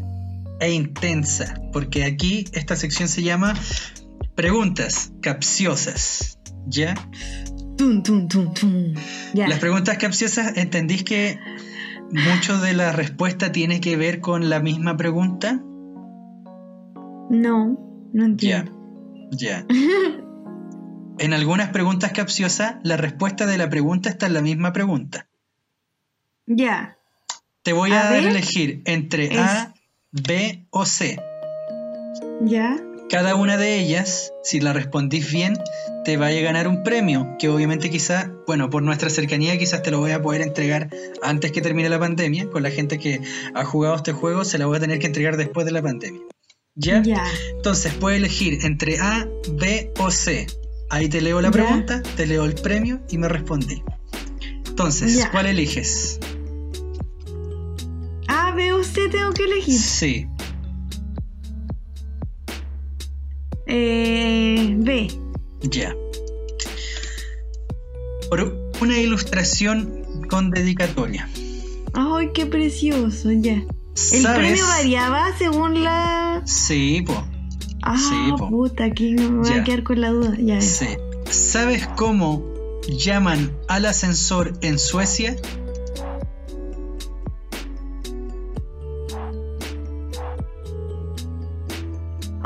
[0.60, 3.54] e intensa, porque aquí esta sección se llama
[4.36, 6.40] preguntas capciosas.
[6.66, 6.96] ¿Ya?
[7.78, 8.94] Tum, tum, tum, tum.
[9.34, 9.48] Ya.
[9.48, 11.40] Las preguntas capciosas, ¿entendís que
[12.12, 15.62] mucho de la respuesta tiene que ver con la misma pregunta?
[17.30, 17.78] No,
[18.14, 19.30] no Ya, entiendo.
[19.32, 19.66] ya.
[21.20, 25.28] En algunas preguntas capciosas, la respuesta de la pregunta está en la misma pregunta.
[26.46, 26.98] Ya.
[27.64, 28.32] Te voy A a, dar ver.
[28.32, 29.74] elegir entre Es- A,
[30.12, 31.18] B o C.
[32.42, 32.78] Ya.
[33.10, 35.54] Cada una de ellas, si la respondís bien,
[36.04, 39.92] te va a ganar un premio, que obviamente quizá, bueno, por nuestra cercanía quizás te
[39.92, 40.90] lo voy a poder entregar
[41.22, 43.22] antes que termine la pandemia, con la gente que
[43.54, 46.22] ha jugado este juego se la voy a tener que entregar después de la pandemia.
[46.76, 47.02] ¿Ya?
[47.04, 47.24] Ya.
[47.56, 50.48] Entonces puedes elegir entre A, B o C.
[50.90, 53.84] Ahí te leo la pregunta, te leo el premio y me respondí.
[54.68, 55.28] Entonces.
[55.32, 56.20] ¿cuál eliges?
[58.54, 59.80] B o C tengo que elegir.
[59.80, 60.28] Sí.
[63.68, 65.08] Eh, B.
[65.62, 65.96] Ya.
[68.30, 71.30] Por una ilustración con dedicatoria.
[71.94, 73.54] Ay, qué precioso, ya.
[73.54, 74.38] ¿El ¿Sabes?
[74.40, 76.42] premio variaba según la.
[76.46, 77.24] Sí, po.
[77.84, 78.50] Ah, Sí, po.
[78.50, 80.36] puta, aquí me voy a quedar con la duda.
[80.40, 80.60] Ya.
[80.62, 80.88] Sí.
[81.30, 82.44] ¿Sabes cómo
[82.88, 85.36] llaman al ascensor en Suecia?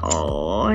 [0.09, 0.69] Oh,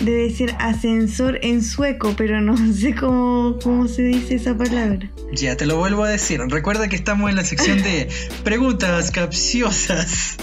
[0.00, 5.10] debe ser ascensor en sueco, pero no sé cómo, cómo se dice esa palabra.
[5.32, 6.40] Ya, te lo vuelvo a decir.
[6.48, 8.08] Recuerda que estamos en la sección de
[8.44, 10.36] preguntas capciosas,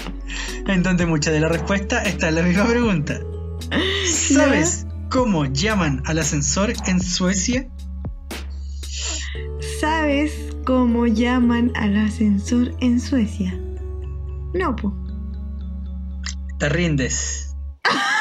[0.68, 3.20] en donde mucha de la respuesta está en la misma pregunta.
[4.06, 7.68] ¿Sabes cómo llaman al ascensor en Suecia?
[9.80, 10.34] ¿Sabes
[10.66, 13.58] cómo llaman al ascensor en Suecia?
[14.54, 14.94] No, pues.
[16.60, 17.56] Te rindes.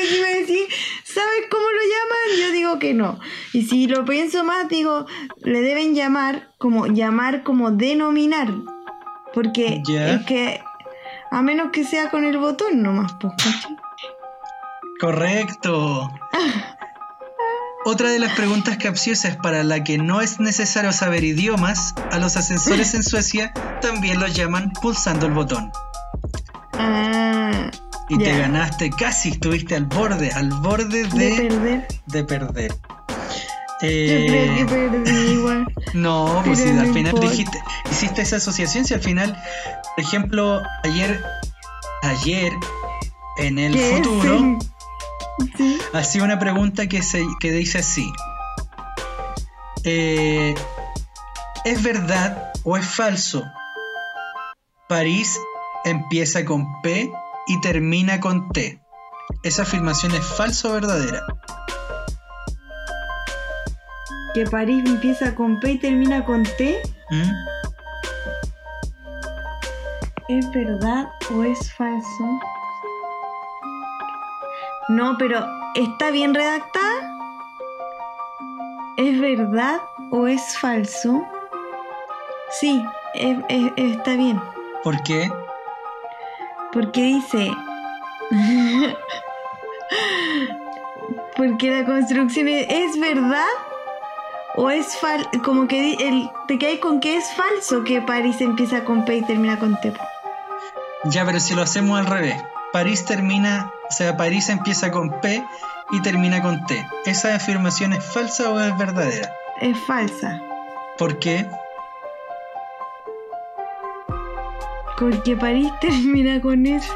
[0.00, 0.62] Que si me decís,
[1.04, 2.40] ¿sabes cómo lo llaman?
[2.40, 3.20] Yo digo que no.
[3.52, 5.04] Y si lo pienso más, digo,
[5.42, 8.48] le deben llamar como llamar como denominar.
[9.34, 10.62] Porque es que
[11.30, 13.34] a menos que sea con el botón nomás, pues.
[15.00, 16.10] Correcto.
[17.84, 22.36] Otra de las preguntas capciosas para la que no es necesario saber idiomas, a los
[22.36, 23.52] ascensores en Suecia
[23.82, 25.72] también los llaman pulsando el botón.
[26.74, 27.70] Ah,
[28.10, 31.88] Y te ganaste casi, estuviste al borde, al borde de de, perder.
[32.06, 32.72] de perder.
[33.82, 35.66] Yo Eh, creo que perdí igual.
[35.94, 37.58] No, pues si al final dijiste,
[37.90, 39.40] hiciste esa asociación, si al final,
[39.96, 41.22] por ejemplo, ayer,
[42.02, 42.52] ayer,
[43.38, 44.58] en el futuro,
[45.56, 45.78] Sí.
[45.94, 48.12] hacía una pregunta que, se, que dice así.
[49.84, 50.54] Eh,
[51.64, 53.42] ¿Es verdad o es falso?
[54.88, 55.38] París
[55.84, 57.10] empieza con P
[57.46, 58.80] y termina con T.
[59.42, 61.22] ¿Esa afirmación es falsa o verdadera?
[64.34, 66.80] Que París empieza con P y termina con T.
[67.10, 67.30] ¿Mm?
[70.28, 72.40] ¿Es verdad o es falso?
[74.88, 75.44] No, pero
[75.74, 77.16] ¿está bien redactada?
[78.96, 79.80] ¿Es verdad
[80.12, 81.22] o es falso?
[82.60, 82.84] Sí,
[83.14, 84.40] es- es- está bien.
[84.84, 85.30] ¿Por qué?
[86.72, 87.50] Porque dice...
[91.36, 93.48] Porque la construcción es, ¿es verdad
[94.56, 95.28] o es falso?
[95.44, 99.22] Como que el, te caes con que es falso que París empieza con P y
[99.22, 99.92] termina con T.
[101.04, 102.36] Ya, pero si lo hacemos al revés.
[102.72, 105.44] París termina, o sea, París empieza con P
[105.92, 106.86] y termina con T.
[107.04, 109.32] ¿Esa afirmación es falsa o es verdadera?
[109.60, 110.40] Es falsa.
[110.98, 111.46] ¿Por qué?
[115.00, 116.86] Porque París termina con S.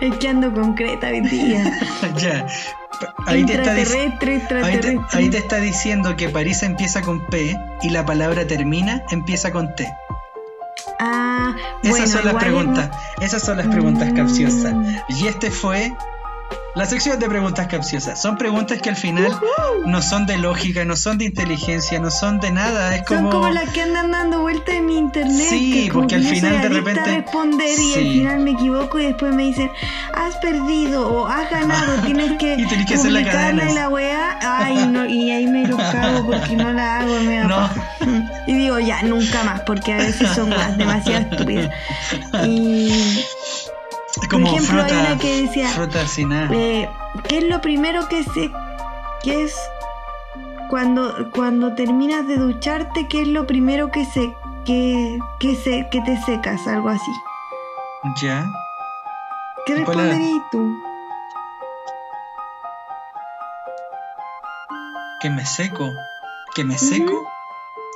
[0.00, 1.78] es que ando concreta hoy día.
[2.16, 2.46] ya.
[3.26, 3.84] ahí te, está ahí,
[4.20, 5.00] te, extraterrestre.
[5.12, 9.74] ahí te está diciendo que París empieza con P y la palabra termina empieza con
[9.74, 9.92] T.
[10.98, 12.90] Ah, Esas bueno, son las preguntas.
[13.20, 14.16] Esas son las preguntas Mm.
[14.16, 14.74] capciosas.
[15.08, 15.92] Y este fue
[16.76, 18.22] la sección de preguntas capciosas.
[18.22, 19.36] Son preguntas que al final
[19.86, 22.94] no son de lógica, no son de inteligencia, no son de nada.
[22.94, 23.30] Es Son como.
[23.30, 25.46] como las que andan dando vueltas en mi internet.
[25.50, 28.50] Sí, que como porque que al final de repente- a responder y al final me
[28.52, 29.68] equivoco y después me dicen,
[30.14, 33.68] has perdido o has ganado, tienes que Y tenés que hacer la cadena.
[33.70, 34.38] y la weá.
[34.40, 37.68] Ay, no, y ahí me los cago porque no la hago, me No.
[38.46, 41.70] Y digo, ya, nunca más, porque a veces son weas demasiado estúpidas.
[42.46, 43.24] Y
[44.30, 45.06] como por ejemplo, hay fruta.
[45.12, 46.48] una que decía, fruta sin nada.
[46.54, 46.88] eh,
[47.28, 48.50] ¿qué es lo primero que se...
[49.22, 49.54] ¿Qué es
[50.70, 54.34] cuando, cuando terminas de ducharte, qué es lo primero que se...
[54.64, 57.10] Que, que, se, que te secas, algo así.
[58.22, 58.46] Ya.
[59.66, 60.76] ¿Qué responderías tú?
[65.20, 65.90] Que me seco.
[66.54, 67.26] Que me seco.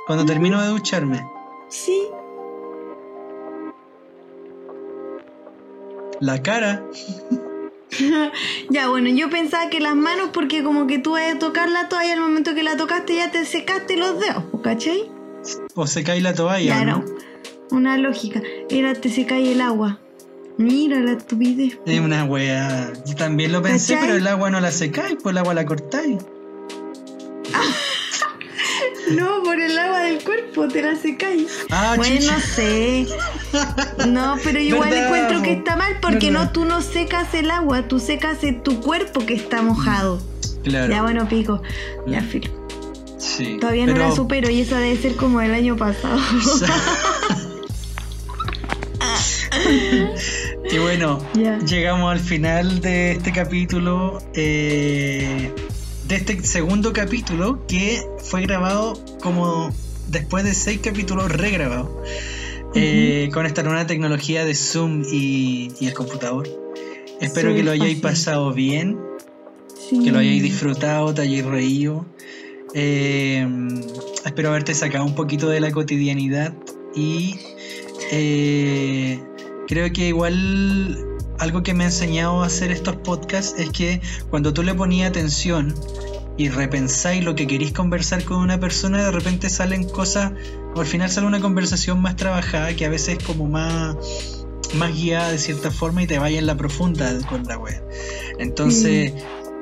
[0.07, 1.27] Cuando termino de ducharme.
[1.69, 2.09] Sí.
[6.25, 6.83] La cara.
[8.69, 11.87] Ya, bueno, yo pensaba que las manos, porque como que tú vas a tocar la
[11.87, 15.09] toalla, al momento que la tocaste ya te secaste los dedos, ¿cachai?
[15.75, 17.05] O se cae la toalla, no.
[17.71, 18.41] Una lógica.
[18.69, 19.99] Era te se cae el agua.
[20.57, 21.79] Mira la estupidez.
[21.85, 22.91] Es una wea.
[23.05, 24.07] Yo también lo pensé, ¿Cachai?
[24.09, 26.17] pero el agua no la secáis, pues el agua la cortáis.
[29.11, 31.47] No, por el agua del cuerpo te la secáis.
[31.69, 32.33] Ah, Bueno, chucha.
[32.33, 33.05] no sé.
[34.07, 36.45] No, pero igual Verdad, encuentro que está mal porque Verdad.
[36.45, 40.21] no tú no secas el agua, tú secas tu cuerpo que está mojado.
[40.63, 40.91] Claro.
[40.91, 41.61] Ya bueno, pico.
[42.07, 42.49] Ya filo.
[43.19, 43.57] Sí.
[43.59, 46.19] Todavía pero- no la supero y esa debe ser como el año pasado.
[50.71, 51.19] y bueno,
[51.65, 54.19] llegamos al final de este capítulo.
[54.33, 55.51] eh,
[56.07, 59.71] de este segundo capítulo que fue grabado como
[60.07, 62.03] después de seis capítulos regrabado.
[62.75, 66.47] eh, con esta nueva tecnología de Zoom y, y el computador.
[67.21, 68.99] Espero que lo hayáis pasado bien.
[69.89, 70.03] Sí.
[70.03, 72.05] que lo hayáis disfrutado, te hayáis reído.
[72.73, 73.47] Eh,
[74.25, 76.53] espero haberte sacado un poquito de la cotidianidad
[76.95, 77.35] y
[78.11, 79.19] eh,
[79.67, 84.53] creo que igual algo que me ha enseñado a hacer estos podcasts es que cuando
[84.53, 85.73] tú le ponías atención
[86.37, 90.33] y repensáis lo que queréis conversar con una persona, de repente salen cosas,
[90.75, 93.95] o al final sale una conversación más trabajada que a veces es como más,
[94.75, 97.81] más guiada de cierta forma y te vaya en la profunda con la wea.
[98.37, 99.13] Entonces,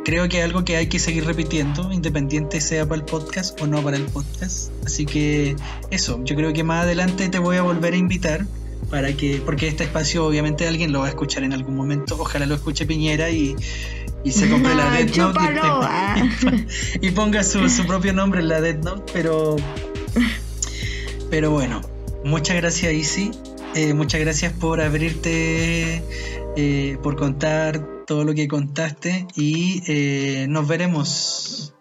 [0.03, 3.67] creo que es algo que hay que seguir repitiendo, independiente sea para el podcast o
[3.67, 4.71] no para el podcast.
[4.85, 5.55] Así que
[5.91, 8.45] eso, yo creo que más adelante te voy a volver a invitar
[8.89, 12.45] para que, porque este espacio obviamente alguien lo va a escuchar en algún momento, ojalá
[12.45, 13.55] lo escuche Piñera y,
[14.23, 15.39] y se compre la Death Note
[17.01, 19.55] y- ponga su, su propio nombre en la Death Note, pero,
[21.30, 21.81] pero bueno,
[22.23, 23.31] muchas gracias Easy,
[23.76, 26.03] Eh, muchas gracias por abrirte,
[26.55, 31.73] eh, por contar todo lo que contaste y eh, nos veremos,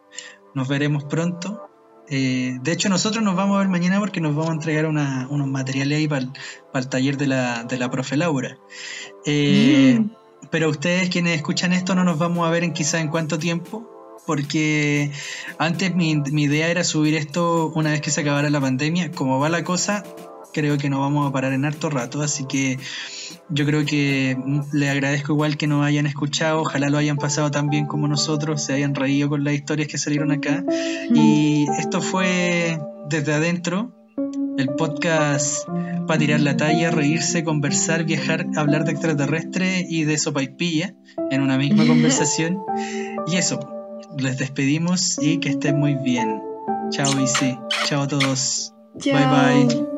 [0.54, 1.68] nos veremos pronto.
[2.14, 5.26] Eh, de hecho, nosotros nos vamos a ver mañana porque nos vamos a entregar una-
[5.30, 6.26] unos materiales ahí para
[6.74, 8.58] el taller de la, de la profe Laura.
[9.24, 10.10] Eh, Mm.
[10.50, 13.88] Pero ustedes quienes escuchan esto no nos vamos a ver en quizá en cuánto tiempo,
[14.26, 15.10] porque
[15.56, 19.10] antes mi, mi idea era subir esto una vez que se acabara la pandemia.
[19.12, 20.04] Como va la cosa,
[20.52, 22.78] creo que no vamos a parar en harto rato, así que
[23.52, 24.36] yo creo que
[24.72, 28.62] le agradezco igual que nos hayan escuchado, ojalá lo hayan pasado tan bien como nosotros,
[28.62, 30.64] se hayan reído con las historias que salieron acá.
[31.14, 33.94] Y esto fue desde adentro,
[34.58, 35.66] el podcast
[36.06, 40.94] para tirar la talla, reírse, conversar, viajar, hablar de extraterrestre y de sopa y pilla
[41.30, 42.58] en una misma conversación.
[43.26, 43.60] Y eso,
[44.18, 46.42] les despedimos y que estén muy bien.
[46.90, 47.58] Chao, Isi.
[47.84, 48.74] Chao a todos.
[48.98, 49.14] Chao.
[49.14, 49.91] Bye bye.